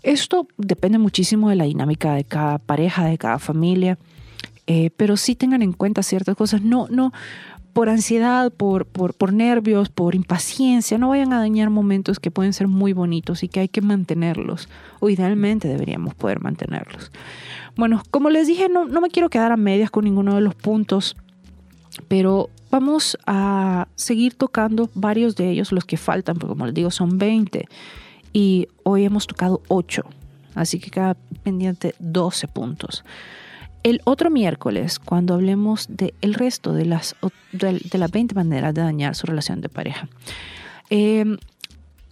Esto 0.02 0.48
depende 0.56 0.98
muchísimo 0.98 1.50
de 1.50 1.56
la 1.56 1.64
dinámica 1.64 2.14
de 2.14 2.24
cada 2.24 2.58
pareja, 2.58 3.04
de 3.04 3.18
cada 3.18 3.38
familia, 3.38 3.98
eh, 4.66 4.90
pero 4.96 5.16
sí 5.16 5.34
tengan 5.34 5.62
en 5.62 5.72
cuenta 5.72 6.02
ciertas 6.02 6.36
cosas. 6.36 6.62
No, 6.62 6.86
no, 6.90 7.12
por 7.76 7.90
ansiedad, 7.90 8.50
por, 8.54 8.86
por, 8.86 9.34
nervios, 9.34 9.90
por 9.90 10.14
impaciencia, 10.14 10.96
no 10.96 11.10
vayan 11.10 11.34
a 11.34 11.38
dañar 11.38 11.68
momentos 11.68 12.18
que 12.18 12.30
pueden 12.30 12.54
ser 12.54 12.68
muy 12.68 12.94
bonitos 12.94 13.42
y 13.42 13.48
que 13.48 13.60
hay 13.60 13.68
que 13.68 13.82
mantenerlos, 13.82 14.70
o 14.98 15.10
idealmente 15.10 15.68
deberíamos 15.68 16.14
poder 16.14 16.40
mantenerlos. 16.40 17.12
Bueno, 17.76 18.02
como 18.10 18.30
les 18.30 18.46
dije, 18.46 18.70
no, 18.70 18.86
no 18.86 19.02
me 19.02 19.10
quiero 19.10 19.28
quedar 19.28 19.52
a 19.52 19.58
medias 19.58 19.90
con 19.90 20.04
ninguno 20.04 20.34
de 20.34 20.40
los 20.40 20.54
puntos, 20.54 21.18
pero 22.08 22.48
vamos 22.70 23.18
a 23.26 23.88
seguir 23.94 24.32
tocando 24.32 24.88
varios 24.94 25.36
de 25.36 25.50
ellos, 25.50 25.70
los 25.70 25.84
que 25.84 25.98
faltan, 25.98 26.36
porque 26.38 26.54
como 26.54 26.64
les 26.64 26.74
digo, 26.74 26.90
son 26.90 27.18
20, 27.18 27.68
y 28.32 28.68
hoy 28.84 29.04
hemos 29.04 29.26
tocado 29.26 29.60
8, 29.68 30.02
así 30.54 30.80
que 30.80 30.90
queda 30.90 31.14
pendiente 31.42 31.94
12 31.98 32.48
puntos. 32.48 33.04
El 33.86 34.00
otro 34.02 34.30
miércoles, 34.30 34.98
cuando 34.98 35.34
hablemos 35.34 35.86
del 35.88 36.12
el 36.20 36.34
resto 36.34 36.72
de 36.72 36.86
las, 36.86 37.14
de, 37.52 37.80
las 37.92 38.10
20 38.10 38.34
maneras 38.34 38.74
de 38.74 38.82
dañar 38.82 39.14
su 39.14 39.28
relación 39.28 39.60
de 39.60 39.68
pareja. 39.68 40.08
Em, 40.90 41.36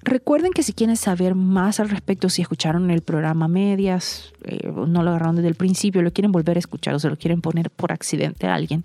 recuerden 0.04 0.52
que 0.52 0.62
si 0.62 0.72
quieren 0.72 0.96
saber 0.96 1.34
más 1.34 1.80
al 1.80 1.90
respecto, 1.90 2.28
si 2.28 2.42
escucharon 2.42 2.92
el 2.92 3.00
programa 3.00 3.48
medias, 3.48 4.32
eh, 4.44 4.70
no 4.72 5.02
lo 5.02 5.10
agarraron 5.10 5.34
desde 5.34 5.48
el 5.48 5.56
principio, 5.56 6.00
lo 6.02 6.12
quieren 6.12 6.30
volver 6.30 6.58
a 6.58 6.60
escuchar 6.60 6.94
o 6.94 7.00
se 7.00 7.08
lo 7.08 7.16
quieren 7.16 7.40
poner 7.40 7.70
por 7.70 7.90
accidente 7.90 8.46
a 8.46 8.54
alguien, 8.54 8.84